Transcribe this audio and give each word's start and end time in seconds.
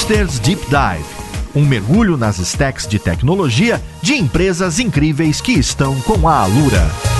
Hipsters 0.00 0.38
Deep 0.40 0.62
Dive 0.66 1.20
um 1.54 1.64
mergulho 1.64 2.16
nas 2.16 2.38
stacks 2.38 2.86
de 2.86 2.98
tecnologia 2.98 3.82
de 4.00 4.14
empresas 4.14 4.78
incríveis 4.78 5.40
que 5.40 5.52
estão 5.52 6.00
com 6.02 6.26
a 6.26 6.38
Alura. 6.38 7.19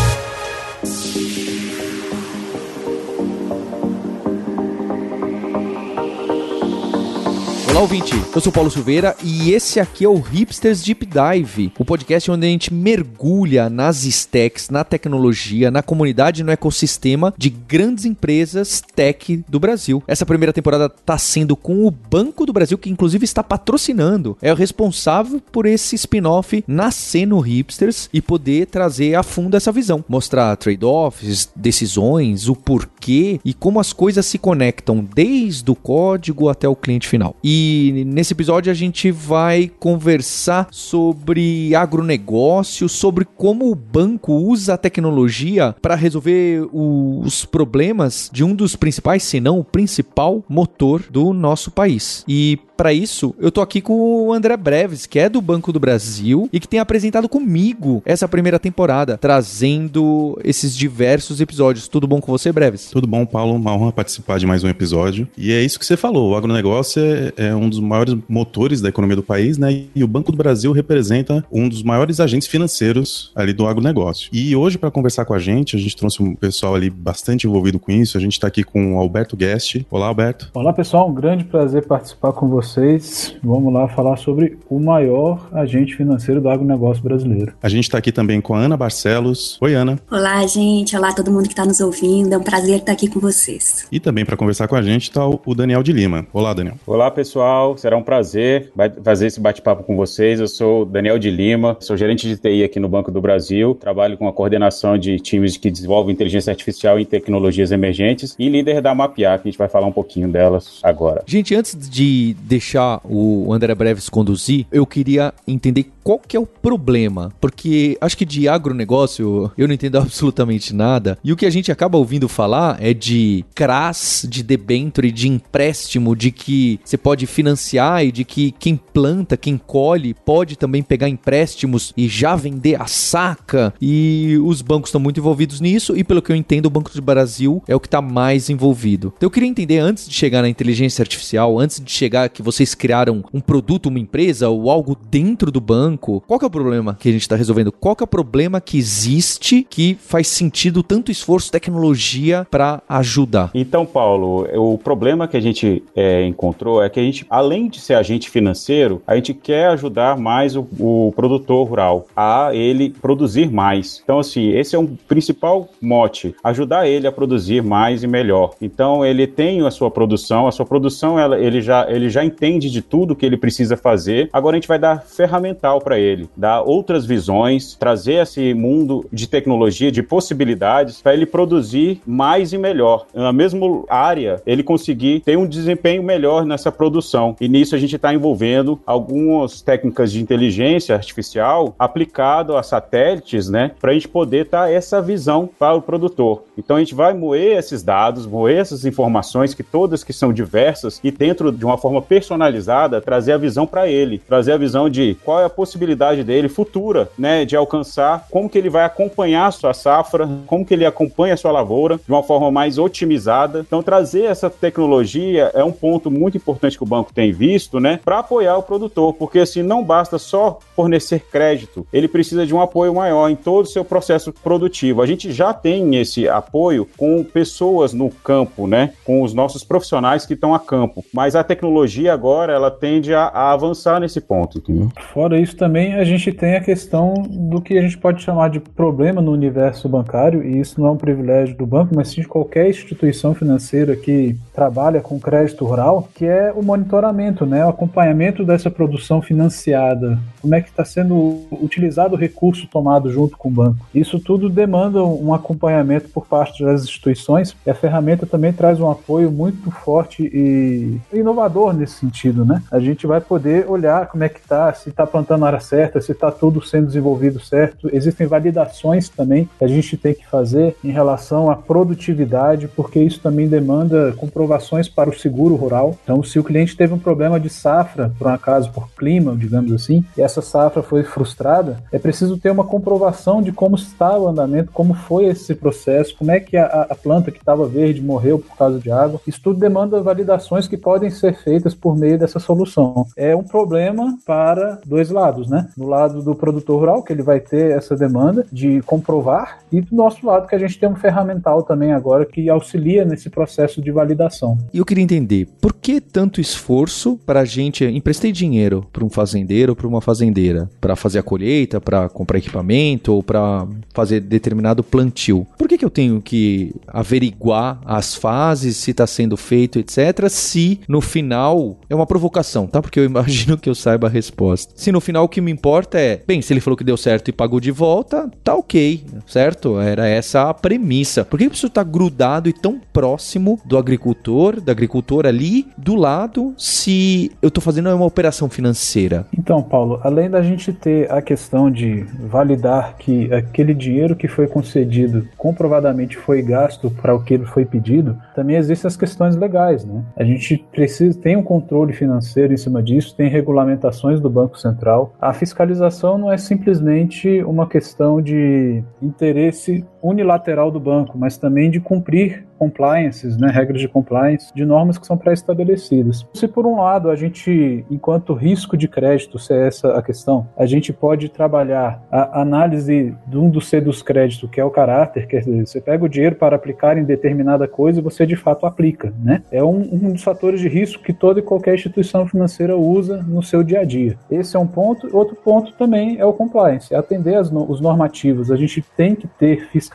Olá, 7.80 7.88
ouvinte. 7.88 8.12
Eu 8.34 8.40
sou 8.42 8.52
Paulo 8.52 8.70
Silveira 8.70 9.16
e 9.24 9.52
esse 9.52 9.80
aqui 9.80 10.04
é 10.04 10.08
o 10.08 10.20
Hipsters 10.20 10.82
Deep 10.82 11.06
Dive, 11.06 11.72
o 11.78 11.84
podcast 11.84 12.30
onde 12.30 12.46
a 12.46 12.50
gente 12.50 12.74
mergulha 12.74 13.70
nas 13.70 14.04
stacks, 14.04 14.68
na 14.68 14.84
tecnologia, 14.84 15.70
na 15.70 15.82
comunidade, 15.82 16.44
no 16.44 16.52
ecossistema 16.52 17.32
de 17.38 17.48
grandes 17.48 18.04
empresas 18.04 18.82
tech 18.94 19.42
do 19.48 19.58
Brasil. 19.58 20.02
Essa 20.06 20.26
primeira 20.26 20.52
temporada 20.52 20.94
está 20.94 21.16
sendo 21.16 21.56
com 21.56 21.86
o 21.86 21.90
Banco 21.90 22.44
do 22.44 22.52
Brasil, 22.52 22.76
que 22.76 22.90
inclusive 22.90 23.24
está 23.24 23.42
patrocinando, 23.42 24.36
é 24.42 24.52
o 24.52 24.56
responsável 24.56 25.40
por 25.50 25.64
esse 25.64 25.96
spin-off 25.96 26.62
nascer 26.68 27.24
no 27.24 27.40
Hipsters 27.40 28.10
e 28.12 28.20
poder 28.20 28.66
trazer 28.66 29.14
a 29.14 29.22
fundo 29.22 29.56
essa 29.56 29.72
visão, 29.72 30.04
mostrar 30.06 30.54
trade-offs, 30.56 31.48
decisões, 31.56 32.46
o 32.46 32.54
porquê 32.54 32.99
e 33.08 33.54
como 33.54 33.80
as 33.80 33.92
coisas 33.92 34.26
se 34.26 34.38
conectam 34.38 35.06
desde 35.14 35.70
o 35.70 35.74
código 35.74 36.48
até 36.48 36.68
o 36.68 36.76
cliente 36.76 37.08
final. 37.08 37.34
E 37.42 38.04
nesse 38.06 38.32
episódio 38.32 38.70
a 38.70 38.74
gente 38.74 39.10
vai 39.10 39.70
conversar 39.78 40.68
sobre 40.70 41.74
agronegócio, 41.74 42.88
sobre 42.88 43.24
como 43.24 43.70
o 43.70 43.74
banco 43.74 44.32
usa 44.32 44.74
a 44.74 44.78
tecnologia 44.78 45.74
para 45.80 45.94
resolver 45.94 46.68
os 46.72 47.44
problemas 47.44 48.30
de 48.32 48.44
um 48.44 48.54
dos 48.54 48.76
principais, 48.76 49.22
se 49.22 49.40
não 49.40 49.58
o 49.58 49.64
principal 49.64 50.44
motor 50.48 51.04
do 51.10 51.32
nosso 51.32 51.70
país. 51.70 52.24
E 52.28 52.58
para 52.80 52.94
isso, 52.94 53.34
eu 53.38 53.52
tô 53.52 53.60
aqui 53.60 53.82
com 53.82 53.92
o 53.92 54.32
André 54.32 54.56
Breves, 54.56 55.04
que 55.04 55.18
é 55.18 55.28
do 55.28 55.42
Banco 55.42 55.70
do 55.70 55.78
Brasil 55.78 56.48
e 56.50 56.58
que 56.58 56.66
tem 56.66 56.80
apresentado 56.80 57.28
comigo 57.28 58.02
essa 58.06 58.26
primeira 58.26 58.58
temporada, 58.58 59.18
trazendo 59.18 60.40
esses 60.42 60.74
diversos 60.74 61.42
episódios. 61.42 61.88
Tudo 61.88 62.06
bom 62.06 62.22
com 62.22 62.32
você, 62.32 62.50
Breves? 62.50 62.88
Tudo 62.90 63.06
bom, 63.06 63.26
Paulo. 63.26 63.54
Uma 63.54 63.74
honra 63.74 63.92
participar 63.92 64.38
de 64.38 64.46
mais 64.46 64.64
um 64.64 64.68
episódio. 64.68 65.28
E 65.36 65.52
é 65.52 65.60
isso 65.60 65.78
que 65.78 65.84
você 65.84 65.94
falou: 65.94 66.30
o 66.30 66.34
agronegócio 66.34 67.02
é, 67.02 67.32
é 67.36 67.54
um 67.54 67.68
dos 67.68 67.80
maiores 67.80 68.16
motores 68.26 68.80
da 68.80 68.88
economia 68.88 69.16
do 69.16 69.22
país, 69.22 69.58
né? 69.58 69.84
E 69.94 70.02
o 70.02 70.08
Banco 70.08 70.32
do 70.32 70.38
Brasil 70.38 70.72
representa 70.72 71.44
um 71.52 71.68
dos 71.68 71.82
maiores 71.82 72.18
agentes 72.18 72.48
financeiros 72.48 73.30
ali 73.36 73.52
do 73.52 73.66
agronegócio. 73.66 74.30
E 74.32 74.56
hoje, 74.56 74.78
para 74.78 74.90
conversar 74.90 75.26
com 75.26 75.34
a 75.34 75.38
gente, 75.38 75.76
a 75.76 75.78
gente 75.78 75.94
trouxe 75.94 76.22
um 76.22 76.34
pessoal 76.34 76.74
ali 76.74 76.88
bastante 76.88 77.46
envolvido 77.46 77.78
com 77.78 77.92
isso. 77.92 78.16
A 78.16 78.20
gente 78.22 78.32
está 78.32 78.46
aqui 78.46 78.64
com 78.64 78.96
o 78.96 78.98
Alberto 78.98 79.36
Guest. 79.36 79.82
Olá, 79.90 80.06
Alberto. 80.06 80.48
Olá, 80.54 80.72
pessoal. 80.72 81.10
Um 81.10 81.12
grande 81.12 81.44
prazer 81.44 81.86
participar 81.86 82.32
com 82.32 82.48
você 82.48 82.69
vocês. 82.70 83.36
Vamos 83.42 83.72
lá 83.72 83.88
falar 83.88 84.16
sobre 84.16 84.58
o 84.68 84.78
maior 84.78 85.48
agente 85.52 85.96
financeiro 85.96 86.40
do 86.40 86.48
agronegócio 86.48 87.02
brasileiro. 87.02 87.52
A 87.60 87.68
gente 87.68 87.84
está 87.84 87.98
aqui 87.98 88.12
também 88.12 88.40
com 88.40 88.54
a 88.54 88.60
Ana 88.60 88.76
Barcelos. 88.76 89.58
Oi, 89.60 89.74
Ana. 89.74 89.98
Olá, 90.10 90.46
gente. 90.46 90.96
Olá, 90.96 91.12
todo 91.12 91.30
mundo 91.30 91.44
que 91.44 91.52
está 91.52 91.64
nos 91.64 91.80
ouvindo. 91.80 92.32
É 92.32 92.38
um 92.38 92.42
prazer 92.42 92.78
estar 92.78 92.92
aqui 92.92 93.08
com 93.08 93.18
vocês. 93.18 93.88
E 93.90 93.98
também 93.98 94.24
para 94.24 94.36
conversar 94.36 94.68
com 94.68 94.76
a 94.76 94.82
gente 94.82 95.02
está 95.02 95.26
o 95.26 95.54
Daniel 95.54 95.82
de 95.82 95.92
Lima. 95.92 96.26
Olá, 96.32 96.54
Daniel. 96.54 96.76
Olá, 96.86 97.10
pessoal. 97.10 97.76
Será 97.76 97.96
um 97.96 98.02
prazer 98.02 98.72
fazer 99.02 99.26
esse 99.26 99.40
bate-papo 99.40 99.82
com 99.82 99.96
vocês. 99.96 100.38
Eu 100.38 100.48
sou 100.48 100.84
Daniel 100.84 101.18
de 101.18 101.30
Lima, 101.30 101.76
sou 101.80 101.96
gerente 101.96 102.28
de 102.28 102.36
TI 102.36 102.62
aqui 102.62 102.78
no 102.78 102.88
Banco 102.88 103.10
do 103.10 103.20
Brasil. 103.20 103.74
Trabalho 103.74 104.16
com 104.16 104.28
a 104.28 104.32
coordenação 104.32 104.96
de 104.96 105.18
times 105.18 105.56
que 105.56 105.70
desenvolvem 105.70 106.12
inteligência 106.12 106.50
artificial 106.50 107.00
e 107.00 107.04
tecnologias 107.04 107.72
emergentes 107.72 108.36
e 108.38 108.48
líder 108.48 108.80
da 108.80 108.94
Mapear, 108.94 109.40
que 109.40 109.48
a 109.48 109.50
gente 109.50 109.58
vai 109.58 109.68
falar 109.68 109.86
um 109.86 109.92
pouquinho 109.92 110.28
delas 110.28 110.78
agora. 110.82 111.22
Gente, 111.26 111.54
antes 111.54 111.76
de 111.88 112.36
deixar 112.60 113.00
o 113.04 113.52
André 113.54 113.74
Breves 113.74 114.10
conduzir, 114.10 114.66
eu 114.70 114.86
queria 114.86 115.32
entender 115.48 115.90
qual 116.02 116.18
que 116.18 116.36
é 116.36 116.40
o 116.40 116.46
problema, 116.46 117.32
porque 117.40 117.96
acho 118.00 118.16
que 118.16 118.24
de 118.24 118.48
agronegócio 118.48 119.50
eu 119.56 119.66
não 119.66 119.74
entendo 119.74 119.96
absolutamente 119.98 120.74
nada, 120.74 121.18
e 121.22 121.32
o 121.32 121.36
que 121.36 121.46
a 121.46 121.50
gente 121.50 121.70
acaba 121.70 121.98
ouvindo 121.98 122.28
falar 122.28 122.78
é 122.80 122.92
de 122.92 123.44
CRAS, 123.54 124.26
de 124.28 124.42
debenture, 124.42 125.10
de 125.10 125.28
empréstimo, 125.28 126.16
de 126.16 126.30
que 126.30 126.80
você 126.84 126.96
pode 126.96 127.26
financiar 127.26 128.04
e 128.04 128.12
de 128.12 128.24
que 128.24 128.52
quem 128.52 128.76
planta, 128.76 129.36
quem 129.36 129.56
colhe, 129.56 130.14
pode 130.14 130.56
também 130.56 130.82
pegar 130.82 131.08
empréstimos 131.08 131.92
e 131.96 132.08
já 132.08 132.36
vender 132.36 132.80
a 132.80 132.86
saca, 132.86 133.72
e 133.80 134.38
os 134.44 134.62
bancos 134.62 134.88
estão 134.88 135.00
muito 135.00 135.20
envolvidos 135.20 135.60
nisso, 135.60 135.96
e 135.96 136.04
pelo 136.04 136.22
que 136.22 136.32
eu 136.32 136.36
entendo, 136.36 136.66
o 136.66 136.70
Banco 136.70 136.90
do 136.92 137.02
Brasil 137.02 137.62
é 137.66 137.74
o 137.74 137.80
que 137.80 137.86
está 137.86 138.00
mais 138.00 138.50
envolvido. 138.50 139.12
Então 139.16 139.26
eu 139.26 139.30
queria 139.30 139.48
entender, 139.48 139.78
antes 139.78 140.08
de 140.08 140.14
chegar 140.14 140.42
na 140.42 140.48
inteligência 140.48 141.02
artificial, 141.02 141.58
antes 141.58 141.80
de 141.80 141.90
chegar 141.90 142.28
que 142.28 142.42
vocês 142.42 142.74
criaram 142.74 143.24
um 143.32 143.40
produto, 143.40 143.86
uma 143.86 143.98
empresa 143.98 144.48
ou 144.48 144.70
algo 144.70 144.96
dentro 145.10 145.50
do 145.50 145.60
banco, 145.60 145.90
qual 146.00 146.38
que 146.38 146.44
é 146.44 146.48
o 146.48 146.50
problema 146.50 146.96
que 146.98 147.08
a 147.08 147.12
gente 147.12 147.22
está 147.22 147.36
resolvendo? 147.36 147.72
Qual 147.72 147.94
que 147.94 148.02
é 148.02 148.06
o 148.06 148.08
problema 148.08 148.60
que 148.60 148.78
existe 148.78 149.66
que 149.68 149.94
faz 150.00 150.28
sentido 150.28 150.82
tanto 150.82 151.10
esforço, 151.10 151.50
tecnologia 151.52 152.46
para 152.50 152.82
ajudar? 152.88 153.50
Então, 153.54 153.84
Paulo, 153.84 154.48
o 154.54 154.78
problema 154.78 155.28
que 155.28 155.36
a 155.36 155.40
gente 155.40 155.82
é, 155.94 156.24
encontrou 156.26 156.82
é 156.82 156.88
que 156.88 156.98
a 156.98 157.02
gente, 157.02 157.26
além 157.28 157.68
de 157.68 157.80
ser 157.80 157.94
agente 157.94 158.30
financeiro, 158.30 159.02
a 159.06 159.14
gente 159.16 159.34
quer 159.34 159.68
ajudar 159.68 160.16
mais 160.16 160.56
o, 160.56 160.66
o 160.78 161.12
produtor 161.14 161.68
rural 161.68 162.06
a 162.16 162.50
ele 162.54 162.90
produzir 162.90 163.50
mais. 163.50 164.00
Então, 164.02 164.18
assim, 164.18 164.50
esse 164.50 164.74
é 164.74 164.78
um 164.78 164.86
principal 165.08 165.68
mote, 165.80 166.34
ajudar 166.42 166.88
ele 166.88 167.06
a 167.06 167.12
produzir 167.12 167.62
mais 167.62 168.02
e 168.02 168.06
melhor. 168.06 168.54
Então, 168.60 169.04
ele 169.04 169.26
tem 169.26 169.66
a 169.66 169.70
sua 169.70 169.90
produção, 169.90 170.46
a 170.46 170.52
sua 170.52 170.66
produção 170.66 171.18
ela, 171.18 171.38
ele, 171.38 171.60
já, 171.60 171.86
ele 171.90 172.08
já 172.08 172.24
entende 172.24 172.70
de 172.70 172.82
tudo 172.82 173.16
que 173.16 173.26
ele 173.26 173.36
precisa 173.36 173.76
fazer. 173.76 174.28
Agora 174.32 174.56
a 174.56 174.58
gente 174.60 174.68
vai 174.68 174.78
dar 174.78 175.02
ferramental 175.02 175.79
para 175.80 175.98
ele, 175.98 176.28
dar 176.36 176.62
outras 176.62 177.04
visões, 177.04 177.74
trazer 177.74 178.22
esse 178.22 178.54
mundo 178.54 179.06
de 179.12 179.26
tecnologia, 179.26 179.90
de 179.90 180.02
possibilidades 180.02 181.00
para 181.00 181.14
ele 181.14 181.26
produzir 181.26 182.00
mais 182.06 182.52
e 182.52 182.58
melhor. 182.58 183.06
Na 183.14 183.32
mesma 183.32 183.84
área, 183.88 184.42
ele 184.46 184.62
conseguir 184.62 185.20
ter 185.20 185.36
um 185.36 185.46
desempenho 185.46 186.02
melhor 186.02 186.44
nessa 186.44 186.70
produção. 186.70 187.36
E 187.40 187.48
nisso 187.48 187.74
a 187.74 187.78
gente 187.78 187.96
está 187.96 188.12
envolvendo 188.12 188.80
algumas 188.86 189.62
técnicas 189.62 190.12
de 190.12 190.20
inteligência 190.20 190.94
artificial 190.94 191.74
aplicado 191.78 192.56
a 192.56 192.62
satélites, 192.62 193.48
né, 193.48 193.72
para 193.80 193.90
a 193.90 193.94
gente 193.94 194.08
poder 194.08 194.48
dar 194.50 194.70
essa 194.70 195.00
visão 195.00 195.48
para 195.58 195.74
o 195.74 195.82
produtor. 195.82 196.44
Então 196.56 196.76
a 196.76 196.78
gente 196.80 196.94
vai 196.94 197.14
moer 197.14 197.58
esses 197.58 197.82
dados, 197.82 198.26
moer 198.26 198.58
essas 198.58 198.84
informações 198.84 199.54
que 199.54 199.62
todas 199.62 200.04
que 200.04 200.12
são 200.12 200.32
diversas 200.32 201.00
e 201.02 201.10
dentro 201.10 201.50
de 201.50 201.64
uma 201.64 201.78
forma 201.78 202.02
personalizada 202.02 203.00
trazer 203.00 203.32
a 203.32 203.38
visão 203.38 203.66
para 203.66 203.88
ele, 203.88 204.18
trazer 204.18 204.52
a 204.52 204.56
visão 204.58 204.88
de 204.88 205.16
qual 205.24 205.40
é 205.40 205.44
a 205.44 205.50
possibilidade 205.50 205.69
dele 205.78 206.48
futura, 206.48 207.10
né, 207.18 207.44
de 207.44 207.56
alcançar, 207.56 208.26
como 208.30 208.48
que 208.48 208.58
ele 208.58 208.70
vai 208.70 208.84
acompanhar 208.84 209.46
a 209.46 209.50
sua 209.50 209.74
safra, 209.74 210.28
como 210.46 210.64
que 210.64 210.74
ele 210.74 210.86
acompanha 210.86 211.34
a 211.34 211.36
sua 211.36 211.52
lavoura 211.52 211.96
de 211.96 212.10
uma 212.10 212.22
forma 212.22 212.50
mais 212.50 212.78
otimizada. 212.78 213.60
Então, 213.60 213.82
trazer 213.82 214.24
essa 214.24 214.48
tecnologia 214.48 215.50
é 215.54 215.64
um 215.64 215.72
ponto 215.72 216.10
muito 216.10 216.36
importante 216.36 216.76
que 216.76 216.82
o 216.82 216.86
banco 216.86 217.12
tem 217.12 217.32
visto, 217.32 217.80
né, 217.80 218.00
para 218.04 218.18
apoiar 218.18 218.56
o 218.56 218.62
produtor, 218.62 219.14
porque 219.14 219.40
assim 219.40 219.62
não 219.62 219.82
basta 219.82 220.18
só 220.18 220.58
fornecer 220.74 221.20
crédito, 221.30 221.86
ele 221.92 222.08
precisa 222.08 222.46
de 222.46 222.54
um 222.54 222.60
apoio 222.60 222.94
maior 222.94 223.28
em 223.28 223.36
todo 223.36 223.64
o 223.64 223.68
seu 223.68 223.84
processo 223.84 224.32
produtivo. 224.32 225.02
A 225.02 225.06
gente 225.06 225.32
já 225.32 225.52
tem 225.52 225.96
esse 225.96 226.28
apoio 226.28 226.86
com 226.96 227.22
pessoas 227.24 227.92
no 227.92 228.10
campo, 228.10 228.66
né, 228.66 228.92
com 229.04 229.22
os 229.22 229.34
nossos 229.34 229.64
profissionais 229.64 230.26
que 230.26 230.34
estão 230.34 230.54
a 230.54 230.58
campo, 230.58 231.04
mas 231.12 231.34
a 231.34 231.44
tecnologia 231.44 232.12
agora 232.12 232.52
ela 232.52 232.70
tende 232.70 233.14
a, 233.14 233.24
a 233.24 233.52
avançar 233.52 234.00
nesse 234.00 234.20
ponto. 234.20 234.58
Entendeu? 234.58 234.90
Fora 235.12 235.38
isso, 235.38 235.56
também 235.60 235.92
a 235.94 236.04
gente 236.04 236.32
tem 236.32 236.56
a 236.56 236.60
questão 236.62 237.12
do 237.28 237.60
que 237.60 237.76
a 237.76 237.82
gente 237.82 237.98
pode 237.98 238.22
chamar 238.22 238.48
de 238.48 238.58
problema 238.58 239.20
no 239.20 239.30
universo 239.30 239.90
bancário, 239.90 240.42
e 240.42 240.58
isso 240.58 240.80
não 240.80 240.88
é 240.88 240.90
um 240.92 240.96
privilégio 240.96 241.54
do 241.54 241.66
banco, 241.66 241.94
mas 241.94 242.08
sim 242.08 242.22
de 242.22 242.26
qualquer 242.26 242.70
instituição 242.70 243.34
financeira 243.34 243.94
que 243.94 244.34
trabalha 244.54 245.02
com 245.02 245.20
crédito 245.20 245.66
rural, 245.66 246.08
que 246.14 246.24
é 246.24 246.50
o 246.50 246.62
monitoramento, 246.62 247.44
né, 247.44 247.62
o 247.66 247.68
acompanhamento 247.68 248.42
dessa 248.42 248.70
produção 248.70 249.20
financiada. 249.20 250.18
Como 250.40 250.54
é 250.54 250.62
que 250.62 250.70
está 250.70 250.82
sendo 250.82 251.42
utilizado 251.52 252.14
o 252.14 252.18
recurso 252.18 252.66
tomado 252.66 253.10
junto 253.10 253.36
com 253.36 253.50
o 253.50 253.52
banco. 253.52 253.86
Isso 253.94 254.18
tudo 254.18 254.48
demanda 254.48 255.04
um 255.04 255.34
acompanhamento 255.34 256.08
por 256.08 256.26
parte 256.26 256.64
das 256.64 256.84
instituições, 256.84 257.54
e 257.66 257.70
a 257.70 257.74
ferramenta 257.74 258.24
também 258.24 258.50
traz 258.50 258.80
um 258.80 258.90
apoio 258.90 259.30
muito 259.30 259.70
forte 259.70 260.22
e 260.22 260.98
inovador 261.12 261.74
nesse 261.74 261.96
sentido, 261.96 262.46
né? 262.46 262.62
A 262.70 262.80
gente 262.80 263.06
vai 263.06 263.20
poder 263.20 263.68
olhar 263.68 264.06
como 264.06 264.24
é 264.24 264.28
que 264.30 264.40
tá, 264.40 264.72
se 264.72 264.90
tá 264.90 265.06
plantando 265.06 265.49
área 265.50 265.60
certa, 265.60 266.00
se 266.00 266.12
está 266.12 266.30
tudo 266.30 266.62
sendo 266.62 266.86
desenvolvido 266.86 267.40
certo. 267.40 267.88
Existem 267.92 268.26
validações 268.26 269.08
também 269.08 269.48
que 269.58 269.64
a 269.64 269.68
gente 269.68 269.96
tem 269.96 270.14
que 270.14 270.26
fazer 270.26 270.76
em 270.82 270.90
relação 270.90 271.50
à 271.50 271.56
produtividade, 271.56 272.68
porque 272.68 273.00
isso 273.00 273.20
também 273.20 273.48
demanda 273.48 274.12
comprovações 274.16 274.88
para 274.88 275.10
o 275.10 275.18
seguro 275.18 275.56
rural. 275.56 275.96
Então, 276.02 276.22
se 276.22 276.38
o 276.38 276.44
cliente 276.44 276.76
teve 276.76 276.94
um 276.94 276.98
problema 276.98 277.38
de 277.38 277.48
safra, 277.48 278.12
por 278.18 278.26
um 278.26 278.30
acaso, 278.30 278.70
por 278.70 278.88
clima, 278.90 279.36
digamos 279.36 279.72
assim, 279.72 280.04
e 280.16 280.22
essa 280.22 280.40
safra 280.40 280.82
foi 280.82 281.02
frustrada, 281.02 281.78
é 281.92 281.98
preciso 281.98 282.38
ter 282.38 282.50
uma 282.50 282.64
comprovação 282.64 283.42
de 283.42 283.52
como 283.52 283.76
está 283.76 284.16
o 284.18 284.28
andamento, 284.28 284.72
como 284.72 284.94
foi 284.94 285.26
esse 285.26 285.54
processo, 285.54 286.16
como 286.16 286.30
é 286.30 286.40
que 286.40 286.56
a, 286.56 286.86
a 286.90 286.94
planta 286.94 287.30
que 287.30 287.38
estava 287.38 287.66
verde 287.66 288.02
morreu 288.02 288.38
por 288.38 288.56
causa 288.56 288.78
de 288.78 288.90
água. 288.90 289.20
Isso 289.26 289.40
tudo 289.42 289.58
demanda 289.58 290.02
validações 290.02 290.68
que 290.68 290.76
podem 290.76 291.10
ser 291.10 291.34
feitas 291.34 291.74
por 291.74 291.96
meio 291.96 292.18
dessa 292.18 292.38
solução. 292.38 293.06
É 293.16 293.34
um 293.34 293.42
problema 293.42 294.16
para 294.24 294.78
dois 294.84 295.10
lados, 295.10 295.39
né? 295.48 295.68
Do 295.76 295.86
lado 295.86 296.22
do 296.22 296.34
produtor 296.34 296.80
rural, 296.80 297.02
que 297.02 297.12
ele 297.12 297.22
vai 297.22 297.40
ter 297.40 297.72
essa 297.72 297.96
demanda 297.96 298.46
de 298.52 298.80
comprovar, 298.82 299.58
e 299.72 299.80
do 299.80 299.94
nosso 299.94 300.26
lado, 300.26 300.46
que 300.46 300.54
a 300.54 300.58
gente 300.58 300.78
tem 300.78 300.88
um 300.88 300.96
ferramental 300.96 301.62
também 301.62 301.92
agora 301.92 302.24
que 302.24 302.48
auxilia 302.48 303.04
nesse 303.04 303.30
processo 303.30 303.80
de 303.80 303.90
validação. 303.90 304.58
E 304.72 304.78
eu 304.78 304.84
queria 304.84 305.04
entender, 305.04 305.48
por 305.60 305.74
que 305.74 306.00
tanto 306.00 306.40
esforço 306.40 307.18
para 307.24 307.40
a 307.40 307.44
gente 307.44 307.84
emprestar 307.84 308.20
dinheiro 308.30 308.86
para 308.92 309.04
um 309.04 309.08
fazendeiro 309.08 309.72
ou 309.72 309.76
para 309.76 309.86
uma 309.86 310.00
fazendeira 310.00 310.68
para 310.80 310.94
fazer 310.94 311.18
a 311.18 311.22
colheita, 311.22 311.80
para 311.80 312.08
comprar 312.08 312.38
equipamento 312.38 313.14
ou 313.14 313.22
para 313.22 313.66
fazer 313.94 314.20
determinado 314.20 314.82
plantio? 314.82 315.46
Por 315.56 315.68
que, 315.68 315.78
que 315.78 315.84
eu 315.84 315.90
tenho 315.90 316.20
que 316.20 316.74
averiguar 316.86 317.80
as 317.84 318.14
fases, 318.14 318.76
se 318.76 318.90
está 318.90 319.06
sendo 319.06 319.36
feito, 319.36 319.78
etc., 319.78 320.28
se 320.28 320.80
no 320.88 321.00
final 321.00 321.78
é 321.88 321.94
uma 321.94 322.06
provocação, 322.06 322.66
tá? 322.66 322.82
Porque 322.82 323.00
eu 323.00 323.04
imagino 323.10 323.56
que 323.56 323.68
eu 323.68 323.74
saiba 323.74 324.06
a 324.06 324.10
resposta. 324.10 324.72
Se 324.76 324.92
no 324.92 325.00
final 325.00 325.28
que 325.30 325.40
me 325.40 325.50
importa 325.50 325.98
é, 325.98 326.20
bem, 326.26 326.42
se 326.42 326.52
ele 326.52 326.60
falou 326.60 326.76
que 326.76 326.84
deu 326.84 326.96
certo 326.96 327.28
e 327.28 327.32
pagou 327.32 327.60
de 327.60 327.70
volta, 327.70 328.30
tá 328.44 328.54
ok, 328.54 329.04
certo? 329.26 329.80
Era 329.80 330.06
essa 330.06 330.50
a 330.50 330.54
premissa. 330.54 331.24
Por 331.24 331.38
que 331.38 331.46
isso 331.46 331.68
está 331.68 331.82
grudado 331.82 332.48
e 332.48 332.52
tão 332.52 332.80
próximo 332.92 333.58
do 333.64 333.78
agricultor, 333.78 334.60
da 334.60 334.72
agricultora 334.72 335.28
ali 335.28 335.66
do 335.78 335.94
lado, 335.94 336.52
se 336.58 337.30
eu 337.40 337.48
estou 337.48 337.62
fazendo 337.62 337.94
uma 337.94 338.04
operação 338.04 338.50
financeira? 338.50 339.26
Então, 339.36 339.62
Paulo, 339.62 340.00
além 340.02 340.28
da 340.28 340.42
gente 340.42 340.72
ter 340.72 341.10
a 341.10 341.22
questão 341.22 341.70
de 341.70 342.04
validar 342.18 342.96
que 342.98 343.32
aquele 343.32 343.72
dinheiro 343.72 344.16
que 344.16 344.28
foi 344.28 344.46
concedido 344.46 345.26
comprovadamente 345.36 346.16
foi 346.16 346.42
gasto 346.42 346.90
para 346.90 347.14
o 347.14 347.22
que 347.22 347.34
ele 347.34 347.46
foi 347.46 347.64
pedido, 347.64 348.18
também 348.34 348.56
existem 348.56 348.88
as 348.88 348.96
questões 348.96 349.36
legais, 349.36 349.84
né? 349.84 350.02
A 350.16 350.24
gente 350.24 350.64
precisa 350.72 351.20
tem 351.20 351.36
um 351.36 351.42
controle 351.42 351.92
financeiro 351.92 352.52
em 352.52 352.56
cima 352.56 352.82
disso, 352.82 353.14
tem 353.14 353.28
regulamentações 353.28 354.20
do 354.20 354.28
Banco 354.28 354.58
Central. 354.58 355.14
A 355.20 355.34
fiscalização 355.34 356.16
não 356.16 356.32
é 356.32 356.38
simplesmente 356.38 357.42
uma 357.42 357.68
questão 357.68 358.22
de 358.22 358.82
interesse 359.02 359.84
unilateral 360.02 360.70
do 360.70 360.80
banco, 360.80 361.16
mas 361.18 361.36
também 361.36 361.70
de 361.70 361.80
cumprir 361.80 362.46
compliances, 362.58 363.38
né, 363.38 363.50
regras 363.50 363.80
de 363.80 363.88
compliance, 363.88 364.52
de 364.54 364.66
normas 364.66 364.98
que 364.98 365.06
são 365.06 365.16
pré-estabelecidas. 365.16 366.26
Se 366.34 366.46
por 366.46 366.66
um 366.66 366.76
lado 366.76 367.08
a 367.08 367.16
gente, 367.16 367.86
enquanto 367.90 368.34
risco 368.34 368.76
de 368.76 368.86
crédito, 368.86 369.38
se 369.38 369.54
é 369.54 369.66
essa 369.66 369.96
a 369.96 370.02
questão, 370.02 370.46
a 370.58 370.66
gente 370.66 370.92
pode 370.92 371.30
trabalhar 371.30 372.02
a 372.10 372.42
análise 372.42 373.16
de 373.26 373.38
um 373.38 373.48
dos 373.48 373.66
C 373.66 373.80
dos 373.80 374.02
créditos, 374.02 374.50
que 374.50 374.60
é 374.60 374.64
o 374.64 374.70
caráter, 374.70 375.26
quer 375.26 375.40
dizer, 375.40 375.66
você 375.66 375.80
pega 375.80 376.04
o 376.04 376.08
dinheiro 376.08 376.36
para 376.36 376.54
aplicar 376.54 376.98
em 376.98 377.04
determinada 377.04 377.66
coisa 377.66 377.98
e 377.98 378.02
você 378.02 378.26
de 378.26 378.36
fato 378.36 378.66
aplica, 378.66 379.10
né? 379.18 379.42
É 379.50 379.64
um, 379.64 379.80
um 379.80 380.12
dos 380.12 380.22
fatores 380.22 380.60
de 380.60 380.68
risco 380.68 381.02
que 381.02 381.14
toda 381.14 381.40
e 381.40 381.42
qualquer 381.42 381.74
instituição 381.74 382.26
financeira 382.26 382.76
usa 382.76 383.22
no 383.22 383.42
seu 383.42 383.62
dia 383.62 383.80
a 383.80 383.84
dia. 383.84 384.18
Esse 384.30 384.54
é 384.54 384.58
um 384.58 384.66
ponto. 384.66 385.08
Outro 385.16 385.34
ponto 385.34 385.72
também 385.72 386.18
é 386.18 386.26
o 386.26 386.32
compliance, 386.34 386.92
é 386.92 386.98
atender 386.98 387.36
as, 387.36 387.50
os 387.50 387.80
normativos. 387.80 388.50
A 388.50 388.56
gente 388.56 388.84
tem 388.96 389.14
que 389.14 389.26
ter 389.26 389.68
fiscalização 389.70 389.89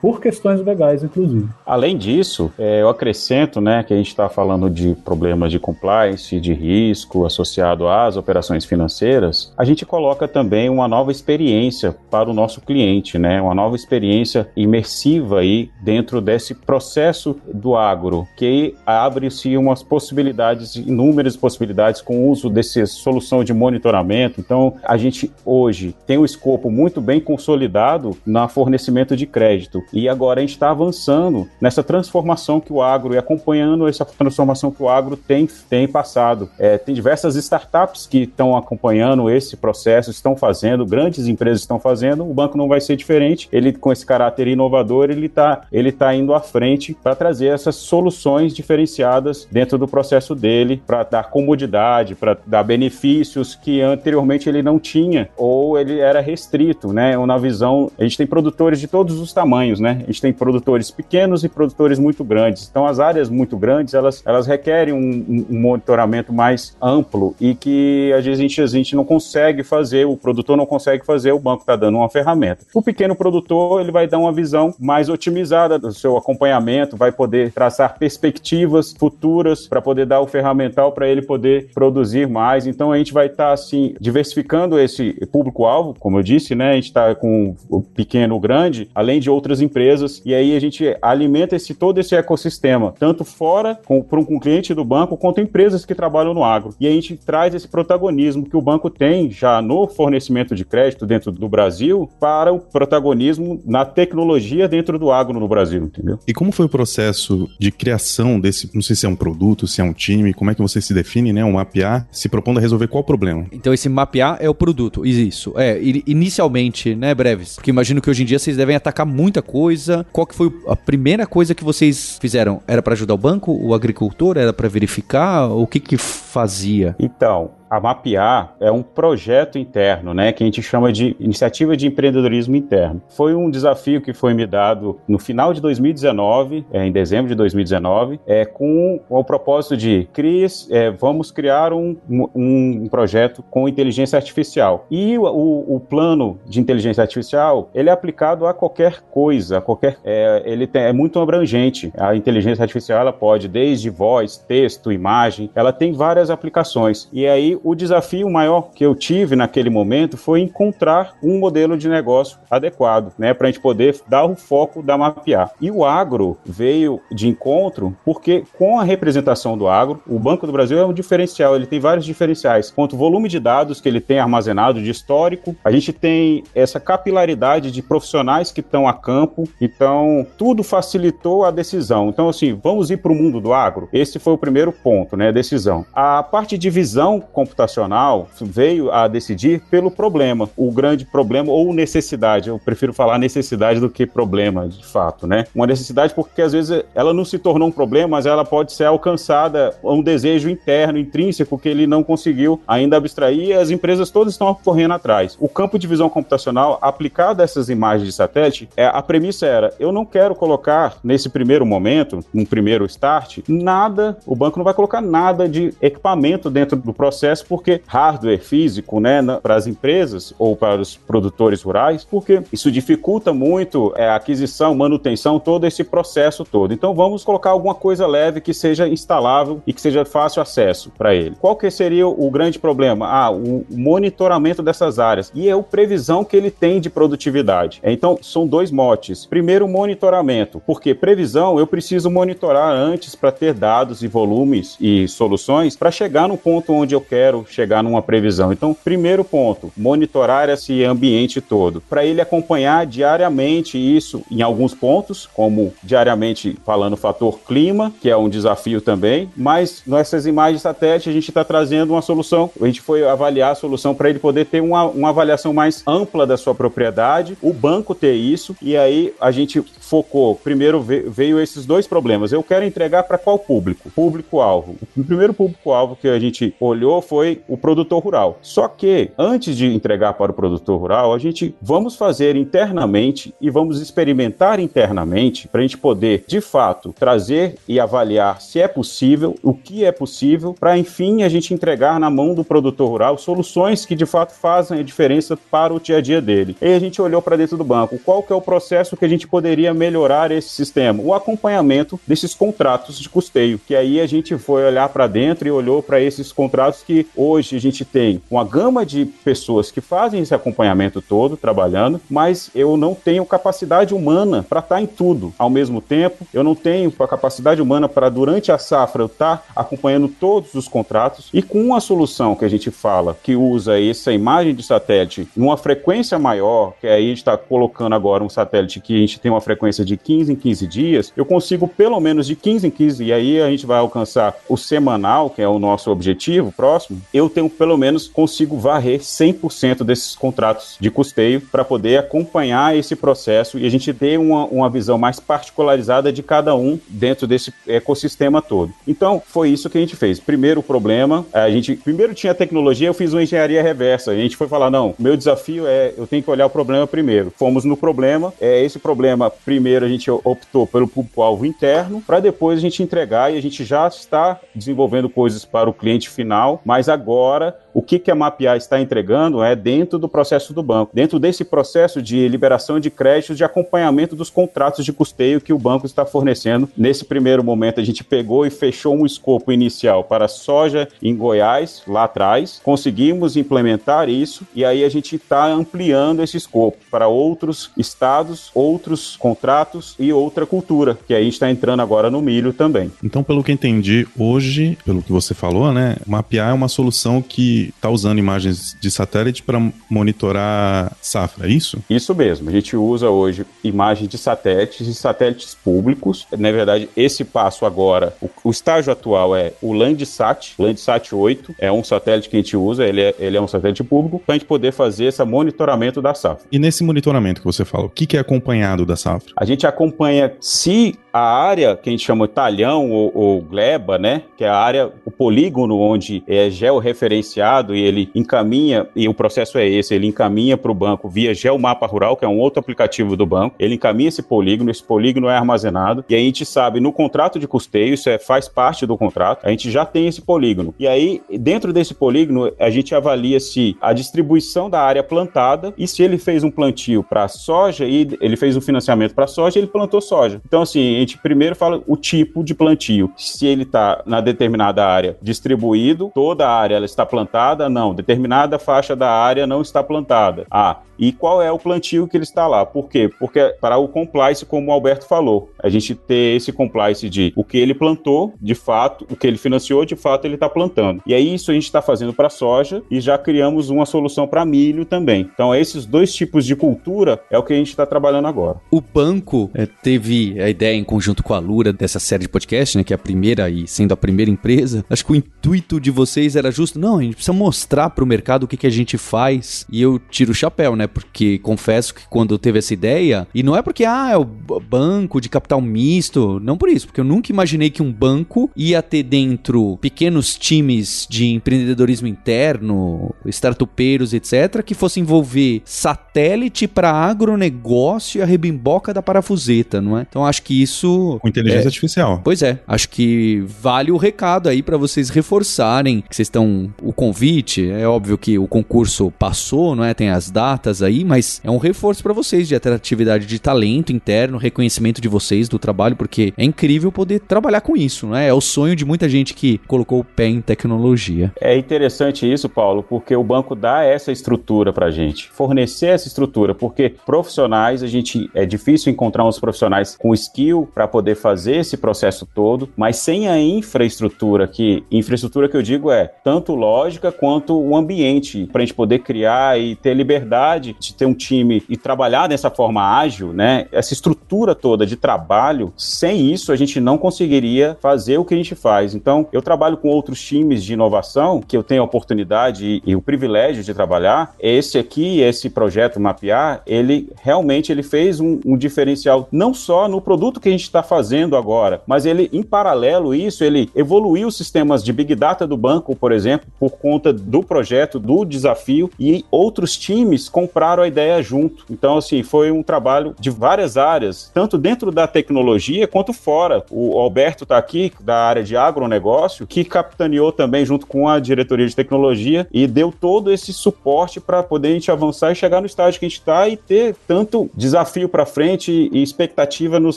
por 0.00 0.20
questões 0.20 0.60
legais, 0.64 1.02
inclusive. 1.02 1.48
Além 1.66 1.96
disso, 1.96 2.52
é, 2.58 2.82
eu 2.82 2.88
acrescento 2.88 3.60
né, 3.60 3.82
que 3.82 3.92
a 3.92 3.96
gente 3.96 4.08
está 4.08 4.28
falando 4.28 4.70
de 4.70 4.94
problemas 5.04 5.52
de 5.52 5.58
compliance, 5.58 6.40
de 6.40 6.52
risco 6.52 7.24
associado 7.24 7.88
às 7.88 8.16
operações 8.16 8.64
financeiras, 8.64 9.52
a 9.56 9.64
gente 9.64 9.84
coloca 9.84 10.26
também 10.26 10.68
uma 10.68 10.88
nova 10.88 11.10
experiência 11.10 11.94
para 12.10 12.28
o 12.28 12.34
nosso 12.34 12.60
cliente, 12.60 13.18
né, 13.18 13.40
uma 13.40 13.54
nova 13.54 13.76
experiência 13.76 14.48
imersiva 14.56 15.40
aí 15.40 15.70
dentro 15.82 16.20
desse 16.20 16.54
processo 16.54 17.36
do 17.52 17.76
agro, 17.76 18.26
que 18.36 18.74
abre-se 18.86 19.56
umas 19.56 19.82
possibilidades, 19.82 20.76
inúmeras 20.76 21.36
possibilidades 21.36 22.00
com 22.00 22.24
o 22.24 22.30
uso 22.30 22.48
dessa 22.48 22.86
solução 22.86 23.44
de 23.44 23.52
monitoramento. 23.52 24.40
Então, 24.40 24.74
a 24.82 24.96
gente 24.96 25.30
hoje 25.44 25.94
tem 26.06 26.18
um 26.18 26.24
escopo 26.24 26.70
muito 26.70 27.00
bem 27.00 27.20
consolidado 27.20 28.16
na 28.26 28.48
fornecimento 28.48 29.09
de 29.16 29.26
crédito 29.26 29.82
e 29.92 30.08
agora 30.08 30.40
a 30.40 30.42
gente 30.42 30.52
está 30.52 30.70
avançando 30.70 31.48
nessa 31.60 31.82
transformação 31.82 32.60
que 32.60 32.72
o 32.72 32.82
agro 32.82 33.14
e 33.14 33.18
acompanhando 33.18 33.88
essa 33.88 34.04
transformação 34.04 34.70
que 34.70 34.82
o 34.82 34.88
agro 34.88 35.16
tem, 35.16 35.48
tem 35.68 35.86
passado. 35.86 36.48
É, 36.58 36.78
tem 36.78 36.94
diversas 36.94 37.36
startups 37.36 38.06
que 38.06 38.22
estão 38.22 38.56
acompanhando 38.56 39.30
esse 39.30 39.56
processo, 39.56 40.10
estão 40.10 40.36
fazendo, 40.36 40.86
grandes 40.86 41.26
empresas 41.26 41.60
estão 41.60 41.78
fazendo, 41.78 42.28
o 42.28 42.34
banco 42.34 42.56
não 42.56 42.68
vai 42.68 42.80
ser 42.80 42.96
diferente. 42.96 43.48
Ele, 43.52 43.72
com 43.72 43.92
esse 43.92 44.04
caráter 44.04 44.46
inovador, 44.48 45.10
ele 45.10 45.26
está 45.26 45.62
ele 45.72 45.92
tá 45.92 46.14
indo 46.14 46.34
à 46.34 46.40
frente 46.40 46.94
para 46.94 47.14
trazer 47.14 47.48
essas 47.48 47.76
soluções 47.76 48.54
diferenciadas 48.54 49.46
dentro 49.50 49.78
do 49.78 49.88
processo 49.88 50.34
dele, 50.34 50.82
para 50.86 51.02
dar 51.02 51.30
comodidade, 51.30 52.14
para 52.14 52.36
dar 52.46 52.62
benefícios 52.62 53.54
que 53.54 53.80
anteriormente 53.80 54.48
ele 54.48 54.62
não 54.62 54.78
tinha, 54.78 55.28
ou 55.36 55.78
ele 55.78 55.98
era 55.98 56.20
restrito, 56.20 56.92
né? 56.92 57.16
Ou 57.18 57.26
na 57.26 57.38
visão, 57.38 57.90
a 57.98 58.02
gente 58.02 58.16
tem 58.16 58.26
produtores 58.26 58.80
de 58.80 58.88
todos 59.00 59.18
os 59.18 59.32
tamanhos, 59.32 59.80
né? 59.80 60.00
A 60.02 60.06
gente 60.06 60.20
tem 60.20 60.30
produtores 60.30 60.90
pequenos 60.90 61.42
e 61.42 61.48
produtores 61.48 61.98
muito 61.98 62.22
grandes. 62.22 62.68
Então, 62.70 62.86
as 62.86 63.00
áreas 63.00 63.30
muito 63.30 63.56
grandes, 63.56 63.94
elas, 63.94 64.22
elas 64.26 64.46
requerem 64.46 64.92
um, 64.92 65.46
um 65.48 65.58
monitoramento 65.58 66.34
mais 66.34 66.76
amplo 66.82 67.34
e 67.40 67.54
que 67.54 68.12
às 68.14 68.22
vezes 68.22 68.38
a 68.38 68.42
gente, 68.42 68.60
a 68.60 68.66
gente 68.66 68.94
não 68.94 69.02
consegue 69.02 69.62
fazer, 69.62 70.04
o 70.04 70.18
produtor 70.18 70.54
não 70.54 70.66
consegue 70.66 71.02
fazer, 71.06 71.32
o 71.32 71.38
banco 71.38 71.62
está 71.62 71.76
dando 71.76 71.96
uma 71.96 72.10
ferramenta. 72.10 72.66
O 72.74 72.82
pequeno 72.82 73.16
produtor, 73.16 73.80
ele 73.80 73.90
vai 73.90 74.06
dar 74.06 74.18
uma 74.18 74.32
visão 74.32 74.74
mais 74.78 75.08
otimizada 75.08 75.78
do 75.78 75.94
seu 75.94 76.18
acompanhamento, 76.18 76.94
vai 76.94 77.10
poder 77.10 77.52
traçar 77.52 77.98
perspectivas 77.98 78.92
futuras 78.92 79.66
para 79.66 79.80
poder 79.80 80.04
dar 80.04 80.20
o 80.20 80.26
ferramental 80.26 80.92
para 80.92 81.08
ele 81.08 81.22
poder 81.22 81.70
produzir 81.72 82.28
mais. 82.28 82.66
Então, 82.66 82.92
a 82.92 82.98
gente 82.98 83.14
vai 83.14 83.28
estar, 83.28 83.46
tá, 83.46 83.52
assim, 83.54 83.94
diversificando 83.98 84.78
esse 84.78 85.14
público-alvo, 85.32 85.96
como 85.98 86.18
eu 86.18 86.22
disse, 86.22 86.54
né? 86.54 86.72
A 86.72 86.74
gente 86.74 86.84
está 86.88 87.14
com 87.14 87.56
o 87.70 87.80
pequeno, 87.80 88.36
o 88.36 88.40
grande, 88.40 88.89
além 88.94 89.20
de 89.20 89.30
outras 89.30 89.60
empresas, 89.60 90.20
e 90.24 90.34
aí 90.34 90.56
a 90.56 90.60
gente 90.60 90.96
alimenta 91.00 91.56
esse 91.56 91.74
todo 91.74 91.98
esse 91.98 92.14
ecossistema, 92.14 92.94
tanto 92.98 93.24
fora 93.24 93.78
para 94.08 94.20
um 94.20 94.38
cliente 94.38 94.74
do 94.74 94.84
banco, 94.84 95.16
quanto 95.16 95.40
empresas 95.40 95.84
que 95.84 95.94
trabalham 95.94 96.34
no 96.34 96.44
agro. 96.44 96.74
E 96.80 96.86
a 96.86 96.90
gente 96.90 97.16
traz 97.16 97.54
esse 97.54 97.68
protagonismo 97.68 98.48
que 98.48 98.56
o 98.56 98.62
banco 98.62 98.90
tem 98.90 99.30
já 99.30 99.60
no 99.62 99.86
fornecimento 99.86 100.54
de 100.54 100.64
crédito 100.64 101.06
dentro 101.06 101.32
do 101.32 101.48
Brasil 101.48 102.10
para 102.20 102.52
o 102.52 102.58
protagonismo 102.58 103.60
na 103.64 103.84
tecnologia 103.84 104.68
dentro 104.68 104.98
do 104.98 105.10
agro 105.10 105.38
no 105.38 105.48
Brasil, 105.48 105.84
entendeu? 105.84 106.18
E 106.26 106.32
como 106.32 106.52
foi 106.52 106.66
o 106.66 106.68
processo 106.68 107.48
de 107.58 107.70
criação 107.70 108.40
desse, 108.40 108.70
não 108.74 108.82
sei 108.82 108.96
se 108.96 109.06
é 109.06 109.08
um 109.08 109.16
produto, 109.16 109.66
se 109.66 109.80
é 109.80 109.84
um 109.84 109.92
time, 109.92 110.34
como 110.34 110.50
é 110.50 110.54
que 110.54 110.62
você 110.62 110.80
se 110.80 110.92
define, 110.94 111.32
né? 111.32 111.44
Um 111.44 111.52
mapear, 111.52 112.06
se 112.10 112.28
propondo 112.28 112.58
a 112.58 112.60
resolver 112.60 112.88
qual 112.88 113.04
problema? 113.04 113.46
Então 113.52 113.72
esse 113.72 113.88
mapear 113.88 114.38
é 114.40 114.48
o 114.48 114.54
produto, 114.54 115.06
isso. 115.06 115.52
É, 115.56 115.78
inicialmente, 116.06 116.94
né, 116.94 117.14
Breves? 117.14 117.54
Porque 117.54 117.70
imagino 117.70 118.00
que 118.00 118.10
hoje 118.10 118.22
em 118.22 118.26
dia 118.26 118.38
vocês 118.38 118.56
devem 118.56 118.76
atacar 118.80 119.06
muita 119.06 119.40
coisa. 119.42 120.06
Qual 120.12 120.26
que 120.26 120.34
foi 120.34 120.52
a 120.66 120.76
primeira 120.76 121.26
coisa 121.26 121.54
que 121.54 121.64
vocês 121.64 122.18
fizeram? 122.20 122.60
Era 122.66 122.82
para 122.82 122.94
ajudar 122.94 123.14
o 123.14 123.18
banco, 123.18 123.52
o 123.52 123.74
agricultor? 123.74 124.36
Era 124.36 124.52
para 124.52 124.68
verificar? 124.68 125.48
O 125.48 125.66
que 125.66 125.78
que 125.78 125.96
fazia? 125.96 126.96
Então, 126.98 127.52
a 127.70 127.78
Mapear 127.78 128.54
é 128.58 128.70
um 128.70 128.82
projeto 128.82 129.56
interno, 129.56 130.12
né, 130.12 130.32
que 130.32 130.42
a 130.42 130.46
gente 130.46 130.60
chama 130.60 130.92
de 130.92 131.14
iniciativa 131.20 131.76
de 131.76 131.86
empreendedorismo 131.86 132.56
interno. 132.56 133.00
Foi 133.08 133.32
um 133.34 133.48
desafio 133.48 134.00
que 134.00 134.12
foi 134.12 134.34
me 134.34 134.44
dado 134.44 134.98
no 135.06 135.18
final 135.18 135.54
de 135.54 135.60
2019, 135.60 136.66
é, 136.72 136.84
em 136.84 136.90
dezembro 136.90 137.28
de 137.28 137.36
2019, 137.36 138.18
é, 138.26 138.44
com 138.44 139.00
o 139.08 139.22
propósito 139.22 139.76
de 139.76 140.08
Cris, 140.12 140.68
é, 140.70 140.90
vamos 140.90 141.30
criar 141.30 141.72
um, 141.72 141.96
um, 142.08 142.28
um, 142.34 142.88
projeto 142.88 143.42
com 143.50 143.68
inteligência 143.68 144.16
artificial. 144.16 144.86
E 144.90 145.16
o, 145.16 145.22
o, 145.22 145.76
o, 145.76 145.80
plano 145.80 146.38
de 146.46 146.60
inteligência 146.60 147.02
artificial 147.02 147.70
ele 147.72 147.88
é 147.88 147.92
aplicado 147.92 148.46
a 148.46 148.54
qualquer 148.54 149.00
coisa, 149.10 149.58
a 149.58 149.60
qualquer, 149.60 149.98
é, 150.04 150.42
ele 150.44 150.66
tem, 150.66 150.82
é 150.82 150.92
muito 150.92 151.20
abrangente. 151.20 151.92
A 151.96 152.16
inteligência 152.16 152.62
artificial 152.62 153.00
ela 153.00 153.12
pode 153.12 153.46
desde 153.46 153.90
voz, 153.90 154.36
texto, 154.36 154.90
imagem, 154.90 155.50
ela 155.54 155.72
tem 155.72 155.92
várias 155.92 156.30
aplicações. 156.30 157.08
E 157.12 157.26
aí 157.26 157.59
o 157.62 157.74
desafio 157.74 158.28
maior 158.30 158.70
que 158.74 158.84
eu 158.84 158.94
tive 158.94 159.36
naquele 159.36 159.70
momento 159.70 160.16
foi 160.16 160.40
encontrar 160.40 161.14
um 161.22 161.38
modelo 161.38 161.76
de 161.76 161.88
negócio 161.88 162.38
adequado, 162.50 163.12
né, 163.18 163.34
para 163.34 163.48
a 163.48 163.50
gente 163.50 163.60
poder 163.60 164.00
dar 164.08 164.24
o 164.24 164.34
foco 164.34 164.82
da 164.82 164.96
mapear. 164.96 165.50
E 165.60 165.70
o 165.70 165.84
agro 165.84 166.36
veio 166.44 167.00
de 167.12 167.28
encontro 167.28 167.96
porque 168.04 168.44
com 168.58 168.78
a 168.78 168.84
representação 168.84 169.56
do 169.56 169.68
agro, 169.68 170.02
o 170.06 170.18
Banco 170.18 170.46
do 170.46 170.52
Brasil 170.52 170.78
é 170.78 170.84
um 170.84 170.92
diferencial, 170.92 171.56
ele 171.56 171.66
tem 171.66 171.80
vários 171.80 172.04
diferenciais. 172.04 172.70
Quanto 172.70 172.96
volume 172.96 173.28
de 173.28 173.38
dados 173.38 173.80
que 173.80 173.88
ele 173.88 174.00
tem 174.00 174.18
armazenado 174.18 174.82
de 174.82 174.90
histórico, 174.90 175.54
a 175.64 175.70
gente 175.70 175.92
tem 175.92 176.44
essa 176.54 176.80
capilaridade 176.80 177.70
de 177.70 177.82
profissionais 177.82 178.52
que 178.52 178.60
estão 178.60 178.88
a 178.88 178.92
campo, 178.92 179.48
então 179.60 180.26
tudo 180.36 180.62
facilitou 180.62 181.44
a 181.44 181.50
decisão. 181.50 182.08
Então 182.08 182.28
assim, 182.28 182.58
vamos 182.62 182.90
ir 182.90 182.98
para 182.98 183.12
o 183.12 183.14
mundo 183.14 183.40
do 183.40 183.52
agro. 183.52 183.88
Esse 183.92 184.18
foi 184.18 184.32
o 184.32 184.38
primeiro 184.38 184.72
ponto, 184.72 185.16
né, 185.16 185.32
decisão. 185.32 185.84
A 185.92 186.22
parte 186.22 186.56
de 186.56 186.70
visão 186.70 187.20
computacional 187.50 188.28
veio 188.40 188.90
a 188.90 189.08
decidir 189.08 189.60
pelo 189.70 189.90
problema, 189.90 190.48
o 190.56 190.70
grande 190.70 191.04
problema 191.04 191.52
ou 191.52 191.72
necessidade. 191.74 192.48
Eu 192.48 192.58
prefiro 192.58 192.92
falar 192.92 193.18
necessidade 193.18 193.80
do 193.80 193.90
que 193.90 194.06
problema, 194.06 194.68
de 194.68 194.86
fato, 194.86 195.26
né? 195.26 195.44
Uma 195.54 195.66
necessidade 195.66 196.14
porque 196.14 196.40
às 196.40 196.52
vezes 196.52 196.84
ela 196.94 197.12
não 197.12 197.24
se 197.24 197.38
tornou 197.38 197.68
um 197.68 197.72
problema, 197.72 198.08
mas 198.08 198.26
ela 198.26 198.44
pode 198.44 198.72
ser 198.72 198.84
alcançada 198.84 199.74
um 199.82 200.02
desejo 200.02 200.48
interno, 200.48 200.98
intrínseco 200.98 201.58
que 201.58 201.68
ele 201.68 201.86
não 201.86 202.02
conseguiu 202.02 202.60
ainda 202.66 202.96
abstrair 202.96 203.48
e 203.48 203.52
as 203.52 203.70
empresas 203.70 204.10
todas 204.10 204.34
estão 204.34 204.54
correndo 204.54 204.94
atrás. 204.94 205.36
O 205.40 205.48
campo 205.48 205.78
de 205.78 205.86
visão 205.86 206.08
computacional 206.08 206.78
aplicado 206.80 207.42
a 207.42 207.44
essas 207.44 207.68
imagens 207.68 208.06
de 208.06 208.12
satélite, 208.12 208.68
é, 208.76 208.86
a 208.86 209.02
premissa 209.02 209.46
era: 209.46 209.74
eu 209.78 209.90
não 209.90 210.04
quero 210.04 210.34
colocar 210.34 210.96
nesse 211.02 211.28
primeiro 211.28 211.66
momento, 211.66 212.24
um 212.32 212.44
primeiro 212.44 212.84
start, 212.86 213.38
nada, 213.48 214.16
o 214.24 214.36
banco 214.36 214.58
não 214.58 214.64
vai 214.64 214.74
colocar 214.74 215.00
nada 215.00 215.48
de 215.48 215.74
equipamento 215.80 216.50
dentro 216.50 216.76
do 216.76 216.92
processo, 216.92 217.39
porque 217.42 217.80
hardware 217.86 218.40
físico, 218.40 219.00
né, 219.00 219.20
para 219.42 219.54
as 219.54 219.66
empresas 219.66 220.34
ou 220.38 220.56
para 220.56 220.80
os 220.80 220.96
produtores 220.96 221.62
rurais, 221.62 222.04
porque 222.04 222.42
isso 222.52 222.70
dificulta 222.70 223.32
muito 223.32 223.92
é, 223.96 224.08
a 224.08 224.16
aquisição, 224.16 224.74
manutenção, 224.74 225.38
todo 225.38 225.66
esse 225.66 225.84
processo 225.84 226.44
todo. 226.44 226.72
Então 226.72 226.94
vamos 226.94 227.24
colocar 227.24 227.50
alguma 227.50 227.74
coisa 227.74 228.06
leve 228.06 228.40
que 228.40 228.54
seja 228.54 228.88
instalável 228.88 229.62
e 229.66 229.72
que 229.72 229.80
seja 229.80 230.04
fácil 230.04 230.42
acesso 230.42 230.90
para 230.96 231.14
ele. 231.14 231.36
Qual 231.40 231.56
que 231.56 231.70
seria 231.70 232.06
o 232.06 232.30
grande 232.30 232.58
problema? 232.58 233.06
Ah, 233.06 233.30
o 233.30 233.64
monitoramento 233.70 234.62
dessas 234.62 234.98
áreas. 234.98 235.30
E 235.34 235.48
é 235.48 235.52
a 235.52 235.62
previsão 235.62 236.24
que 236.24 236.36
ele 236.36 236.50
tem 236.50 236.80
de 236.80 236.90
produtividade. 236.90 237.80
Então, 237.82 238.18
são 238.22 238.46
dois 238.46 238.70
motes. 238.70 239.26
Primeiro, 239.26 239.68
monitoramento, 239.68 240.60
porque 240.66 240.94
previsão 240.94 241.58
eu 241.58 241.66
preciso 241.66 242.10
monitorar 242.10 242.72
antes 242.72 243.14
para 243.14 243.32
ter 243.32 243.54
dados 243.54 244.02
e 244.02 244.08
volumes 244.08 244.76
e 244.80 245.06
soluções 245.08 245.76
para 245.76 245.90
chegar 245.90 246.28
no 246.28 246.36
ponto 246.36 246.72
onde 246.72 246.94
eu 246.94 247.00
quero 247.00 247.29
chegar 247.48 247.82
numa 247.82 248.02
previsão. 248.02 248.52
Então, 248.52 248.74
primeiro 248.74 249.24
ponto, 249.24 249.72
monitorar 249.76 250.48
esse 250.48 250.84
ambiente 250.84 251.40
todo, 251.40 251.80
para 251.80 252.04
ele 252.04 252.20
acompanhar 252.20 252.86
diariamente 252.86 253.78
isso 253.78 254.22
em 254.30 254.42
alguns 254.42 254.74
pontos, 254.74 255.28
como 255.34 255.72
diariamente 255.82 256.56
falando 256.64 256.96
fator 256.96 257.38
clima, 257.40 257.92
que 258.00 258.10
é 258.10 258.16
um 258.16 258.28
desafio 258.28 258.80
também, 258.80 259.30
mas 259.36 259.82
nessas 259.86 260.26
imagens 260.26 260.62
satélite 260.62 261.08
a 261.08 261.12
gente 261.12 261.28
está 261.28 261.44
trazendo 261.44 261.92
uma 261.92 262.02
solução, 262.02 262.50
a 262.60 262.66
gente 262.66 262.80
foi 262.80 263.06
avaliar 263.06 263.52
a 263.52 263.54
solução 263.54 263.94
para 263.94 264.10
ele 264.10 264.18
poder 264.18 264.46
ter 264.46 264.60
uma, 264.60 264.84
uma 264.84 265.08
avaliação 265.10 265.52
mais 265.52 265.82
ampla 265.86 266.26
da 266.26 266.36
sua 266.36 266.54
propriedade, 266.54 267.36
o 267.42 267.52
banco 267.52 267.94
ter 267.94 268.14
isso, 268.14 268.56
e 268.62 268.76
aí 268.76 269.12
a 269.20 269.30
gente 269.30 269.62
focou, 269.80 270.36
primeiro 270.36 270.80
veio 270.80 271.40
esses 271.40 271.66
dois 271.66 271.86
problemas, 271.86 272.32
eu 272.32 272.42
quero 272.42 272.64
entregar 272.64 273.02
para 273.04 273.18
qual 273.18 273.38
público? 273.38 273.90
Público-alvo. 273.90 274.76
O 274.96 275.04
primeiro 275.04 275.34
público-alvo 275.34 275.96
que 275.96 276.08
a 276.08 276.18
gente 276.18 276.54
olhou 276.60 277.02
foi 277.10 277.42
o 277.48 277.56
produtor 277.56 278.00
rural. 278.00 278.38
Só 278.40 278.68
que, 278.68 279.10
antes 279.18 279.56
de 279.56 279.66
entregar 279.66 280.12
para 280.12 280.30
o 280.30 280.34
produtor 280.34 280.78
rural, 280.78 281.12
a 281.12 281.18
gente 281.18 281.52
vamos 281.60 281.96
fazer 281.96 282.36
internamente 282.36 283.34
e 283.40 283.50
vamos 283.50 283.80
experimentar 283.80 284.60
internamente 284.60 285.48
para 285.48 285.58
a 285.58 285.62
gente 285.62 285.76
poder, 285.76 286.22
de 286.28 286.40
fato, 286.40 286.94
trazer 286.96 287.56
e 287.66 287.80
avaliar 287.80 288.40
se 288.40 288.60
é 288.60 288.68
possível, 288.68 289.34
o 289.42 289.52
que 289.52 289.84
é 289.84 289.90
possível, 289.90 290.54
para 290.54 290.78
enfim 290.78 291.24
a 291.24 291.28
gente 291.28 291.52
entregar 291.52 291.98
na 291.98 292.08
mão 292.08 292.32
do 292.32 292.44
produtor 292.44 292.88
rural 292.88 293.18
soluções 293.18 293.84
que 293.84 293.96
de 293.96 294.06
fato 294.06 294.32
fazem 294.32 294.78
a 294.78 294.82
diferença 294.84 295.36
para 295.36 295.74
o 295.74 295.80
dia 295.80 295.96
a 295.96 296.00
dia 296.00 296.20
dele. 296.22 296.56
E 296.62 296.72
a 296.72 296.78
gente 296.78 297.02
olhou 297.02 297.20
para 297.20 297.36
dentro 297.36 297.56
do 297.56 297.64
banco, 297.64 297.98
qual 298.04 298.22
que 298.22 298.32
é 298.32 298.36
o 298.36 298.40
processo 298.40 298.96
que 298.96 299.04
a 299.04 299.08
gente 299.08 299.26
poderia 299.26 299.74
melhorar 299.74 300.30
esse 300.30 300.50
sistema? 300.50 301.02
O 301.02 301.12
acompanhamento 301.12 301.98
desses 302.06 302.36
contratos 302.36 303.00
de 303.00 303.08
custeio, 303.08 303.58
que 303.66 303.74
aí 303.74 304.00
a 304.00 304.06
gente 304.06 304.38
foi 304.38 304.64
olhar 304.64 304.88
para 304.90 305.08
dentro 305.08 305.48
e 305.48 305.50
olhou 305.50 305.82
para 305.82 306.00
esses 306.00 306.30
contratos 306.30 306.84
que 306.84 306.99
hoje 307.16 307.56
a 307.56 307.60
gente 307.60 307.84
tem 307.84 308.20
uma 308.30 308.44
gama 308.44 308.84
de 308.84 309.04
pessoas 309.04 309.70
que 309.70 309.80
fazem 309.80 310.20
esse 310.20 310.34
acompanhamento 310.34 311.00
todo, 311.00 311.36
trabalhando, 311.36 312.00
mas 312.08 312.50
eu 312.54 312.76
não 312.76 312.94
tenho 312.94 313.24
capacidade 313.24 313.94
humana 313.94 314.44
para 314.48 314.60
estar 314.60 314.76
tá 314.76 314.80
em 314.80 314.86
tudo 314.86 315.32
ao 315.38 315.50
mesmo 315.50 315.80
tempo, 315.80 316.26
eu 316.32 316.42
não 316.42 316.54
tenho 316.54 316.92
a 316.98 317.08
capacidade 317.08 317.62
humana 317.62 317.88
para, 317.88 318.08
durante 318.08 318.52
a 318.52 318.58
safra, 318.58 319.02
eu 319.02 319.06
estar 319.06 319.38
tá 319.38 319.44
acompanhando 319.54 320.08
todos 320.08 320.54
os 320.54 320.68
contratos. 320.68 321.28
E 321.32 321.42
com 321.42 321.60
uma 321.60 321.80
solução 321.80 322.34
que 322.34 322.44
a 322.44 322.48
gente 322.48 322.70
fala 322.70 323.16
que 323.22 323.34
usa 323.34 323.80
essa 323.80 324.12
imagem 324.12 324.54
de 324.54 324.62
satélite 324.62 325.28
numa 325.36 325.56
frequência 325.56 326.18
maior, 326.18 326.74
que 326.80 326.86
aí 326.86 327.12
está 327.12 327.36
colocando 327.36 327.94
agora 327.94 328.24
um 328.24 328.28
satélite 328.28 328.80
que 328.80 328.94
a 328.94 328.98
gente 328.98 329.20
tem 329.20 329.30
uma 329.30 329.40
frequência 329.40 329.84
de 329.84 329.96
15 329.96 330.32
em 330.32 330.36
15 330.36 330.66
dias, 330.66 331.12
eu 331.16 331.24
consigo 331.24 331.66
pelo 331.66 331.98
menos 332.00 332.26
de 332.26 332.36
15 332.36 332.66
em 332.66 332.70
15, 332.70 333.04
e 333.04 333.12
aí 333.12 333.40
a 333.40 333.50
gente 333.50 333.66
vai 333.66 333.78
alcançar 333.78 334.36
o 334.48 334.56
semanal, 334.56 335.30
que 335.30 335.42
é 335.42 335.48
o 335.48 335.58
nosso 335.58 335.90
objetivo 335.90 336.52
próximo, 336.52 336.89
eu 337.12 337.28
tenho 337.28 337.48
pelo 337.48 337.76
menos 337.76 338.08
consigo 338.08 338.58
varrer 338.58 339.00
100% 339.00 339.84
desses 339.84 340.14
contratos 340.14 340.76
de 340.80 340.90
custeio 340.90 341.40
para 341.40 341.64
poder 341.64 341.98
acompanhar 341.98 342.76
esse 342.76 342.96
processo 342.96 343.58
e 343.58 343.66
a 343.66 343.70
gente 343.70 343.92
ter 343.92 344.18
uma, 344.18 344.44
uma 344.46 344.70
visão 344.70 344.98
mais 344.98 345.20
particularizada 345.20 346.12
de 346.12 346.22
cada 346.22 346.54
um 346.54 346.78
dentro 346.88 347.26
desse 347.26 347.52
ecossistema 347.66 348.42
todo. 348.42 348.72
Então, 348.86 349.22
foi 349.24 349.50
isso 349.50 349.68
que 349.68 349.78
a 349.78 349.80
gente 349.80 349.96
fez. 349.96 350.18
Primeiro 350.18 350.62
problema, 350.62 351.26
a 351.32 351.50
gente 351.50 351.74
primeiro 351.76 352.14
tinha 352.14 352.34
tecnologia, 352.34 352.88
eu 352.88 352.94
fiz 352.94 353.12
uma 353.12 353.22
engenharia 353.22 353.62
reversa. 353.62 354.10
A 354.10 354.16
gente 354.16 354.36
foi 354.36 354.48
falar, 354.48 354.70
não, 354.70 354.94
meu 354.98 355.16
desafio 355.16 355.66
é 355.66 355.92
eu 355.96 356.06
tenho 356.06 356.22
que 356.22 356.30
olhar 356.30 356.46
o 356.46 356.50
problema 356.50 356.86
primeiro. 356.86 357.32
Fomos 357.36 357.64
no 357.64 357.76
problema, 357.76 358.32
é 358.40 358.62
esse 358.64 358.78
problema, 358.78 359.30
primeiro 359.30 359.84
a 359.84 359.88
gente 359.88 360.10
optou 360.10 360.66
pelo 360.66 360.88
público-alvo 360.88 361.46
interno, 361.46 362.02
para 362.06 362.20
depois 362.20 362.58
a 362.58 362.62
gente 362.62 362.82
entregar 362.82 363.32
e 363.32 363.38
a 363.38 363.42
gente 363.42 363.64
já 363.64 363.86
está 363.88 364.40
desenvolvendo 364.54 365.08
coisas 365.08 365.44
para 365.44 365.68
o 365.68 365.74
cliente 365.74 366.08
final, 366.08 366.60
mas 366.64 366.79
agora 366.88 367.56
o 367.72 367.82
que, 367.82 367.98
que 367.98 368.10
a 368.10 368.14
Mapear 368.14 368.56
está 368.56 368.80
entregando 368.80 369.42
é 369.42 369.54
dentro 369.54 369.98
do 369.98 370.08
processo 370.08 370.52
do 370.52 370.62
banco, 370.62 370.92
dentro 370.94 371.18
desse 371.18 371.44
processo 371.44 372.02
de 372.02 372.26
liberação 372.28 372.80
de 372.80 372.90
créditos, 372.90 373.36
de 373.36 373.44
acompanhamento 373.44 374.16
dos 374.16 374.30
contratos 374.30 374.84
de 374.84 374.92
custeio 374.92 375.40
que 375.40 375.52
o 375.52 375.58
banco 375.58 375.86
está 375.86 376.04
fornecendo. 376.04 376.68
Nesse 376.76 377.04
primeiro 377.04 377.44
momento, 377.44 377.80
a 377.80 377.84
gente 377.84 378.02
pegou 378.02 378.44
e 378.46 378.50
fechou 378.50 378.96
um 378.96 379.06
escopo 379.06 379.52
inicial 379.52 380.04
para 380.04 380.28
soja 380.28 380.88
em 381.02 381.14
Goiás, 381.14 381.82
lá 381.86 382.04
atrás, 382.04 382.60
conseguimos 382.62 383.36
implementar 383.36 384.08
isso 384.08 384.46
e 384.54 384.64
aí 384.64 384.84
a 384.84 384.88
gente 384.88 385.16
está 385.16 385.46
ampliando 385.46 386.22
esse 386.22 386.36
escopo 386.36 386.78
para 386.90 387.08
outros 387.08 387.70
estados, 387.76 388.50
outros 388.54 389.16
contratos 389.16 389.94
e 389.98 390.12
outra 390.12 390.46
cultura, 390.46 390.98
que 391.06 391.14
aí 391.14 391.28
está 391.28 391.50
entrando 391.50 391.80
agora 391.80 392.10
no 392.10 392.20
milho 392.20 392.52
também. 392.52 392.90
Então, 393.02 393.22
pelo 393.22 393.44
que 393.44 393.52
entendi, 393.52 394.06
hoje, 394.18 394.76
pelo 394.84 395.02
que 395.02 395.12
você 395.12 395.34
falou, 395.34 395.72
né, 395.72 395.96
mapear 396.06 396.50
é 396.50 396.52
uma 396.52 396.68
solução 396.70 397.20
que 397.20 397.74
está 397.76 397.90
usando 397.90 398.18
imagens 398.18 398.74
de 398.80 398.90
satélite 398.90 399.42
para 399.42 399.60
monitorar 399.90 400.96
safra, 401.02 401.46
é 401.46 401.50
isso? 401.50 401.82
Isso 401.90 402.14
mesmo. 402.14 402.48
A 402.48 402.52
gente 402.52 402.74
usa 402.74 403.10
hoje 403.10 403.44
imagens 403.62 404.08
de 404.08 404.16
satélites 404.16 404.86
e 404.86 404.94
satélites 404.94 405.54
públicos. 405.54 406.26
Na 406.36 406.50
verdade, 406.50 406.88
esse 406.96 407.24
passo 407.24 407.66
agora, 407.66 408.14
o, 408.20 408.30
o 408.44 408.50
estágio 408.50 408.92
atual 408.92 409.36
é 409.36 409.52
o 409.60 409.72
Landsat, 409.72 410.54
Landsat 410.58 411.14
8, 411.14 411.54
é 411.58 411.70
um 411.70 411.84
satélite 411.84 412.28
que 412.28 412.36
a 412.36 412.40
gente 412.40 412.56
usa, 412.56 412.86
ele 412.86 413.02
é, 413.02 413.14
ele 413.18 413.36
é 413.36 413.40
um 413.40 413.48
satélite 413.48 413.84
público, 413.84 414.18
para 414.24 414.34
a 414.34 414.38
gente 414.38 414.46
poder 414.46 414.72
fazer 414.72 415.06
esse 415.06 415.22
monitoramento 415.24 416.00
da 416.00 416.14
safra. 416.14 416.46
E 416.50 416.58
nesse 416.58 416.82
monitoramento 416.82 417.40
que 417.40 417.46
você 417.46 417.64
fala, 417.64 417.84
o 417.84 417.90
que, 417.90 418.06
que 418.06 418.16
é 418.16 418.20
acompanhado 418.20 418.86
da 418.86 418.96
safra? 418.96 419.32
A 419.36 419.44
gente 419.44 419.66
acompanha 419.66 420.32
se 420.40 420.98
a 421.12 421.20
área 421.20 421.76
que 421.76 421.88
a 421.88 421.92
gente 421.92 422.04
chama 422.04 422.28
talhão 422.28 422.90
ou, 422.90 423.12
ou, 423.14 423.40
gleba, 423.40 423.98
né, 423.98 424.22
que 424.36 424.44
é 424.44 424.48
a 424.48 424.56
área, 424.56 424.90
o 425.04 425.10
polígono 425.10 425.78
onde 425.78 426.22
é 426.26 426.50
georreferenciado 426.50 427.74
e 427.74 427.82
ele 427.82 428.10
encaminha, 428.14 428.86
e 428.94 429.08
o 429.08 429.14
processo 429.14 429.58
é 429.58 429.68
esse, 429.68 429.94
ele 429.94 430.06
encaminha 430.06 430.56
para 430.56 430.70
o 430.70 430.74
banco 430.74 431.08
via 431.08 431.34
Geomapa 431.34 431.86
Rural, 431.86 432.16
que 432.16 432.24
é 432.24 432.28
um 432.28 432.38
outro 432.38 432.60
aplicativo 432.60 433.16
do 433.16 433.26
banco, 433.26 433.56
ele 433.58 433.74
encaminha 433.74 434.08
esse 434.08 434.22
polígono, 434.22 434.70
esse 434.70 434.82
polígono 434.82 435.28
é 435.28 435.36
armazenado, 435.36 436.04
e 436.08 436.14
a 436.14 436.18
gente 436.18 436.44
sabe 436.44 436.80
no 436.80 436.92
contrato 436.92 437.38
de 437.38 437.46
custeio, 437.46 437.94
isso 437.94 438.08
é, 438.08 438.18
faz 438.18 438.48
parte 438.48 438.86
do 438.86 438.96
contrato, 438.96 439.46
a 439.46 439.50
gente 439.50 439.70
já 439.70 439.84
tem 439.84 440.06
esse 440.06 440.22
polígono. 440.22 440.74
E 440.78 440.86
aí, 440.86 441.22
dentro 441.38 441.72
desse 441.72 441.94
polígono, 441.94 442.52
a 442.58 442.70
gente 442.70 442.94
avalia 442.94 443.40
se 443.40 443.76
a 443.80 443.92
distribuição 443.92 444.70
da 444.70 444.80
área 444.80 445.02
plantada 445.02 445.74
e 445.76 445.86
se 445.86 446.02
ele 446.02 446.18
fez 446.18 446.44
um 446.44 446.50
plantio 446.50 447.02
para 447.02 447.28
soja 447.28 447.84
e 447.84 448.08
ele 448.20 448.36
fez 448.36 448.56
um 448.56 448.60
financiamento 448.60 449.14
para 449.14 449.26
soja, 449.26 449.58
ele 449.58 449.66
plantou 449.66 450.00
soja. 450.00 450.40
Então, 450.46 450.62
assim, 450.62 450.99
primeiro 451.18 451.54
fala 451.54 451.82
o 451.86 451.96
tipo 451.96 452.42
de 452.42 452.54
plantio. 452.54 453.12
Se 453.16 453.46
ele 453.46 453.62
está 453.62 454.02
na 454.06 454.20
determinada 454.20 454.86
área 454.86 455.16
distribuído, 455.20 456.10
toda 456.14 456.46
a 456.46 456.54
área 456.54 456.76
ela 456.76 456.86
está 456.86 457.04
plantada? 457.04 457.68
Não. 457.68 457.94
Determinada 457.94 458.58
faixa 458.58 458.94
da 458.94 459.10
área 459.10 459.46
não 459.46 459.62
está 459.62 459.82
plantada. 459.82 460.46
Ah, 460.50 460.80
e 461.00 461.12
qual 461.12 461.40
é 461.40 461.50
o 461.50 461.58
plantio 461.58 462.06
que 462.06 462.14
ele 462.14 462.24
está 462.24 462.46
lá? 462.46 462.66
Por 462.66 462.86
quê? 462.86 463.10
Porque 463.18 463.54
para 463.58 463.78
o 463.78 463.88
compliance, 463.88 464.44
como 464.44 464.68
o 464.68 464.72
Alberto 464.72 465.06
falou, 465.06 465.50
a 465.58 465.70
gente 465.70 465.94
ter 465.94 466.36
esse 466.36 466.52
compliance 466.52 467.08
de 467.08 467.32
o 467.34 467.42
que 467.42 467.56
ele 467.56 467.72
plantou, 467.72 468.34
de 468.38 468.54
fato, 468.54 469.06
o 469.10 469.16
que 469.16 469.26
ele 469.26 469.38
financiou, 469.38 469.86
de 469.86 469.96
fato, 469.96 470.26
ele 470.26 470.34
está 470.34 470.46
plantando. 470.46 471.02
E 471.06 471.14
é 471.14 471.18
isso 471.18 471.50
a 471.50 471.54
gente 471.54 471.64
está 471.64 471.80
fazendo 471.80 472.12
para 472.12 472.28
soja 472.28 472.82
e 472.90 473.00
já 473.00 473.16
criamos 473.16 473.70
uma 473.70 473.86
solução 473.86 474.28
para 474.28 474.44
milho 474.44 474.84
também. 474.84 475.30
Então, 475.32 475.54
esses 475.54 475.86
dois 475.86 476.12
tipos 476.12 476.44
de 476.44 476.54
cultura 476.54 477.18
é 477.30 477.38
o 477.38 477.42
que 477.42 477.54
a 477.54 477.56
gente 477.56 477.68
está 477.68 477.86
trabalhando 477.86 478.28
agora. 478.28 478.58
O 478.70 478.82
banco 478.82 479.50
é, 479.54 479.64
teve 479.64 480.38
a 480.38 480.50
ideia 480.50 480.76
em 480.76 480.84
conjunto 480.90 481.22
com 481.22 481.32
a 481.32 481.38
Lura 481.38 481.72
dessa 481.72 482.00
série 482.00 482.22
de 482.22 482.28
podcast, 482.28 482.76
né, 482.76 482.82
que 482.82 482.92
é 482.92 482.96
a 482.96 482.98
primeira 482.98 483.48
e 483.48 483.64
sendo 483.68 483.94
a 483.94 483.96
primeira 483.96 484.28
empresa. 484.28 484.84
Acho 484.90 485.06
que 485.06 485.12
o 485.12 485.14
intuito 485.14 485.80
de 485.80 485.88
vocês 485.88 486.34
era 486.34 486.50
justo, 486.50 486.80
não, 486.80 486.98
a 486.98 487.02
gente 487.02 487.14
precisa 487.14 487.32
mostrar 487.32 487.90
para 487.90 488.02
o 488.02 488.06
mercado 488.06 488.42
o 488.42 488.48
que, 488.48 488.56
que 488.56 488.66
a 488.66 488.70
gente 488.70 488.98
faz 488.98 489.64
e 489.70 489.80
eu 489.80 490.00
tiro 490.10 490.32
o 490.32 490.34
chapéu, 490.34 490.74
né? 490.74 490.88
Porque 490.88 491.38
confesso 491.38 491.94
que 491.94 492.02
quando 492.10 492.34
eu 492.34 492.38
teve 492.38 492.58
essa 492.58 492.74
ideia, 492.74 493.28
e 493.32 493.40
não 493.40 493.56
é 493.56 493.62
porque, 493.62 493.84
ah, 493.84 494.10
é 494.10 494.16
o 494.16 494.24
banco 494.24 495.20
de 495.20 495.28
capital 495.28 495.60
misto, 495.60 496.40
não 496.42 496.58
por 496.58 496.68
isso, 496.68 496.86
porque 496.86 497.00
eu 497.00 497.04
nunca 497.04 497.30
imaginei 497.30 497.70
que 497.70 497.82
um 497.82 497.92
banco 497.92 498.50
ia 498.56 498.82
ter 498.82 499.04
dentro 499.04 499.78
pequenos 499.80 500.36
times 500.36 501.06
de 501.08 501.26
empreendedorismo 501.34 502.08
interno, 502.08 503.14
startupeiros, 503.26 504.12
etc., 504.12 504.60
que 504.64 504.74
fosse 504.74 504.98
envolver 504.98 505.62
satélite 505.64 506.66
para 506.66 506.90
agronegócio 506.90 508.18
e 508.18 508.22
a 508.22 508.26
rebimboca 508.26 508.92
da 508.92 509.00
parafuseta, 509.00 509.80
não 509.80 509.96
é? 509.96 510.06
Então 510.08 510.26
acho 510.26 510.42
que 510.42 510.60
isso. 510.60 510.79
Com 510.88 511.28
inteligência 511.28 511.66
é, 511.66 511.68
artificial. 511.68 512.20
Pois 512.22 512.42
é, 512.42 512.58
acho 512.66 512.88
que 512.88 513.42
vale 513.46 513.90
o 513.90 513.96
recado 513.96 514.48
aí 514.48 514.62
para 514.62 514.76
vocês 514.76 515.10
reforçarem 515.10 516.02
que 516.08 516.14
vocês 516.14 516.26
estão. 516.26 516.72
O 516.82 516.92
convite, 516.92 517.70
é 517.70 517.86
óbvio 517.86 518.16
que 518.18 518.38
o 518.38 518.46
concurso 518.46 519.12
passou, 519.18 519.74
não 519.74 519.84
é? 519.84 519.94
Tem 519.94 520.10
as 520.10 520.30
datas 520.30 520.82
aí, 520.82 521.04
mas 521.04 521.40
é 521.44 521.50
um 521.50 521.58
reforço 521.58 522.02
para 522.02 522.12
vocês 522.12 522.48
de 522.48 522.54
atratividade 522.54 523.26
de 523.26 523.38
talento 523.38 523.92
interno, 523.92 524.38
reconhecimento 524.38 525.00
de 525.00 525.08
vocês 525.08 525.48
do 525.48 525.58
trabalho, 525.58 525.96
porque 525.96 526.32
é 526.36 526.44
incrível 526.44 526.92
poder 526.92 527.20
trabalhar 527.20 527.60
com 527.60 527.76
isso, 527.76 528.06
não 528.06 528.16
é? 528.16 528.28
É 528.28 528.34
o 528.34 528.40
sonho 528.40 528.76
de 528.76 528.84
muita 528.84 529.08
gente 529.08 529.34
que 529.34 529.58
colocou 529.66 530.00
o 530.00 530.04
pé 530.04 530.26
em 530.26 530.40
tecnologia. 530.40 531.32
É 531.40 531.56
interessante 531.56 532.30
isso, 532.30 532.48
Paulo, 532.48 532.82
porque 532.82 533.14
o 533.14 533.24
banco 533.24 533.54
dá 533.54 533.82
essa 533.82 534.12
estrutura 534.12 534.72
pra 534.72 534.90
gente, 534.90 535.30
fornecer 535.30 535.86
essa 535.86 536.08
estrutura, 536.08 536.54
porque 536.54 536.94
profissionais, 537.04 537.82
a 537.82 537.86
gente 537.86 538.30
é 538.34 538.44
difícil 538.46 538.92
encontrar 538.92 539.26
uns 539.26 539.38
profissionais 539.38 539.96
com 539.96 540.14
skill 540.14 540.68
para 540.74 540.88
poder 540.88 541.14
fazer 541.14 541.56
esse 541.56 541.76
processo 541.76 542.26
todo, 542.26 542.68
mas 542.76 542.96
sem 542.96 543.28
a 543.28 543.40
infraestrutura 543.40 544.46
que 544.46 544.84
infraestrutura 544.90 545.48
que 545.48 545.56
eu 545.56 545.62
digo 545.62 545.90
é 545.90 546.06
tanto 546.22 546.54
lógica 546.54 547.12
quanto 547.12 547.58
o 547.58 547.76
ambiente 547.76 548.48
para 548.52 548.62
a 548.62 548.64
gente 548.64 548.74
poder 548.74 549.00
criar 549.00 549.58
e 549.60 549.76
ter 549.76 549.94
liberdade 549.94 550.76
de 550.78 550.94
ter 550.94 551.06
um 551.06 551.14
time 551.14 551.62
e 551.68 551.76
trabalhar 551.76 552.26
dessa 552.26 552.50
forma 552.50 552.98
ágil, 552.98 553.32
né? 553.32 553.66
Essa 553.72 553.92
estrutura 553.92 554.54
toda 554.54 554.86
de 554.86 554.96
trabalho, 554.96 555.72
sem 555.76 556.30
isso 556.32 556.52
a 556.52 556.56
gente 556.56 556.80
não 556.80 556.98
conseguiria 556.98 557.76
fazer 557.80 558.18
o 558.18 558.24
que 558.24 558.34
a 558.34 558.36
gente 558.36 558.54
faz. 558.54 558.94
Então, 558.94 559.26
eu 559.32 559.42
trabalho 559.42 559.76
com 559.76 559.88
outros 559.88 560.22
times 560.22 560.62
de 560.62 560.72
inovação 560.72 561.40
que 561.40 561.56
eu 561.56 561.62
tenho 561.62 561.82
a 561.82 561.84
oportunidade 561.84 562.64
e, 562.64 562.82
e 562.90 562.96
o 562.96 563.02
privilégio 563.02 563.62
de 563.62 563.74
trabalhar. 563.74 564.34
Esse 564.38 564.78
aqui, 564.78 565.20
esse 565.20 565.50
projeto 565.50 566.00
Mapear, 566.00 566.62
ele 566.66 567.10
realmente 567.22 567.72
ele 567.72 567.82
fez 567.82 568.20
um, 568.20 568.40
um 568.44 568.56
diferencial 568.56 569.28
não 569.32 569.52
só 569.52 569.88
no 569.88 570.00
produto 570.00 570.40
que 570.40 570.48
a 570.48 570.52
gente 570.52 570.59
está 570.62 570.82
fazendo 570.82 571.36
agora, 571.36 571.82
mas 571.86 572.06
ele, 572.06 572.28
em 572.32 572.42
paralelo 572.42 573.14
isso, 573.14 573.44
ele 573.44 573.70
evoluiu 573.74 574.28
os 574.28 574.36
sistemas 574.36 574.82
de 574.82 574.92
Big 574.92 575.14
Data 575.14 575.46
do 575.46 575.56
banco, 575.56 575.94
por 575.94 576.12
exemplo, 576.12 576.48
por 576.58 576.72
conta 576.72 577.12
do 577.12 577.42
projeto, 577.42 577.98
do 577.98 578.24
desafio, 578.24 578.90
e 578.98 579.24
outros 579.30 579.76
times 579.76 580.28
compraram 580.28 580.82
a 580.82 580.88
ideia 580.88 581.22
junto. 581.22 581.64
Então, 581.70 581.98
assim, 581.98 582.22
foi 582.22 582.50
um 582.50 582.62
trabalho 582.62 583.14
de 583.18 583.30
várias 583.30 583.76
áreas, 583.76 584.30
tanto 584.32 584.58
dentro 584.58 584.90
da 584.90 585.06
tecnologia 585.06 585.86
quanto 585.86 586.12
fora. 586.12 586.64
O 586.70 586.98
Alberto 586.98 587.44
está 587.44 587.56
aqui, 587.56 587.92
da 588.00 588.16
área 588.16 588.42
de 588.42 588.56
agronegócio, 588.56 589.46
que 589.46 589.64
capitaneou 589.64 590.32
também 590.32 590.64
junto 590.64 590.86
com 590.86 591.08
a 591.08 591.18
diretoria 591.18 591.66
de 591.66 591.76
tecnologia 591.76 592.46
e 592.52 592.66
deu 592.66 592.92
todo 592.92 593.32
esse 593.32 593.52
suporte 593.52 594.20
para 594.20 594.42
poder 594.42 594.68
a 594.68 594.72
gente 594.72 594.90
avançar 594.90 595.32
e 595.32 595.34
chegar 595.34 595.60
no 595.60 595.66
estágio 595.66 595.98
que 595.98 596.06
a 596.06 596.08
gente 596.08 596.18
está 596.18 596.48
e 596.48 596.56
ter 596.56 596.94
tanto 597.06 597.50
desafio 597.54 598.08
para 598.08 598.26
frente 598.26 598.90
e 598.92 599.02
expectativa 599.02 599.80
nos 599.80 599.96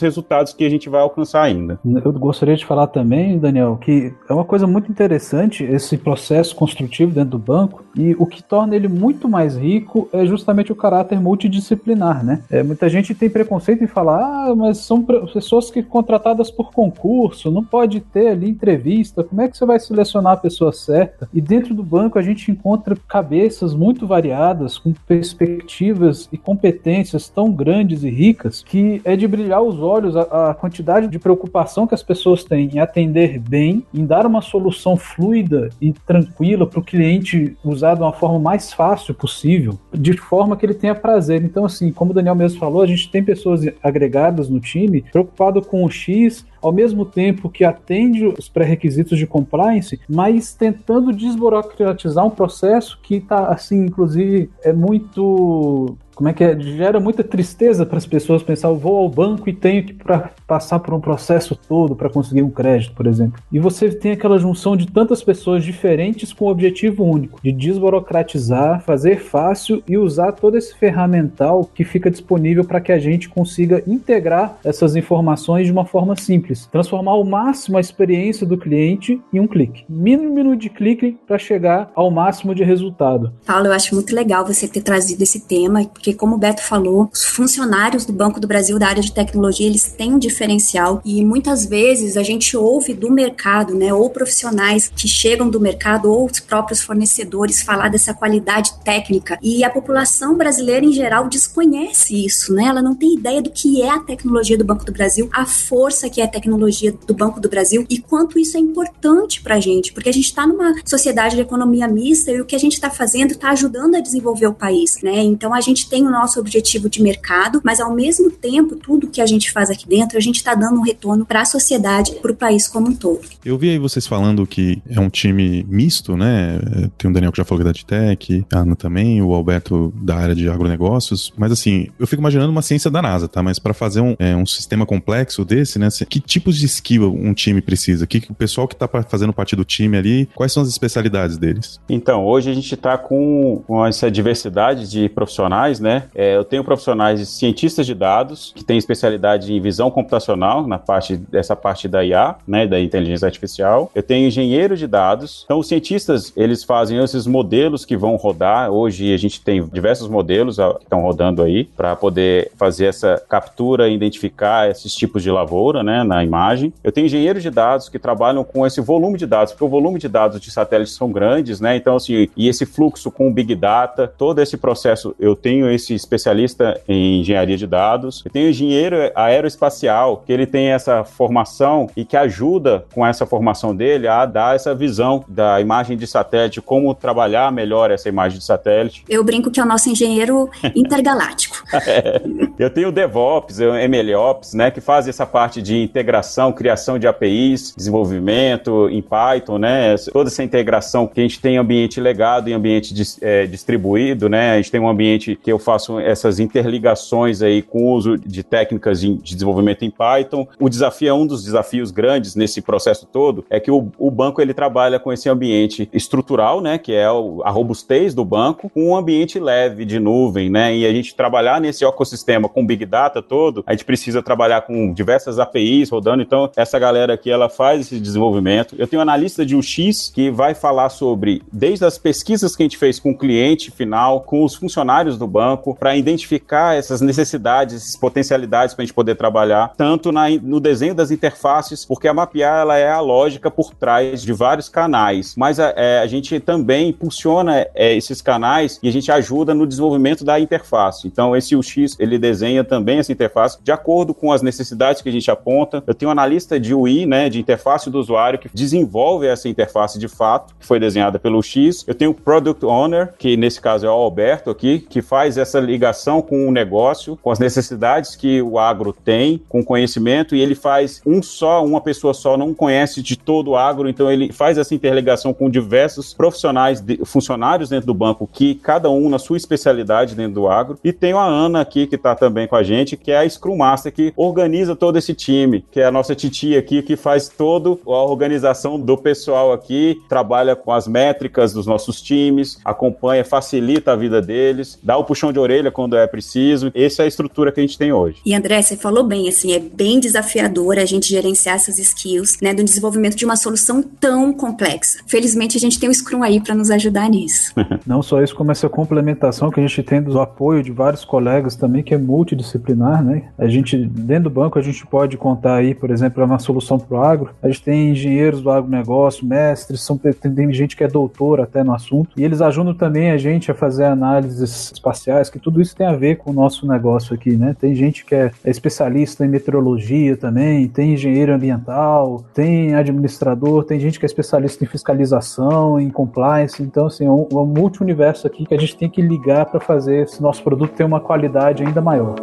resultados 0.00 0.53
que 0.56 0.64
a 0.64 0.70
gente 0.70 0.88
vai 0.88 1.00
alcançar 1.00 1.42
ainda. 1.42 1.78
Eu 2.04 2.12
gostaria 2.12 2.56
de 2.56 2.64
falar 2.64 2.86
também, 2.86 3.38
Daniel, 3.38 3.78
que 3.80 4.12
é 4.28 4.32
uma 4.32 4.44
coisa 4.44 4.66
muito 4.66 4.90
interessante 4.90 5.64
esse 5.64 5.96
processo 5.98 6.54
construtivo 6.54 7.12
dentro 7.12 7.30
do 7.30 7.38
banco 7.38 7.84
e 7.96 8.14
o 8.18 8.26
que 8.26 8.42
torna 8.42 8.74
ele 8.74 8.88
muito 8.88 9.28
mais 9.28 9.56
rico 9.56 10.08
é 10.12 10.24
justamente 10.26 10.72
o 10.72 10.76
caráter 10.76 11.20
multidisciplinar, 11.20 12.24
né? 12.24 12.42
É, 12.50 12.62
muita 12.62 12.88
gente 12.88 13.14
tem 13.14 13.30
preconceito 13.30 13.84
em 13.84 13.86
falar, 13.86 14.20
ah, 14.20 14.54
mas 14.54 14.78
são 14.78 15.02
pessoas 15.02 15.70
que 15.70 15.82
contratadas 15.82 16.50
por 16.50 16.72
concurso, 16.72 17.50
não 17.50 17.64
pode 17.64 18.00
ter 18.00 18.28
ali 18.28 18.48
entrevista, 18.48 19.22
como 19.22 19.40
é 19.40 19.48
que 19.48 19.56
você 19.56 19.64
vai 19.64 19.78
selecionar 19.78 20.32
a 20.32 20.36
pessoa 20.36 20.72
certa? 20.72 21.28
E 21.32 21.40
dentro 21.40 21.74
do 21.74 21.82
banco 21.82 22.18
a 22.18 22.22
gente 22.22 22.50
encontra 22.50 22.96
cabeças 23.08 23.74
muito 23.74 24.06
variadas, 24.06 24.78
com 24.78 24.92
perspectivas 24.92 26.28
e 26.32 26.38
competências 26.38 27.28
tão 27.28 27.52
grandes 27.52 28.02
e 28.02 28.10
ricas 28.10 28.62
que 28.62 29.00
é 29.04 29.16
de 29.16 29.26
brilhar 29.26 29.62
os 29.62 29.78
olhos 29.78 30.16
a, 30.16 30.22
a 30.22 30.43
quantidade 30.52 31.06
de 31.06 31.18
preocupação 31.18 31.86
que 31.86 31.94
as 31.94 32.02
pessoas 32.02 32.44
têm 32.44 32.68
em 32.74 32.78
atender 32.80 33.38
bem, 33.38 33.86
em 33.94 34.04
dar 34.04 34.26
uma 34.26 34.42
solução 34.42 34.96
fluida 34.96 35.70
e 35.80 35.92
tranquila 35.92 36.66
para 36.66 36.80
o 36.80 36.84
cliente 36.84 37.56
usar 37.64 37.94
de 37.94 38.02
uma 38.02 38.12
forma 38.12 38.38
mais 38.38 38.72
fácil 38.72 39.14
possível, 39.14 39.78
de 39.92 40.14
forma 40.16 40.56
que 40.56 40.66
ele 40.66 40.74
tenha 40.74 40.94
prazer. 40.94 41.42
Então, 41.44 41.64
assim, 41.64 41.92
como 41.92 42.10
o 42.10 42.14
Daniel 42.14 42.34
mesmo 42.34 42.58
falou, 42.58 42.82
a 42.82 42.86
gente 42.86 43.10
tem 43.10 43.22
pessoas 43.22 43.62
agregadas 43.82 44.48
no 44.48 44.58
time 44.58 45.02
preocupado 45.12 45.62
com 45.62 45.84
o 45.84 45.90
X, 45.90 46.44
ao 46.60 46.72
mesmo 46.72 47.04
tempo 47.04 47.50
que 47.50 47.62
atende 47.62 48.26
os 48.26 48.48
pré-requisitos 48.48 49.18
de 49.18 49.26
compliance, 49.26 50.00
mas 50.08 50.54
tentando 50.54 51.12
desburocratizar 51.12 52.26
um 52.26 52.30
processo 52.30 52.98
que 53.02 53.16
está, 53.16 53.48
assim, 53.48 53.84
inclusive, 53.84 54.50
é 54.62 54.72
muito 54.72 55.96
como 56.14 56.28
é 56.28 56.32
que 56.32 56.44
é? 56.44 56.58
Gera 56.58 57.00
muita 57.00 57.24
tristeza 57.24 57.84
para 57.84 57.98
as 57.98 58.06
pessoas 58.06 58.42
pensar, 58.42 58.68
eu 58.68 58.76
vou 58.76 58.96
ao 58.96 59.08
banco 59.08 59.48
e 59.48 59.52
tenho 59.52 59.84
que 59.84 59.92
pra, 59.92 60.30
passar 60.46 60.78
por 60.78 60.94
um 60.94 61.00
processo 61.00 61.56
todo 61.56 61.96
para 61.96 62.10
conseguir 62.10 62.42
um 62.42 62.50
crédito, 62.50 62.94
por 62.94 63.06
exemplo. 63.06 63.40
E 63.50 63.58
você 63.58 63.88
tem 63.90 64.12
aquela 64.12 64.38
junção 64.38 64.76
de 64.76 64.86
tantas 64.86 65.22
pessoas 65.22 65.64
diferentes 65.64 66.32
com 66.32 66.46
o 66.46 66.50
objetivo 66.50 67.04
único, 67.04 67.40
de 67.42 67.52
desburocratizar, 67.52 68.80
fazer 68.82 69.20
fácil 69.20 69.82
e 69.88 69.96
usar 69.96 70.32
todo 70.32 70.56
esse 70.56 70.74
ferramental 70.76 71.68
que 71.74 71.84
fica 71.84 72.10
disponível 72.10 72.64
para 72.64 72.80
que 72.80 72.92
a 72.92 72.98
gente 72.98 73.28
consiga 73.28 73.82
integrar 73.86 74.58
essas 74.64 74.96
informações 74.96 75.66
de 75.66 75.72
uma 75.72 75.84
forma 75.84 76.16
simples, 76.16 76.66
transformar 76.70 77.12
ao 77.12 77.24
máximo 77.24 77.76
a 77.76 77.80
experiência 77.80 78.46
do 78.46 78.56
cliente 78.56 79.20
em 79.32 79.40
um 79.40 79.46
clique. 79.46 79.84
Mínimo 79.88 80.34
de 80.56 80.68
clique 80.68 81.16
para 81.26 81.38
chegar 81.38 81.90
ao 81.94 82.10
máximo 82.10 82.54
de 82.54 82.62
resultado. 82.62 83.32
Paulo, 83.46 83.66
eu 83.66 83.72
acho 83.72 83.94
muito 83.94 84.14
legal 84.14 84.46
você 84.46 84.68
ter 84.68 84.82
trazido 84.82 85.22
esse 85.22 85.46
tema 85.46 85.84
porque 86.04 86.12
como 86.12 86.34
o 86.34 86.38
Beto 86.38 86.62
falou, 86.62 87.08
os 87.10 87.24
funcionários 87.24 88.04
do 88.04 88.12
Banco 88.12 88.38
do 88.38 88.46
Brasil 88.46 88.78
da 88.78 88.88
área 88.88 89.02
de 89.02 89.10
tecnologia, 89.10 89.66
eles 89.66 89.90
têm 89.90 90.12
um 90.12 90.18
diferencial 90.18 91.00
e 91.02 91.24
muitas 91.24 91.64
vezes 91.64 92.18
a 92.18 92.22
gente 92.22 92.54
ouve 92.58 92.92
do 92.92 93.10
mercado, 93.10 93.74
né, 93.74 93.94
ou 93.94 94.10
profissionais 94.10 94.92
que 94.94 95.08
chegam 95.08 95.48
do 95.48 95.58
mercado 95.58 96.12
ou 96.12 96.26
os 96.26 96.40
próprios 96.40 96.82
fornecedores 96.82 97.62
falar 97.62 97.88
dessa 97.88 98.12
qualidade 98.12 98.74
técnica 98.84 99.38
e 99.42 99.64
a 99.64 99.70
população 99.70 100.36
brasileira 100.36 100.84
em 100.84 100.92
geral 100.92 101.26
desconhece 101.26 102.22
isso, 102.22 102.52
né? 102.52 102.64
Ela 102.64 102.82
não 102.82 102.94
tem 102.94 103.14
ideia 103.14 103.40
do 103.40 103.50
que 103.50 103.80
é 103.80 103.88
a 103.88 103.98
tecnologia 103.98 104.58
do 104.58 104.64
Banco 104.64 104.84
do 104.84 104.92
Brasil, 104.92 105.30
a 105.32 105.46
força 105.46 106.10
que 106.10 106.20
é 106.20 106.24
a 106.24 106.28
tecnologia 106.28 106.94
do 107.06 107.14
Banco 107.14 107.40
do 107.40 107.48
Brasil 107.48 107.86
e 107.88 107.98
quanto 107.98 108.38
isso 108.38 108.58
é 108.58 108.60
importante 108.60 109.40
para 109.40 109.54
a 109.54 109.60
gente, 109.60 109.94
porque 109.94 110.10
a 110.10 110.12
gente 110.12 110.26
está 110.26 110.46
numa 110.46 110.74
sociedade 110.84 111.34
de 111.34 111.40
economia 111.40 111.88
mista 111.88 112.30
e 112.30 112.42
o 112.42 112.44
que 112.44 112.54
a 112.54 112.60
gente 112.60 112.74
está 112.74 112.90
fazendo 112.90 113.30
está 113.30 113.48
ajudando 113.52 113.94
a 113.94 114.00
desenvolver 114.00 114.48
o 114.48 114.52
país, 114.52 114.98
né? 115.02 115.22
Então 115.22 115.54
a 115.54 115.62
gente 115.62 115.93
tem 115.94 116.04
o 116.04 116.10
nosso 116.10 116.40
objetivo 116.40 116.90
de 116.90 117.00
mercado, 117.00 117.60
mas 117.62 117.78
ao 117.78 117.94
mesmo 117.94 118.28
tempo, 118.28 118.74
tudo 118.74 119.06
que 119.06 119.20
a 119.20 119.26
gente 119.26 119.52
faz 119.52 119.70
aqui 119.70 119.86
dentro, 119.86 120.18
a 120.18 120.20
gente 120.20 120.38
está 120.38 120.52
dando 120.52 120.80
um 120.80 120.82
retorno 120.82 121.24
para 121.24 121.42
a 121.42 121.44
sociedade, 121.44 122.16
para 122.20 122.32
o 122.32 122.34
país 122.34 122.66
como 122.66 122.88
um 122.88 122.96
todo. 122.96 123.20
Eu 123.44 123.56
vi 123.56 123.70
aí 123.70 123.78
vocês 123.78 124.04
falando 124.04 124.44
que 124.44 124.82
é 124.90 124.98
um 124.98 125.08
time 125.08 125.64
misto, 125.68 126.16
né? 126.16 126.58
Tem 126.98 127.08
o 127.08 127.14
Daniel 127.14 127.30
que 127.30 127.38
já 127.38 127.44
falou 127.44 127.62
que 127.62 127.68
é 127.68 127.72
da 127.72 127.78
Tech, 127.86 128.44
a 128.52 128.58
Ana 128.58 128.74
também, 128.74 129.22
o 129.22 129.32
Alberto 129.32 129.94
da 129.94 130.16
área 130.16 130.34
de 130.34 130.48
agronegócios, 130.48 131.32
mas 131.36 131.52
assim, 131.52 131.86
eu 131.96 132.08
fico 132.08 132.20
imaginando 132.20 132.50
uma 132.50 132.62
ciência 132.62 132.90
da 132.90 133.00
NASA, 133.00 133.28
tá? 133.28 133.40
Mas 133.40 133.60
para 133.60 133.72
fazer 133.72 134.00
um, 134.00 134.16
é, 134.18 134.34
um 134.34 134.44
sistema 134.44 134.84
complexo 134.84 135.44
desse, 135.44 135.78
né? 135.78 135.86
Que 136.08 136.18
tipos 136.18 136.58
de 136.58 136.66
skill 136.66 137.12
um 137.14 137.32
time 137.32 137.62
precisa? 137.62 138.04
Que, 138.04 138.20
o 138.28 138.34
pessoal 138.34 138.66
que 138.66 138.74
está 138.74 138.88
fazendo 139.04 139.32
parte 139.32 139.54
do 139.54 139.64
time 139.64 139.96
ali, 139.96 140.28
quais 140.34 140.52
são 140.52 140.60
as 140.60 140.68
especialidades 140.68 141.38
deles? 141.38 141.80
Então, 141.88 142.26
hoje 142.26 142.50
a 142.50 142.54
gente 142.54 142.74
está 142.74 142.98
com, 142.98 143.62
com 143.64 143.86
essa 143.86 144.10
diversidade 144.10 144.90
de 144.90 145.08
profissionais, 145.08 145.78
né? 145.78 145.83
É, 146.14 146.36
eu 146.36 146.44
tenho 146.44 146.64
profissionais 146.64 147.18
de 147.18 147.26
cientistas 147.26 147.86
de 147.86 147.94
dados, 147.94 148.52
que 148.54 148.64
têm 148.64 148.78
especialidade 148.78 149.52
em 149.52 149.60
visão 149.60 149.90
computacional, 149.90 150.66
na 150.66 150.78
parte 150.78 151.16
dessa 151.16 151.54
parte 151.54 151.88
da 151.88 152.04
IA, 152.04 152.36
né? 152.46 152.66
Da 152.66 152.80
inteligência 152.80 153.26
artificial. 153.26 153.90
Eu 153.94 154.02
tenho 154.02 154.26
engenheiro 154.26 154.76
de 154.76 154.86
dados. 154.86 155.42
Então, 155.44 155.58
os 155.58 155.68
cientistas, 155.68 156.32
eles 156.36 156.64
fazem 156.64 157.02
esses 157.02 157.26
modelos 157.26 157.84
que 157.84 157.96
vão 157.96 158.16
rodar. 158.16 158.70
Hoje 158.70 159.12
a 159.12 159.16
gente 159.16 159.40
tem 159.40 159.64
diversos 159.66 160.08
modelos 160.08 160.56
que 160.56 160.82
estão 160.82 161.02
rodando 161.02 161.42
aí 161.42 161.64
para 161.64 161.96
poder 161.96 162.50
fazer 162.56 162.86
essa 162.86 163.22
captura 163.28 163.88
e 163.88 163.94
identificar 163.94 164.70
esses 164.70 164.94
tipos 164.94 165.22
de 165.22 165.30
lavoura, 165.30 165.82
né? 165.82 166.02
Na 166.04 166.24
imagem. 166.24 166.72
Eu 166.82 166.92
tenho 166.92 167.06
engenheiros 167.06 167.42
de 167.42 167.50
dados 167.50 167.88
que 167.88 167.98
trabalham 167.98 168.44
com 168.44 168.66
esse 168.66 168.80
volume 168.80 169.18
de 169.18 169.26
dados, 169.26 169.52
porque 169.52 169.64
o 169.64 169.68
volume 169.68 169.98
de 169.98 170.08
dados 170.08 170.40
de 170.40 170.50
satélites 170.50 170.94
são 170.94 171.10
grandes, 171.10 171.60
né? 171.60 171.76
Então, 171.76 171.96
assim, 171.96 172.28
e 172.36 172.48
esse 172.48 172.66
fluxo 172.66 173.10
com 173.10 173.28
o 173.28 173.32
Big 173.32 173.54
Data, 173.54 174.06
todo 174.06 174.40
esse 174.40 174.56
processo, 174.56 175.14
eu 175.18 175.34
tenho 175.34 175.70
esse 175.74 175.94
especialista 175.94 176.80
em 176.88 177.20
engenharia 177.20 177.56
de 177.56 177.66
dados, 177.66 178.22
eu 178.24 178.30
tenho 178.30 178.50
engenheiro 178.50 178.96
aeroespacial, 179.14 180.22
que 180.24 180.32
ele 180.32 180.46
tem 180.46 180.68
essa 180.68 181.04
formação 181.04 181.88
e 181.96 182.04
que 182.04 182.16
ajuda 182.16 182.84
com 182.94 183.04
essa 183.06 183.26
formação 183.26 183.74
dele 183.74 184.08
a 184.08 184.24
dar 184.26 184.54
essa 184.54 184.74
visão 184.74 185.24
da 185.28 185.60
imagem 185.60 185.96
de 185.96 186.06
satélite, 186.06 186.60
como 186.60 186.94
trabalhar 186.94 187.50
melhor 187.52 187.90
essa 187.90 188.08
imagem 188.08 188.38
de 188.38 188.44
satélite. 188.44 189.04
Eu 189.08 189.24
brinco 189.24 189.50
que 189.50 189.60
é 189.60 189.62
o 189.62 189.66
nosso 189.66 189.88
engenheiro 189.88 190.48
intergaláctico. 190.74 191.56
é. 191.86 192.22
Eu 192.58 192.70
tenho 192.70 192.88
o 192.88 192.92
DevOps, 192.92 193.58
o 193.58 193.72
MLOps, 193.88 194.54
né, 194.54 194.70
que 194.70 194.80
faz 194.80 195.08
essa 195.08 195.26
parte 195.26 195.60
de 195.60 195.82
integração, 195.82 196.52
criação 196.52 196.98
de 196.98 197.06
APIs, 197.06 197.74
desenvolvimento 197.76 198.88
em 198.90 199.02
Python, 199.02 199.58
né, 199.58 199.96
toda 200.12 200.28
essa 200.28 200.42
integração 200.42 201.06
que 201.06 201.20
a 201.20 201.22
gente 201.22 201.40
tem 201.40 201.54
em 201.54 201.58
ambiente 201.58 202.00
legado 202.00 202.48
e 202.48 202.52
ambiente 202.52 202.92
dis, 202.92 203.18
é, 203.20 203.46
distribuído, 203.46 204.28
né, 204.28 204.52
a 204.52 204.56
gente 204.56 204.70
tem 204.70 204.80
um 204.80 204.88
ambiente 204.88 205.38
que 205.42 205.50
eu 205.50 205.58
faço 205.64 205.98
essas 205.98 206.38
interligações 206.38 207.42
aí 207.42 207.62
com 207.62 207.86
o 207.86 207.92
uso 207.92 208.16
de 208.18 208.42
técnicas 208.42 209.00
de, 209.00 209.14
de 209.14 209.34
desenvolvimento 209.34 209.84
em 209.84 209.90
Python. 209.90 210.46
O 210.60 210.68
desafio 210.68 211.08
é 211.08 211.14
um 211.14 211.26
dos 211.26 211.44
desafios 211.44 211.90
grandes 211.90 212.36
nesse 212.36 212.60
processo 212.60 213.06
todo, 213.06 213.44
é 213.50 213.58
que 213.58 213.70
o, 213.70 213.90
o 213.98 214.10
banco 214.10 214.40
ele 214.40 214.54
trabalha 214.54 214.98
com 214.98 215.12
esse 215.12 215.28
ambiente 215.28 215.88
estrutural, 215.92 216.60
né, 216.60 216.78
que 216.78 216.92
é 216.92 217.10
o, 217.10 217.42
a 217.44 217.50
robustez 217.50 218.14
do 218.14 218.24
banco, 218.24 218.68
com 218.70 218.90
um 218.90 218.96
ambiente 218.96 219.38
leve 219.38 219.84
de 219.84 219.98
nuvem, 219.98 220.50
né, 220.50 220.76
e 220.76 220.86
a 220.86 220.92
gente 220.92 221.14
trabalhar 221.14 221.60
nesse 221.60 221.84
ecossistema 221.84 222.48
com 222.48 222.66
Big 222.66 222.84
Data 222.84 223.22
todo, 223.22 223.62
a 223.66 223.72
gente 223.72 223.84
precisa 223.84 224.22
trabalhar 224.22 224.62
com 224.62 224.92
diversas 224.92 225.38
APIs 225.38 225.90
rodando, 225.90 226.22
então 226.22 226.50
essa 226.56 226.78
galera 226.78 227.14
aqui, 227.14 227.30
ela 227.30 227.48
faz 227.48 227.82
esse 227.82 228.00
desenvolvimento. 228.00 228.74
Eu 228.78 228.86
tenho 228.86 229.00
um 229.00 229.02
analista 229.02 229.44
de 229.44 229.56
UX 229.56 230.10
que 230.14 230.30
vai 230.30 230.54
falar 230.54 230.88
sobre, 230.88 231.42
desde 231.52 231.84
as 231.84 231.98
pesquisas 231.98 232.54
que 232.54 232.62
a 232.62 232.66
gente 232.66 232.76
fez 232.76 232.98
com 232.98 233.10
o 233.10 233.18
cliente 233.18 233.70
final, 233.70 234.20
com 234.20 234.44
os 234.44 234.54
funcionários 234.54 235.16
do 235.16 235.26
banco, 235.26 235.53
para 235.56 235.96
identificar 235.96 236.76
essas 236.76 237.00
necessidades, 237.00 237.76
essas 237.76 237.96
potencialidades 237.96 238.74
para 238.74 238.82
a 238.82 238.86
gente 238.86 238.94
poder 238.94 239.14
trabalhar, 239.14 239.72
tanto 239.76 240.12
na, 240.12 240.28
no 240.30 240.60
desenho 240.60 240.94
das 240.94 241.10
interfaces, 241.10 241.84
porque 241.84 242.08
a 242.08 242.14
mapear 242.14 242.60
ela 242.60 242.76
é 242.76 242.90
a 242.90 243.00
lógica 243.00 243.50
por 243.50 243.74
trás 243.74 244.22
de 244.22 244.32
vários 244.32 244.68
canais, 244.68 245.34
mas 245.36 245.58
a, 245.60 245.72
é, 245.76 245.98
a 246.00 246.06
gente 246.06 246.40
também 246.40 246.90
impulsiona 246.90 247.66
é, 247.74 247.94
esses 247.94 248.20
canais 248.20 248.78
e 248.82 248.88
a 248.88 248.92
gente 248.92 249.10
ajuda 249.10 249.54
no 249.54 249.66
desenvolvimento 249.66 250.24
da 250.24 250.38
interface. 250.38 251.06
Então, 251.06 251.36
esse 251.36 251.56
UX, 251.56 251.96
ele 251.98 252.18
desenha 252.18 252.64
também 252.64 252.98
essa 252.98 253.12
interface 253.12 253.58
de 253.62 253.72
acordo 253.72 254.14
com 254.14 254.32
as 254.32 254.42
necessidades 254.42 255.02
que 255.02 255.08
a 255.08 255.12
gente 255.12 255.30
aponta. 255.30 255.82
Eu 255.86 255.94
tenho 255.94 256.08
um 256.08 256.12
analista 256.12 256.58
de 256.58 256.74
UI, 256.74 257.06
né, 257.06 257.28
de 257.28 257.40
interface 257.40 257.90
do 257.90 257.98
usuário, 257.98 258.38
que 258.38 258.48
desenvolve 258.52 259.26
essa 259.26 259.48
interface 259.48 259.98
de 259.98 260.08
fato, 260.08 260.54
que 260.58 260.66
foi 260.66 260.78
desenhada 260.78 261.18
pelo 261.18 261.42
X. 261.42 261.84
Eu 261.86 261.94
tenho 261.94 262.10
o 262.10 262.14
Product 262.14 262.64
Owner, 262.64 263.14
que 263.18 263.36
nesse 263.36 263.60
caso 263.60 263.86
é 263.86 263.88
o 263.88 263.92
Alberto 263.92 264.50
aqui, 264.50 264.78
que 264.78 265.02
faz 265.02 265.36
essa 265.44 265.60
ligação 265.60 266.20
com 266.20 266.48
o 266.48 266.50
negócio, 266.50 267.18
com 267.22 267.30
as 267.30 267.38
necessidades 267.38 268.16
que 268.16 268.42
o 268.42 268.58
agro 268.58 268.92
tem, 268.92 269.40
com 269.48 269.64
conhecimento, 269.64 270.34
e 270.34 270.40
ele 270.40 270.54
faz 270.54 271.00
um 271.06 271.22
só, 271.22 271.64
uma 271.64 271.80
pessoa 271.80 272.12
só 272.12 272.36
não 272.36 272.52
conhece 272.52 273.02
de 273.02 273.16
todo 273.16 273.52
o 273.52 273.56
agro, 273.56 273.88
então 273.88 274.10
ele 274.10 274.32
faz 274.32 274.58
essa 274.58 274.74
interligação 274.74 275.32
com 275.32 275.48
diversos 275.48 276.12
profissionais, 276.14 276.80
de, 276.80 276.98
funcionários 277.04 277.68
dentro 277.68 277.86
do 277.86 277.94
banco, 277.94 278.28
que 278.32 278.54
cada 278.54 278.90
um 278.90 279.08
na 279.08 279.18
sua 279.18 279.36
especialidade 279.36 280.14
dentro 280.14 280.34
do 280.34 280.48
agro. 280.48 280.78
E 280.82 280.92
tem 280.92 281.12
a 281.12 281.22
Ana 281.22 281.60
aqui, 281.60 281.86
que 281.86 281.96
está 281.96 282.14
também 282.14 282.48
com 282.48 282.56
a 282.56 282.62
gente, 282.62 282.96
que 282.96 283.12
é 283.12 283.18
a 283.18 283.28
Scrum 283.28 283.56
Master, 283.56 283.92
que 283.92 284.12
organiza 284.16 284.74
todo 284.74 284.96
esse 284.96 285.14
time, 285.14 285.64
que 285.70 285.80
é 285.80 285.84
a 285.84 285.92
nossa 285.92 286.14
titia 286.14 286.58
aqui, 286.58 286.82
que 286.82 286.96
faz 286.96 287.28
toda 287.28 287.70
a 287.70 288.02
organização 288.02 288.80
do 288.80 288.96
pessoal 288.96 289.52
aqui, 289.52 290.00
trabalha 290.08 290.56
com 290.56 290.72
as 290.72 290.88
métricas 290.88 291.52
dos 291.52 291.66
nossos 291.66 292.00
times, 292.00 292.58
acompanha, 292.64 293.24
facilita 293.24 293.92
a 293.92 293.96
vida 293.96 294.22
deles, 294.22 294.78
dá 294.82 294.96
o 294.96 295.04
puxão 295.04 295.32
de 295.34 295.38
orelha 295.38 295.70
quando 295.70 295.96
é 295.96 296.06
preciso. 296.06 296.72
Essa 296.74 297.02
é 297.02 297.04
a 297.04 297.08
estrutura 297.08 297.52
que 297.52 297.60
a 297.60 297.62
gente 297.62 297.76
tem 297.76 297.92
hoje. 297.92 298.18
E 298.24 298.34
André, 298.34 298.62
você 298.62 298.76
falou 298.76 299.04
bem, 299.04 299.28
assim, 299.28 299.52
é 299.52 299.58
bem 299.58 300.00
desafiador 300.00 300.78
a 300.78 300.84
gente 300.84 301.08
gerenciar 301.08 301.56
essas 301.56 301.78
skills, 301.78 302.38
né, 302.40 302.54
do 302.54 302.64
desenvolvimento 302.64 303.16
de 303.16 303.24
uma 303.24 303.36
solução 303.36 303.82
tão 303.82 304.32
complexa. 304.32 305.00
Felizmente 305.06 305.56
a 305.56 305.60
gente 305.60 305.78
tem 305.78 305.88
o 305.88 305.94
Scrum 305.94 306.22
aí 306.22 306.40
para 306.40 306.54
nos 306.54 306.70
ajudar 306.70 307.10
nisso. 307.10 307.52
Não 307.86 308.02
só 308.02 308.22
isso, 308.22 308.34
como 308.34 308.50
essa 308.50 308.68
complementação 308.68 309.50
que 309.50 309.60
a 309.60 309.66
gente 309.66 309.82
tem 309.82 310.00
do 310.00 310.18
apoio 310.20 310.62
de 310.62 310.72
vários 310.72 311.04
colegas 311.04 311.56
também, 311.56 311.82
que 311.82 311.94
é 311.94 311.98
multidisciplinar, 311.98 313.02
né? 313.02 313.24
A 313.36 313.46
gente, 313.46 313.76
dentro 313.76 314.24
do 314.24 314.30
banco, 314.30 314.58
a 314.58 314.62
gente 314.62 314.86
pode 314.86 315.16
contar 315.16 315.56
aí, 315.56 315.74
por 315.74 315.90
exemplo, 315.90 316.24
uma 316.24 316.38
solução 316.38 316.78
para 316.78 316.96
o 316.96 317.02
agro. 317.02 317.30
A 317.42 317.48
gente 317.48 317.62
tem 317.62 317.90
engenheiros 317.90 318.40
do 318.40 318.50
agronegócio, 318.50 319.26
mestres, 319.26 319.82
são, 319.82 319.98
tem, 319.98 320.12
tem 320.12 320.52
gente 320.52 320.76
que 320.76 320.84
é 320.84 320.88
doutor 320.88 321.40
até 321.40 321.62
no 321.62 321.74
assunto, 321.74 322.10
e 322.16 322.24
eles 322.24 322.40
ajudam 322.40 322.74
também 322.74 323.10
a 323.10 323.16
gente 323.16 323.50
a 323.50 323.54
fazer 323.54 323.84
análises 323.84 324.72
espaciais, 324.72 325.13
que 325.30 325.38
tudo 325.38 325.60
isso 325.60 325.74
tem 325.76 325.86
a 325.86 325.94
ver 325.94 326.16
com 326.16 326.30
o 326.30 326.34
nosso 326.34 326.66
negócio 326.66 327.14
aqui, 327.14 327.36
né? 327.36 327.54
Tem 327.58 327.74
gente 327.74 328.04
que 328.04 328.14
é, 328.14 328.30
é 328.44 328.50
especialista 328.50 329.24
em 329.24 329.28
meteorologia 329.28 330.16
também, 330.16 330.68
tem 330.68 330.94
engenheiro 330.94 331.32
ambiental, 331.32 332.24
tem 332.32 332.74
administrador, 332.74 333.64
tem 333.64 333.78
gente 333.78 333.98
que 333.98 334.04
é 334.04 334.08
especialista 334.08 334.64
em 334.64 334.66
fiscalização, 334.66 335.80
em 335.80 335.90
compliance, 335.90 336.62
então 336.62 336.86
assim, 336.86 337.06
é 337.06 337.10
um, 337.10 337.26
é 337.30 337.36
um 337.36 337.46
multi-universo 337.46 338.26
aqui 338.26 338.46
que 338.46 338.54
a 338.54 338.58
gente 338.58 338.76
tem 338.76 338.88
que 338.88 339.02
ligar 339.02 339.46
para 339.46 339.60
fazer 339.60 340.04
esse 340.04 340.22
nosso 340.22 340.42
produto 340.42 340.72
ter 340.72 340.84
uma 340.84 341.00
qualidade 341.00 341.62
ainda 341.62 341.80
maior. 341.80 342.14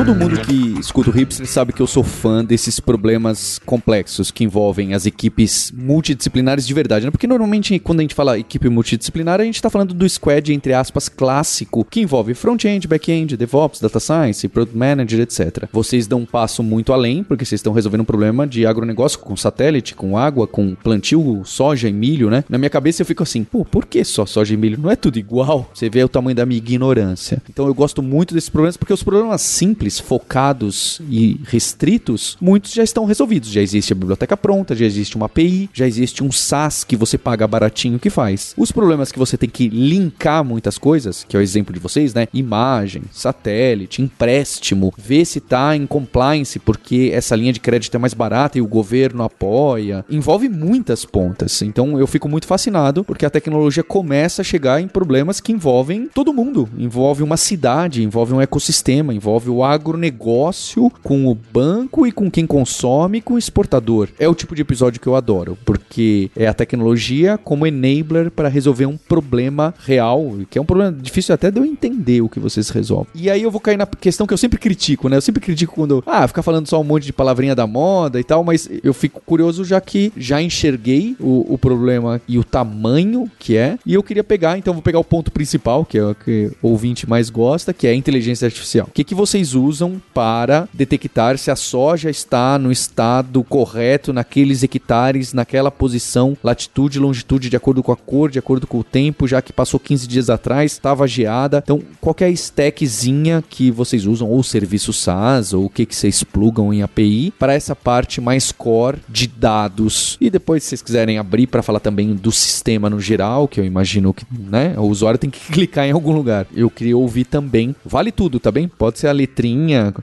Todo 0.00 0.14
mundo 0.14 0.40
que 0.40 0.80
escuta 0.80 1.10
o 1.10 1.12
Hipster 1.12 1.46
sabe 1.46 1.74
que 1.74 1.82
eu 1.82 1.86
sou 1.86 2.02
fã 2.02 2.42
desses 2.42 2.80
problemas 2.80 3.60
complexos 3.66 4.30
que 4.30 4.42
envolvem 4.42 4.94
as 4.94 5.04
equipes 5.04 5.70
multidisciplinares 5.76 6.66
de 6.66 6.72
verdade, 6.72 7.04
né? 7.04 7.10
Porque 7.10 7.26
normalmente 7.26 7.78
quando 7.78 8.00
a 8.00 8.02
gente 8.02 8.14
fala 8.14 8.38
equipe 8.38 8.70
multidisciplinar, 8.70 9.42
a 9.42 9.44
gente 9.44 9.60
tá 9.60 9.68
falando 9.68 9.92
do 9.92 10.08
squad, 10.08 10.54
entre 10.54 10.72
aspas, 10.72 11.10
clássico, 11.10 11.84
que 11.84 12.00
envolve 12.00 12.32
front-end, 12.32 12.88
back-end, 12.88 13.36
DevOps, 13.36 13.78
Data 13.78 14.00
Science, 14.00 14.48
Product 14.48 14.74
Manager, 14.74 15.20
etc. 15.20 15.68
Vocês 15.70 16.06
dão 16.06 16.20
um 16.20 16.26
passo 16.26 16.62
muito 16.62 16.94
além, 16.94 17.22
porque 17.22 17.44
vocês 17.44 17.58
estão 17.58 17.74
resolvendo 17.74 18.00
um 18.00 18.06
problema 18.06 18.46
de 18.46 18.64
agronegócio 18.64 19.18
com 19.18 19.36
satélite, 19.36 19.94
com 19.94 20.16
água, 20.16 20.46
com 20.46 20.74
plantio, 20.76 21.42
soja 21.44 21.90
e 21.90 21.92
milho, 21.92 22.30
né? 22.30 22.42
Na 22.48 22.56
minha 22.56 22.70
cabeça 22.70 23.02
eu 23.02 23.06
fico 23.06 23.22
assim, 23.22 23.44
pô, 23.44 23.66
por 23.66 23.84
que 23.84 24.02
só 24.02 24.24
soja 24.24 24.54
e 24.54 24.56
milho? 24.56 24.78
Não 24.80 24.90
é 24.90 24.96
tudo 24.96 25.18
igual? 25.18 25.70
Você 25.74 25.90
vê 25.90 26.02
o 26.02 26.08
tamanho 26.08 26.34
da 26.36 26.46
minha 26.46 26.56
ignorância. 26.56 27.42
Então 27.50 27.66
eu 27.66 27.74
gosto 27.74 28.02
muito 28.02 28.32
desses 28.32 28.48
problemas, 28.48 28.78
porque 28.78 28.94
os 28.94 29.02
problemas 29.02 29.42
simples, 29.42 29.89
focados 29.98 31.00
e 31.08 31.40
restritos, 31.44 32.36
muitos 32.40 32.72
já 32.72 32.82
estão 32.82 33.04
resolvidos. 33.04 33.50
Já 33.50 33.60
existe 33.60 33.92
a 33.92 33.96
biblioteca 33.96 34.36
pronta, 34.36 34.74
já 34.74 34.84
existe 34.84 35.16
uma 35.16 35.26
API, 35.26 35.70
já 35.72 35.86
existe 35.86 36.22
um 36.22 36.30
SaaS 36.30 36.84
que 36.84 36.96
você 36.96 37.18
paga 37.18 37.46
baratinho 37.46 37.98
que 37.98 38.10
faz. 38.10 38.54
Os 38.56 38.72
problemas 38.72 39.10
que 39.10 39.18
você 39.18 39.36
tem 39.36 39.48
que 39.48 39.68
linkar 39.68 40.44
muitas 40.44 40.78
coisas, 40.78 41.24
que 41.28 41.36
é 41.36 41.40
o 41.40 41.42
exemplo 41.42 41.72
de 41.72 41.80
vocês, 41.80 42.14
né? 42.14 42.26
Imagem, 42.32 43.02
satélite, 43.12 44.02
empréstimo, 44.02 44.92
ver 44.96 45.24
se 45.24 45.40
tá 45.40 45.74
em 45.76 45.86
compliance 45.86 46.58
porque 46.58 47.10
essa 47.12 47.36
linha 47.36 47.52
de 47.52 47.60
crédito 47.60 47.94
é 47.94 47.98
mais 47.98 48.14
barata 48.14 48.58
e 48.58 48.62
o 48.62 48.66
governo 48.66 49.22
apoia. 49.22 50.04
Envolve 50.08 50.48
muitas 50.48 51.04
pontas. 51.04 51.62
Então 51.62 51.98
eu 51.98 52.06
fico 52.06 52.28
muito 52.28 52.46
fascinado 52.46 53.04
porque 53.04 53.26
a 53.26 53.30
tecnologia 53.30 53.82
começa 53.82 54.42
a 54.42 54.44
chegar 54.44 54.80
em 54.80 54.88
problemas 54.88 55.40
que 55.40 55.52
envolvem 55.52 56.08
todo 56.12 56.32
mundo. 56.32 56.68
Envolve 56.76 57.22
uma 57.22 57.36
cidade, 57.36 58.02
envolve 58.02 58.34
um 58.34 58.40
ecossistema, 58.40 59.14
envolve 59.14 59.48
o 59.48 59.62
agronegócio 59.80 60.92
com 61.02 61.26
o 61.26 61.34
banco 61.34 62.06
e 62.06 62.12
com 62.12 62.30
quem 62.30 62.46
consome 62.46 63.20
com 63.20 63.34
o 63.34 63.38
exportador. 63.38 64.08
É 64.18 64.28
o 64.28 64.34
tipo 64.34 64.54
de 64.54 64.62
episódio 64.62 65.00
que 65.00 65.06
eu 65.06 65.16
adoro, 65.16 65.56
porque 65.64 66.30
é 66.36 66.46
a 66.46 66.54
tecnologia 66.54 67.38
como 67.38 67.66
enabler 67.66 68.30
para 68.30 68.48
resolver 68.48 68.86
um 68.86 68.96
problema 68.96 69.74
real, 69.80 70.34
que 70.48 70.58
é 70.58 70.62
um 70.62 70.64
problema 70.64 70.92
difícil 70.92 71.34
até 71.34 71.50
de 71.50 71.58
eu 71.58 71.64
entender 71.64 72.20
o 72.20 72.28
que 72.28 72.38
vocês 72.38 72.68
resolvem. 72.68 73.08
E 73.14 73.30
aí 73.30 73.42
eu 73.42 73.50
vou 73.50 73.60
cair 73.60 73.76
na 73.76 73.86
questão 73.86 74.26
que 74.26 74.34
eu 74.34 74.38
sempre 74.38 74.58
critico, 74.58 75.08
né? 75.08 75.16
Eu 75.16 75.22
sempre 75.22 75.40
critico 75.40 75.74
quando, 75.74 76.02
ah, 76.06 76.26
ficar 76.28 76.42
falando 76.42 76.68
só 76.68 76.80
um 76.80 76.84
monte 76.84 77.06
de 77.06 77.12
palavrinha 77.12 77.54
da 77.54 77.66
moda 77.66 78.20
e 78.20 78.24
tal, 78.24 78.44
mas 78.44 78.68
eu 78.84 78.92
fico 78.92 79.20
curioso 79.24 79.64
já 79.64 79.80
que 79.80 80.12
já 80.16 80.40
enxerguei 80.42 81.16
o, 81.18 81.54
o 81.54 81.58
problema 81.58 82.20
e 82.28 82.38
o 82.38 82.44
tamanho 82.44 83.30
que 83.38 83.56
é, 83.56 83.78
e 83.86 83.94
eu 83.94 84.02
queria 84.02 84.24
pegar, 84.24 84.58
então 84.58 84.74
vou 84.74 84.82
pegar 84.82 84.98
o 84.98 85.04
ponto 85.04 85.32
principal, 85.32 85.84
que 85.84 85.98
é 85.98 86.04
o 86.04 86.14
que 86.14 86.50
o 86.62 86.68
ouvinte 86.68 87.08
mais 87.08 87.30
gosta, 87.30 87.72
que 87.72 87.86
é 87.86 87.90
a 87.90 87.94
inteligência 87.94 88.46
artificial. 88.46 88.86
O 88.88 88.92
que, 88.92 89.04
que 89.04 89.14
vocês 89.14 89.54
usam 89.60 90.00
para 90.14 90.68
detectar 90.72 91.38
se 91.38 91.50
a 91.50 91.56
soja 91.56 92.10
está 92.10 92.58
no 92.58 92.72
estado 92.72 93.42
correto, 93.44 94.12
naqueles 94.12 94.62
hectares, 94.62 95.32
naquela 95.32 95.70
posição, 95.70 96.36
latitude 96.42 96.98
e 96.98 97.00
longitude, 97.00 97.50
de 97.50 97.56
acordo 97.56 97.82
com 97.82 97.92
a 97.92 97.96
cor, 97.96 98.30
de 98.30 98.38
acordo 98.38 98.66
com 98.66 98.78
o 98.78 98.84
tempo, 98.84 99.28
já 99.28 99.42
que 99.42 99.52
passou 99.52 99.78
15 99.78 100.06
dias 100.06 100.30
atrás, 100.30 100.72
estava 100.72 101.06
geada. 101.06 101.60
Então, 101.62 101.82
qualquer 102.00 102.30
stackzinha 102.30 103.42
que 103.48 103.70
vocês 103.70 104.06
usam, 104.06 104.28
ou 104.28 104.42
serviço 104.42 104.92
SaaS, 104.92 105.52
ou 105.52 105.66
o 105.66 105.70
que, 105.70 105.86
que 105.86 105.94
vocês 105.94 106.22
plugam 106.24 106.72
em 106.72 106.82
API, 106.82 107.32
para 107.38 107.54
essa 107.54 107.76
parte 107.76 108.20
mais 108.20 108.52
core 108.52 108.98
de 109.08 109.26
dados. 109.26 110.16
E 110.20 110.30
depois, 110.30 110.62
se 110.62 110.70
vocês 110.70 110.82
quiserem 110.82 111.18
abrir 111.18 111.46
para 111.46 111.62
falar 111.62 111.80
também 111.80 112.14
do 112.14 112.32
sistema 112.32 112.90
no 112.90 113.00
geral, 113.00 113.48
que 113.48 113.60
eu 113.60 113.64
imagino 113.64 114.14
que 114.14 114.24
né, 114.30 114.74
o 114.76 114.82
usuário 114.82 115.18
tem 115.18 115.30
que 115.30 115.40
clicar 115.52 115.86
em 115.86 115.92
algum 115.92 116.12
lugar. 116.12 116.46
Eu 116.54 116.70
queria 116.70 116.96
ouvir 116.96 117.24
também. 117.24 117.74
Vale 117.84 118.12
tudo, 118.12 118.40
tá 118.40 118.50
bem? 118.50 118.68
Pode 118.68 118.98
ser 118.98 119.08
a 119.08 119.12
letrinha 119.12 119.49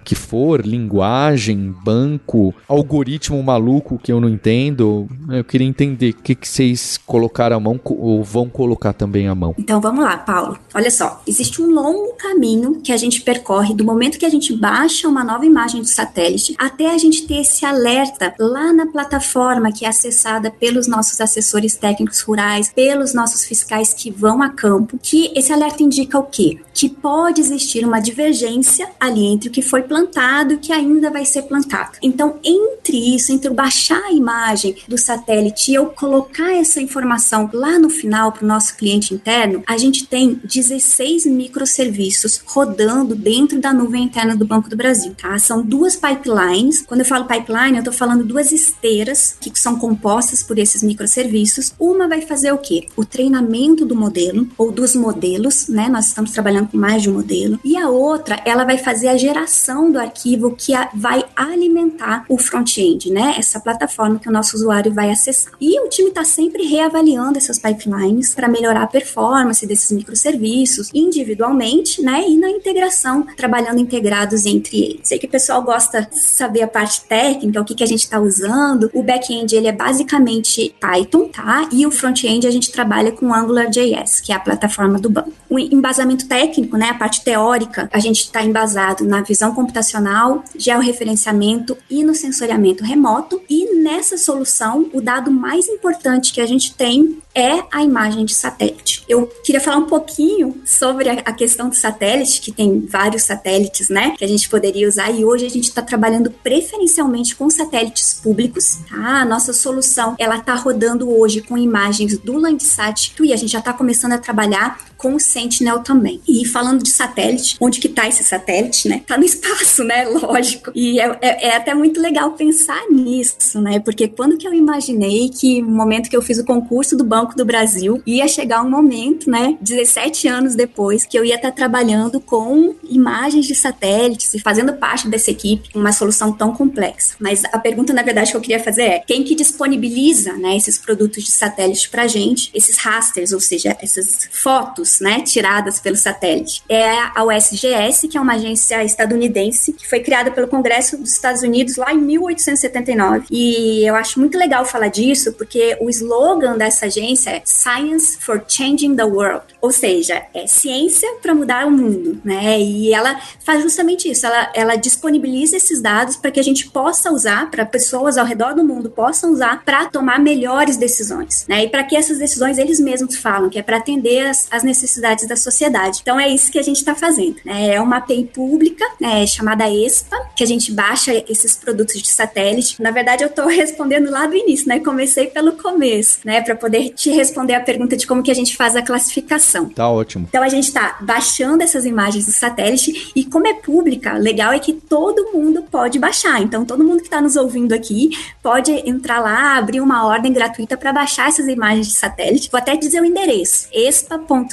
que 0.03 0.15
for, 0.15 0.65
linguagem, 0.65 1.73
banco, 1.83 2.53
algoritmo 2.67 3.41
maluco 3.41 3.99
que 4.01 4.11
eu 4.11 4.19
não 4.19 4.29
entendo. 4.29 5.07
Eu 5.29 5.43
queria 5.43 5.67
entender 5.67 6.11
o 6.11 6.21
que, 6.21 6.35
que 6.35 6.47
vocês 6.47 6.97
colocaram 7.05 7.57
a 7.57 7.59
mão 7.59 7.79
ou 7.83 8.23
vão 8.23 8.49
colocar 8.49 8.93
também 8.93 9.27
a 9.27 9.35
mão. 9.35 9.55
Então 9.57 9.79
vamos 9.79 10.03
lá, 10.03 10.17
Paulo. 10.17 10.57
Olha 10.73 10.91
só, 10.91 11.21
existe 11.27 11.61
um 11.61 11.71
longo 11.71 12.13
caminho 12.17 12.81
que 12.81 12.91
a 12.91 12.97
gente 12.97 13.21
percorre 13.21 13.73
do 13.73 13.83
momento 13.83 14.17
que 14.17 14.25
a 14.25 14.29
gente 14.29 14.55
baixa 14.55 15.07
uma 15.07 15.23
nova 15.23 15.45
imagem 15.45 15.81
do 15.81 15.87
satélite 15.87 16.55
até 16.57 16.93
a 16.93 16.97
gente 16.97 17.27
ter 17.27 17.41
esse 17.41 17.65
alerta 17.65 18.33
lá 18.39 18.73
na 18.73 18.85
plataforma 18.87 19.71
que 19.71 19.85
é 19.85 19.89
acessada 19.89 20.51
pelos 20.51 20.87
nossos 20.87 21.19
assessores 21.21 21.75
técnicos 21.75 22.21
rurais, 22.21 22.71
pelos 22.73 23.13
nossos 23.13 23.45
fiscais 23.45 23.93
que 23.93 24.11
vão 24.11 24.41
a 24.41 24.49
campo, 24.49 24.99
que 25.01 25.31
esse 25.35 25.51
alerta 25.51 25.83
indica 25.83 26.17
o 26.17 26.23
quê? 26.23 26.57
Que 26.73 26.89
pode 26.89 27.41
existir 27.41 27.85
uma 27.85 27.99
divergência 27.99 28.89
ali 28.99 29.25
entre 29.37 29.49
o 29.49 29.51
que 29.51 29.61
foi 29.61 29.83
plantado 29.83 30.53
e 30.53 30.55
o 30.55 30.59
que 30.59 30.73
ainda 30.73 31.11
vai 31.11 31.23
ser 31.25 31.43
plantado. 31.43 31.97
Então, 32.01 32.39
entre 32.43 33.15
isso, 33.15 33.31
entre 33.31 33.49
eu 33.49 33.53
baixar 33.53 34.01
a 34.03 34.11
imagem 34.11 34.75
do 34.87 34.97
satélite 34.97 35.71
e 35.71 35.75
eu 35.75 35.85
colocar 35.85 36.53
essa 36.53 36.81
informação 36.81 37.49
lá 37.53 37.77
no 37.77 37.89
final 37.89 38.31
para 38.31 38.43
o 38.43 38.47
nosso 38.47 38.75
cliente 38.75 39.13
interno, 39.13 39.63
a 39.67 39.77
gente 39.77 40.07
tem 40.07 40.41
16 40.43 41.27
microserviços 41.27 42.41
rodando 42.45 43.15
dentro 43.15 43.59
da 43.59 43.71
nuvem 43.71 44.03
interna 44.03 44.35
do 44.35 44.45
Banco 44.45 44.69
do 44.69 44.75
Brasil, 44.75 45.13
tá? 45.15 45.37
São 45.37 45.61
duas 45.61 45.95
pipelines. 45.95 46.81
Quando 46.81 47.01
eu 47.01 47.05
falo 47.05 47.25
pipeline, 47.25 47.77
eu 47.77 47.79
estou 47.79 47.93
falando 47.93 48.23
duas 48.23 48.51
esteiras 48.51 49.37
que 49.39 49.51
são 49.57 49.77
compostas 49.77 50.41
por 50.41 50.57
esses 50.57 50.81
microserviços. 50.81 51.73
Uma 51.79 52.07
vai 52.07 52.21
fazer 52.21 52.51
o 52.51 52.57
quê? 52.57 52.87
O 52.95 53.05
treinamento 53.05 53.85
do 53.85 53.95
modelo 53.95 54.47
ou 54.57 54.71
dos 54.71 54.95
modelos, 54.95 55.67
né? 55.67 55.87
Nós 55.89 56.07
estamos 56.07 56.31
trabalhando 56.31 56.69
com 56.69 56.77
mais 56.77 57.03
de 57.03 57.09
um 57.09 57.13
modelo. 57.13 57.59
E 57.63 57.77
a 57.77 57.89
outra, 57.89 58.41
ela 58.45 58.63
vai 58.63 58.77
fazer 58.77 59.09
a 59.09 59.17
geração 59.27 59.91
do 59.91 59.99
arquivo 59.99 60.55
que 60.55 60.71
vai 60.93 61.25
alimentar 61.35 62.23
o 62.29 62.37
front-end, 62.37 63.11
né? 63.11 63.35
Essa 63.37 63.59
plataforma 63.59 64.19
que 64.19 64.29
o 64.29 64.31
nosso 64.31 64.55
usuário 64.55 64.93
vai 64.93 65.11
acessar. 65.11 65.51
E 65.59 65.79
o 65.81 65.89
time 65.89 66.09
está 66.09 66.23
sempre 66.23 66.63
reavaliando 66.63 67.37
essas 67.37 67.59
pipelines 67.59 68.33
para 68.33 68.47
melhorar 68.47 68.83
a 68.83 68.87
performance 68.87 69.67
desses 69.67 69.91
microserviços 69.91 70.89
individualmente, 70.93 72.01
né? 72.01 72.23
E 72.27 72.37
na 72.37 72.49
integração, 72.49 73.27
trabalhando 73.35 73.79
integrados 73.79 74.45
entre 74.45 74.81
eles. 74.81 75.01
Sei 75.03 75.19
que 75.19 75.25
o 75.25 75.29
pessoal 75.29 75.61
gosta 75.61 76.01
de 76.03 76.19
saber 76.19 76.61
a 76.61 76.67
parte 76.67 77.01
técnica, 77.01 77.59
o 77.59 77.65
que, 77.65 77.75
que 77.75 77.83
a 77.83 77.87
gente 77.87 78.03
está 78.03 78.19
usando. 78.19 78.89
O 78.93 79.03
back-end 79.03 79.53
ele 79.53 79.67
é 79.67 79.73
basicamente 79.73 80.73
Python, 80.79 81.27
tá? 81.27 81.67
E 81.71 81.85
o 81.85 81.91
front-end 81.91 82.47
a 82.47 82.51
gente 82.51 82.71
trabalha 82.71 83.11
com 83.11 83.33
AngularJS, 83.33 84.21
que 84.21 84.31
é 84.31 84.35
a 84.35 84.39
plataforma 84.39 84.97
do 84.99 85.09
banco. 85.09 85.33
O 85.49 85.59
embasamento 85.59 86.27
técnico, 86.27 86.77
né? 86.77 86.89
A 86.91 86.93
parte 86.93 87.23
teórica, 87.23 87.89
a 87.91 87.99
gente 87.99 88.21
está 88.21 88.41
embasado 88.41 89.03
na 89.03 89.16
visão 89.21 89.53
computacional, 89.53 90.43
georreferenciamento 90.55 91.77
e 91.89 92.03
no 92.03 92.13
sensoriamento 92.13 92.83
remoto. 92.83 93.41
E 93.49 93.75
nessa 93.81 94.17
solução, 94.17 94.89
o 94.93 95.01
dado 95.01 95.31
mais 95.31 95.67
importante 95.67 96.33
que 96.33 96.41
a 96.41 96.45
gente 96.45 96.73
tem 96.73 97.19
é 97.37 97.63
a 97.71 97.83
imagem 97.83 98.25
de 98.25 98.33
satélite. 98.33 99.03
Eu 99.07 99.27
queria 99.43 99.61
falar 99.61 99.77
um 99.77 99.85
pouquinho 99.85 100.59
sobre 100.65 101.07
a 101.07 101.31
questão 101.31 101.69
do 101.69 101.75
satélite, 101.75 102.41
que 102.41 102.51
tem 102.51 102.79
vários 102.79 103.23
satélites, 103.23 103.89
né, 103.89 104.15
que 104.17 104.25
a 104.25 104.27
gente 104.27 104.49
poderia 104.49 104.87
usar 104.87 105.11
e 105.11 105.23
hoje 105.23 105.45
a 105.45 105.49
gente 105.49 105.65
está 105.65 105.83
trabalhando 105.83 106.31
preferencialmente 106.31 107.35
com 107.35 107.47
satélites 107.47 108.15
públicos, 108.15 108.79
tá? 108.89 109.21
A 109.21 109.25
nossa 109.25 109.53
solução, 109.53 110.15
ela 110.17 110.37
está 110.37 110.55
rodando 110.55 111.09
hoje 111.09 111.41
com 111.41 111.55
imagens 111.55 112.17
do 112.17 112.37
Landsat 112.37 113.13
e 113.21 113.31
a 113.31 113.35
gente 113.35 113.51
já 113.51 113.59
está 113.59 113.71
começando 113.71 114.13
a 114.13 114.17
trabalhar 114.17 114.79
com 114.97 115.13
o 115.13 115.19
Sentinel 115.19 115.79
também. 115.79 116.19
E 116.27 116.45
falando 116.45 116.83
de 116.83 116.89
satélite, 116.89 117.55
onde 117.61 117.79
que 117.79 117.87
tá 117.87 118.07
esse 118.07 118.23
satélite, 118.23 118.89
né? 118.89 119.03
Tá 119.05 119.17
no 119.17 119.23
espaço, 119.23 119.83
né? 119.83 120.05
Lógico. 120.09 120.71
E 120.73 120.99
é, 120.99 121.17
é, 121.21 121.47
é, 121.49 121.55
até 121.55 121.73
muito 121.73 122.01
legal 122.01 122.31
pensar 122.31 122.81
nisso, 122.89 123.61
né? 123.61 123.79
Porque 123.79 124.07
quando 124.07 124.37
que 124.37 124.47
eu 124.47 124.53
imaginei 124.53 125.29
que 125.29 125.61
no 125.61 125.69
momento 125.69 126.09
que 126.09 126.17
eu 126.17 126.21
fiz 126.21 126.39
o 126.39 126.45
concurso 126.45 126.97
do 126.97 127.03
Banco 127.03 127.26
do 127.35 127.45
Brasil, 127.45 128.01
ia 128.05 128.27
chegar 128.27 128.61
um 128.61 128.69
momento, 128.69 129.29
né? 129.29 129.57
17 129.61 130.27
anos 130.27 130.55
depois, 130.55 131.05
que 131.05 131.17
eu 131.17 131.25
ia 131.25 131.35
estar 131.35 131.51
trabalhando 131.51 132.19
com 132.19 132.75
imagens 132.83 133.45
de 133.45 133.55
satélites 133.55 134.33
e 134.33 134.39
fazendo 134.39 134.73
parte 134.73 135.07
dessa 135.07 135.31
equipe, 135.31 135.69
uma 135.75 135.91
solução 135.91 136.31
tão 136.31 136.53
complexa. 136.53 137.15
Mas 137.19 137.43
a 137.45 137.59
pergunta, 137.59 137.93
na 137.93 138.01
verdade, 138.01 138.31
que 138.31 138.37
eu 138.37 138.41
queria 138.41 138.59
fazer 138.59 138.83
é: 138.83 138.99
quem 138.99 139.23
que 139.23 139.35
disponibiliza, 139.35 140.33
né, 140.33 140.55
esses 140.55 140.77
produtos 140.77 141.23
de 141.23 141.31
satélite 141.31 141.89
pra 141.89 142.07
gente, 142.07 142.49
esses 142.53 142.77
rasters, 142.77 143.31
ou 143.31 143.39
seja, 143.39 143.75
essas 143.81 144.29
fotos, 144.31 144.99
né, 144.99 145.21
tiradas 145.21 145.79
pelo 145.79 145.95
satélite. 145.95 146.63
É 146.69 146.87
a 147.15 147.23
USGS, 147.23 148.07
que 148.07 148.17
é 148.17 148.21
uma 148.21 148.33
agência 148.33 148.83
estadunidense 148.83 149.73
que 149.73 149.87
foi 149.87 149.99
criada 149.99 150.31
pelo 150.31 150.47
Congresso 150.47 150.97
dos 150.97 151.11
Estados 151.11 151.41
Unidos 151.41 151.75
lá 151.75 151.93
em 151.93 151.97
1879. 151.97 153.25
E 153.31 153.85
eu 153.87 153.95
acho 153.95 154.19
muito 154.19 154.37
legal 154.37 154.65
falar 154.65 154.87
disso 154.87 155.33
porque 155.33 155.77
o 155.79 155.89
slogan 155.89 156.57
dessa 156.57 156.85
agência 156.85 157.16
é 157.25 157.41
Science 157.45 158.17
for 158.19 158.43
Changing 158.47 158.95
the 158.95 159.03
World, 159.03 159.45
ou 159.61 159.71
seja, 159.71 160.23
é 160.33 160.45
ciência 160.45 161.09
para 161.21 161.33
mudar 161.33 161.65
o 161.65 161.71
mundo, 161.71 162.19
né? 162.23 162.59
E 162.59 162.93
ela 162.93 163.19
faz 163.43 163.63
justamente 163.63 164.09
isso, 164.09 164.25
ela, 164.25 164.51
ela 164.53 164.75
disponibiliza 164.75 165.57
esses 165.57 165.81
dados 165.81 166.15
para 166.17 166.31
que 166.31 166.39
a 166.39 166.43
gente 166.43 166.69
possa 166.69 167.11
usar, 167.11 167.49
para 167.49 167.65
pessoas 167.65 168.17
ao 168.17 168.25
redor 168.25 168.53
do 168.53 168.63
mundo 168.63 168.89
possam 168.89 169.31
usar 169.31 169.63
para 169.63 169.85
tomar 169.85 170.19
melhores 170.19 170.77
decisões, 170.77 171.45
né? 171.47 171.63
E 171.63 171.69
para 171.69 171.83
que 171.83 171.95
essas 171.95 172.17
decisões 172.17 172.57
eles 172.57 172.79
mesmos 172.79 173.15
falam, 173.15 173.49
que 173.49 173.59
é 173.59 173.61
para 173.61 173.77
atender 173.77 174.27
as, 174.27 174.47
as 174.51 174.63
necessidades 174.63 175.27
da 175.27 175.35
sociedade. 175.35 175.99
Então 176.01 176.19
é 176.19 176.27
isso 176.27 176.51
que 176.51 176.59
a 176.59 176.63
gente 176.63 176.77
está 176.77 176.95
fazendo. 176.95 177.37
Né? 177.45 177.75
É 177.75 177.81
uma 177.81 177.97
API 177.97 178.25
pública 178.33 178.85
né, 178.99 179.25
chamada 179.25 179.69
ESPA, 179.69 180.17
que 180.35 180.43
a 180.43 180.47
gente 180.47 180.71
baixa 180.71 181.13
esses 181.29 181.55
produtos 181.55 182.01
de 182.01 182.09
satélite. 182.09 182.81
Na 182.81 182.91
verdade, 182.91 183.23
eu 183.23 183.29
estou 183.29 183.47
respondendo 183.47 184.09
lá 184.09 184.25
do 184.25 184.35
início, 184.35 184.67
né? 184.67 184.79
Comecei 184.79 185.27
pelo 185.27 185.53
começo, 185.53 186.19
né? 186.25 186.41
Para 186.41 186.55
poder 186.55 186.93
te 186.97 187.09
responder 187.11 187.53
a 187.53 187.61
pergunta 187.61 187.95
de 187.95 188.05
como 188.05 188.21
que 188.21 188.31
a 188.31 188.33
gente 188.33 188.57
faz 188.57 188.75
a 188.75 188.81
classificação. 188.81 189.69
Tá 189.69 189.89
ótimo. 189.89 190.25
Então 190.27 190.43
a 190.43 190.49
gente 190.49 190.65
está 190.65 190.97
baixando 190.99 191.63
essas 191.63 191.85
imagens 191.85 192.25
do 192.25 192.31
satélite 192.31 193.11
e 193.15 193.23
como 193.23 193.47
é 193.47 193.53
pública, 193.53 194.13
legal 194.13 194.51
é 194.51 194.59
que 194.59 194.73
todo 194.73 195.31
mundo 195.31 195.63
pode 195.69 195.99
baixar. 195.99 196.41
Então 196.41 196.65
todo 196.65 196.83
mundo 196.83 196.97
que 196.97 197.05
está 197.05 197.21
nos 197.21 197.35
ouvindo 197.35 197.73
aqui 197.73 198.09
pode 198.43 198.71
entrar 198.89 199.19
lá, 199.19 199.57
abrir 199.57 199.79
uma 199.79 200.05
ordem 200.05 200.33
gratuita 200.33 200.75
para 200.75 200.91
baixar 200.91 201.29
essas 201.29 201.47
imagens 201.47 201.87
de 201.87 201.93
satélite. 201.93 202.49
Vou 202.51 202.57
até 202.57 202.75
dizer 202.75 203.01
o 203.01 203.05
endereço: 203.05 203.69
espa.com 203.71 204.47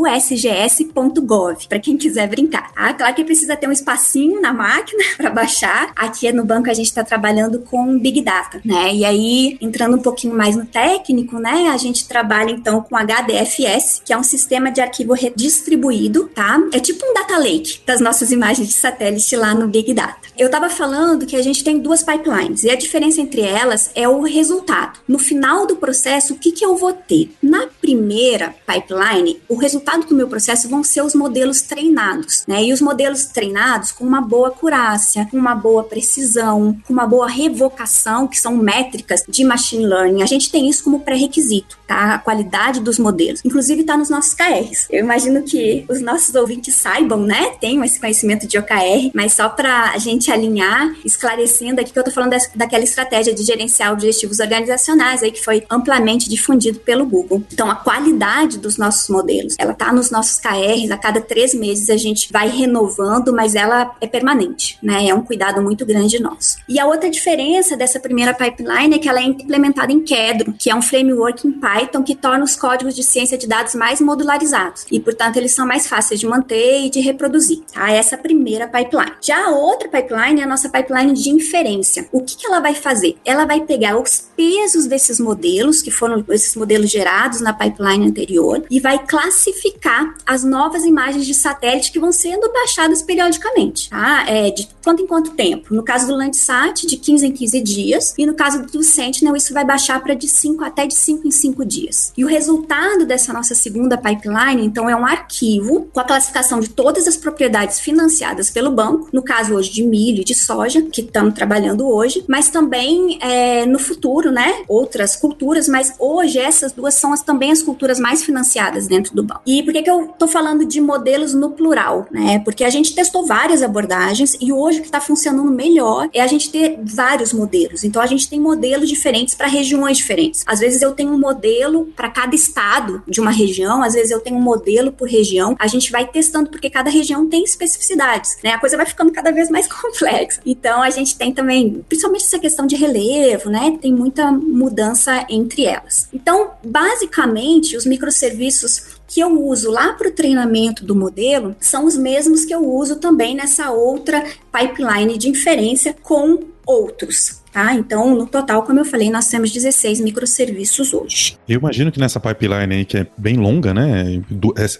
cr.usgs.gov, 0.00 1.68
para 1.68 1.78
quem 1.78 1.96
quiser 1.96 2.28
brincar. 2.28 2.70
Ah, 2.74 2.92
claro 2.94 3.14
que 3.14 3.24
precisa 3.24 3.56
ter 3.56 3.68
um 3.68 3.72
espacinho 3.72 4.40
na 4.40 4.52
máquina 4.52 5.02
para 5.16 5.30
baixar. 5.30 5.92
Aqui 5.96 6.30
no 6.32 6.44
banco 6.44 6.70
a 6.70 6.74
gente 6.74 6.86
está 6.86 7.04
trabalhando 7.04 7.60
com 7.60 7.98
Big 7.98 8.22
Data, 8.22 8.60
né? 8.64 8.94
E 8.94 9.04
aí, 9.04 9.58
entrando 9.60 9.96
um 9.96 10.02
pouquinho 10.02 10.34
mais 10.34 10.56
no 10.56 10.64
técnico, 11.10 11.38
né? 11.38 11.68
A 11.68 11.76
gente 11.76 12.06
trabalha 12.06 12.50
então 12.50 12.80
com 12.80 12.96
HDFS, 12.96 14.02
que 14.04 14.12
é 14.12 14.16
um 14.16 14.22
sistema 14.22 14.70
de 14.70 14.80
arquivo 14.80 15.12
redistribuído, 15.12 16.30
tá? 16.34 16.58
É 16.72 16.78
tipo 16.78 17.04
um 17.04 17.12
data 17.12 17.36
lake 17.36 17.80
das 17.84 18.00
nossas 18.00 18.30
imagens 18.30 18.68
de 18.68 18.74
satélite 18.74 19.34
lá 19.36 19.54
no 19.54 19.66
Big 19.66 19.92
Data. 19.92 20.28
Eu 20.38 20.46
estava 20.46 20.70
falando 20.70 21.26
que 21.26 21.36
a 21.36 21.42
gente 21.42 21.64
tem 21.64 21.78
duas 21.78 22.02
pipelines 22.02 22.64
e 22.64 22.70
a 22.70 22.76
diferença 22.76 23.20
entre 23.20 23.42
elas 23.42 23.90
é 23.94 24.08
o 24.08 24.22
resultado. 24.22 25.00
No 25.06 25.18
final 25.18 25.66
do 25.66 25.76
processo, 25.76 26.34
o 26.34 26.38
que, 26.38 26.52
que 26.52 26.64
eu 26.64 26.76
vou 26.76 26.92
ter? 26.92 27.30
Na 27.42 27.66
primeira 27.80 28.54
pipeline, 28.66 29.40
o 29.48 29.56
resultado 29.56 30.06
do 30.06 30.14
meu 30.14 30.28
processo 30.28 30.68
vão 30.68 30.84
ser 30.84 31.02
os 31.02 31.14
modelos 31.14 31.62
treinados, 31.62 32.44
né? 32.46 32.64
E 32.64 32.72
os 32.72 32.80
modelos 32.80 33.26
treinados 33.26 33.92
com 33.92 34.04
uma 34.04 34.20
boa 34.20 34.48
acurácia, 34.48 35.26
com 35.30 35.36
uma 35.36 35.54
boa 35.54 35.84
precisão, 35.84 36.78
com 36.86 36.92
uma 36.92 37.06
boa 37.06 37.28
revocação, 37.28 38.26
que 38.26 38.38
são 38.38 38.56
métricas 38.56 39.24
de 39.28 39.44
machine 39.44 39.86
learning. 39.86 40.22
A 40.22 40.26
gente 40.26 40.50
tem 40.50 40.68
isso 40.68 40.84
como 40.84 40.99
pré-requisito, 41.00 41.78
tá? 41.86 42.14
A 42.14 42.18
qualidade 42.18 42.80
dos 42.80 42.98
modelos. 42.98 43.40
Inclusive 43.44 43.82
está 43.82 43.96
nos 43.96 44.10
nossos 44.10 44.34
KRs. 44.34 44.86
Eu 44.90 45.00
imagino 45.00 45.42
que 45.42 45.84
os 45.88 46.00
nossos 46.00 46.34
ouvintes 46.34 46.74
saibam, 46.74 47.22
né? 47.22 47.52
Tenham 47.60 47.84
esse 47.84 47.98
conhecimento 47.98 48.46
de 48.46 48.58
OKR, 48.58 49.10
mas 49.14 49.32
só 49.32 49.48
para 49.48 49.90
a 49.90 49.98
gente 49.98 50.30
alinhar, 50.30 50.94
esclarecendo 51.04 51.80
aqui 51.80 51.92
que 51.92 51.98
eu 51.98 52.04
tô 52.04 52.10
falando 52.10 52.36
daquela 52.54 52.84
estratégia 52.84 53.34
de 53.34 53.42
gerenciar 53.42 53.92
objetivos 53.92 54.40
organizacionais 54.40 55.22
aí 55.22 55.30
que 55.30 55.42
foi 55.42 55.64
amplamente 55.70 56.28
difundido 56.28 56.80
pelo 56.80 57.06
Google. 57.06 57.42
Então, 57.52 57.70
a 57.70 57.74
qualidade 57.74 58.58
dos 58.58 58.76
nossos 58.76 59.08
modelos. 59.08 59.54
Ela 59.58 59.72
está 59.72 59.92
nos 59.92 60.10
nossos 60.10 60.38
KRs, 60.38 60.90
a 60.90 60.96
cada 60.96 61.20
três 61.20 61.54
meses 61.54 61.90
a 61.90 61.96
gente 61.96 62.32
vai 62.32 62.48
renovando, 62.48 63.32
mas 63.32 63.54
ela 63.54 63.94
é 64.00 64.06
permanente, 64.06 64.78
né? 64.82 65.08
É 65.08 65.14
um 65.14 65.22
cuidado 65.22 65.60
muito 65.62 65.84
grande 65.84 66.20
nosso. 66.20 66.58
E 66.68 66.78
a 66.78 66.86
outra 66.86 67.10
diferença 67.10 67.76
dessa 67.76 67.98
primeira 67.98 68.34
pipeline 68.34 68.94
é 68.94 68.98
que 68.98 69.08
ela 69.08 69.20
é 69.20 69.24
implementada 69.24 69.92
em 69.92 70.00
Kedro, 70.00 70.54
que 70.58 70.70
é 70.70 70.74
um 70.74 70.82
framework 70.90 71.46
em 71.46 71.52
Python 71.52 72.02
que 72.02 72.16
torna 72.16 72.44
os 72.44 72.56
códigos 72.56 72.96
de 72.96 73.04
ciência 73.04 73.38
de 73.38 73.46
dados 73.46 73.74
mais 73.74 74.00
modularizados 74.00 74.84
e, 74.90 74.98
portanto, 74.98 75.36
eles 75.36 75.52
são 75.52 75.66
mais 75.66 75.86
fáceis 75.86 76.18
de 76.18 76.26
manter 76.26 76.84
e 76.84 76.90
de 76.90 77.00
reproduzir. 77.00 77.60
Tá? 77.72 77.90
Essa 77.90 78.16
é 78.16 78.18
a 78.18 78.20
primeira 78.20 78.66
pipeline. 78.66 79.12
Já 79.22 79.46
a 79.46 79.50
outra 79.50 79.88
pipeline 79.88 80.40
é 80.40 80.44
a 80.44 80.46
nossa 80.46 80.68
pipeline 80.68 81.12
de 81.12 81.30
inferência. 81.30 82.08
O 82.10 82.22
que, 82.22 82.36
que 82.36 82.46
ela 82.46 82.60
vai 82.60 82.74
fazer? 82.74 83.16
Ela 83.24 83.44
vai 83.44 83.60
pegar 83.60 83.96
os 83.98 84.28
pesos 84.36 84.86
desses 84.86 85.20
modelos, 85.20 85.80
que 85.80 85.90
foram 85.90 86.24
esses 86.30 86.56
modelos 86.56 86.90
gerados 86.90 87.40
na 87.40 87.52
pipeline 87.52 88.08
anterior, 88.08 88.64
e 88.68 88.80
vai 88.80 88.98
classificar 89.06 90.14
as 90.26 90.42
novas 90.42 90.84
imagens 90.84 91.24
de 91.24 91.34
satélite 91.34 91.92
que 91.92 92.00
vão 92.00 92.10
sendo 92.10 92.52
baixadas 92.52 93.02
periodicamente. 93.02 93.90
Tá? 93.90 94.24
É, 94.28 94.50
de 94.50 94.68
quanto 94.82 95.02
em 95.02 95.06
quanto 95.06 95.30
tempo? 95.32 95.74
No 95.74 95.82
caso 95.82 96.08
do 96.08 96.16
Landsat, 96.16 96.86
de 96.86 96.96
15 96.96 97.26
em 97.26 97.32
15 97.32 97.60
dias, 97.60 98.14
e 98.18 98.26
no 98.26 98.34
caso 98.34 98.62
do 98.62 98.82
Sentinel, 98.82 99.36
isso 99.36 99.54
vai 99.54 99.64
baixar 99.64 100.00
para 100.02 100.14
de 100.14 100.28
5 100.28 100.64
até 100.64 100.79
de 100.86 100.94
5 100.94 101.26
em 101.26 101.30
5 101.30 101.64
dias. 101.64 102.12
E 102.16 102.24
o 102.24 102.28
resultado 102.28 103.06
dessa 103.06 103.32
nossa 103.32 103.54
segunda 103.54 103.96
pipeline, 103.96 104.64
então, 104.64 104.88
é 104.88 104.96
um 104.96 105.06
arquivo 105.06 105.88
com 105.92 106.00
a 106.00 106.04
classificação 106.04 106.60
de 106.60 106.70
todas 106.70 107.06
as 107.06 107.16
propriedades 107.16 107.80
financiadas 107.80 108.50
pelo 108.50 108.70
banco, 108.70 109.08
no 109.12 109.22
caso 109.22 109.54
hoje 109.54 109.70
de 109.70 109.82
milho 109.82 110.20
e 110.20 110.24
de 110.24 110.34
soja, 110.34 110.82
que 110.82 111.00
estamos 111.00 111.34
trabalhando 111.34 111.88
hoje, 111.88 112.24
mas 112.28 112.48
também 112.48 113.18
é, 113.20 113.66
no 113.66 113.78
futuro, 113.78 114.30
né, 114.30 114.62
outras 114.68 115.16
culturas, 115.16 115.68
mas 115.68 115.94
hoje 115.98 116.38
essas 116.38 116.72
duas 116.72 116.94
são 116.94 117.12
as, 117.12 117.22
também 117.22 117.50
as 117.50 117.62
culturas 117.62 117.98
mais 117.98 118.22
financiadas 118.22 118.86
dentro 118.86 119.14
do 119.14 119.22
banco. 119.22 119.42
E 119.46 119.62
por 119.62 119.72
que, 119.72 119.82
que 119.82 119.90
eu 119.90 120.06
estou 120.06 120.28
falando 120.28 120.64
de 120.64 120.80
modelos 120.80 121.34
no 121.34 121.50
plural? 121.50 122.06
Né? 122.10 122.38
Porque 122.40 122.64
a 122.64 122.70
gente 122.70 122.94
testou 122.94 123.26
várias 123.26 123.62
abordagens 123.62 124.36
e 124.40 124.52
hoje 124.52 124.78
o 124.78 124.82
que 124.82 124.88
está 124.88 125.00
funcionando 125.00 125.50
melhor 125.50 126.08
é 126.12 126.20
a 126.20 126.26
gente 126.26 126.50
ter 126.50 126.78
vários 126.82 127.32
modelos. 127.32 127.84
Então 127.84 128.00
a 128.00 128.06
gente 128.06 128.28
tem 128.28 128.38
modelos 128.40 128.88
diferentes 128.88 129.34
para 129.34 129.46
regiões 129.46 129.96
diferentes. 129.96 130.44
Às 130.46 130.60
vezes 130.60 130.69
eu 130.82 130.92
tenho 130.92 131.12
um 131.12 131.18
modelo 131.18 131.86
para 131.96 132.08
cada 132.08 132.34
estado 132.34 133.02
de 133.06 133.20
uma 133.20 133.30
região, 133.30 133.82
às 133.82 133.94
vezes 133.94 134.10
eu 134.10 134.20
tenho 134.20 134.36
um 134.36 134.42
modelo 134.42 134.92
por 134.92 135.08
região. 135.08 135.56
A 135.58 135.66
gente 135.66 135.90
vai 135.90 136.06
testando 136.06 136.50
porque 136.50 136.70
cada 136.70 136.90
região 136.90 137.28
tem 137.28 137.42
especificidades, 137.42 138.38
né? 138.42 138.52
A 138.52 138.58
coisa 138.58 138.76
vai 138.76 138.86
ficando 138.86 139.12
cada 139.12 139.30
vez 139.30 139.50
mais 139.50 139.66
complexa. 139.72 140.40
Então 140.44 140.82
a 140.82 140.90
gente 140.90 141.16
tem 141.16 141.32
também, 141.32 141.84
principalmente 141.88 142.24
essa 142.24 142.38
questão 142.38 142.66
de 142.66 142.76
relevo, 142.76 143.50
né? 143.50 143.78
Tem 143.80 143.92
muita 143.92 144.30
mudança 144.30 145.26
entre 145.28 145.64
elas. 145.64 146.08
Então, 146.12 146.52
basicamente, 146.64 147.76
os 147.76 147.86
microserviços 147.86 149.00
que 149.10 149.20
eu 149.20 149.44
uso 149.44 149.70
lá 149.70 149.92
para 149.94 150.08
o 150.08 150.12
treinamento 150.12 150.84
do 150.84 150.94
modelo 150.94 151.56
são 151.58 151.84
os 151.84 151.96
mesmos 151.96 152.44
que 152.44 152.54
eu 152.54 152.64
uso 152.64 152.96
também 152.96 153.34
nessa 153.34 153.70
outra 153.72 154.24
pipeline 154.52 155.18
de 155.18 155.28
inferência 155.28 155.96
com 156.00 156.38
outros. 156.64 157.39
Tá? 157.52 157.74
Então, 157.74 158.14
no 158.14 158.26
total, 158.26 158.62
como 158.62 158.78
eu 158.78 158.84
falei, 158.84 159.10
nós 159.10 159.28
temos 159.28 159.50
16 159.50 160.00
microserviços 160.00 160.94
hoje. 160.94 161.36
Eu 161.48 161.58
imagino 161.58 161.90
que 161.90 161.98
nessa 161.98 162.20
pipeline 162.20 162.74
aí, 162.74 162.84
que 162.84 162.98
é 162.98 163.06
bem 163.16 163.36
longa, 163.36 163.74
né? 163.74 164.22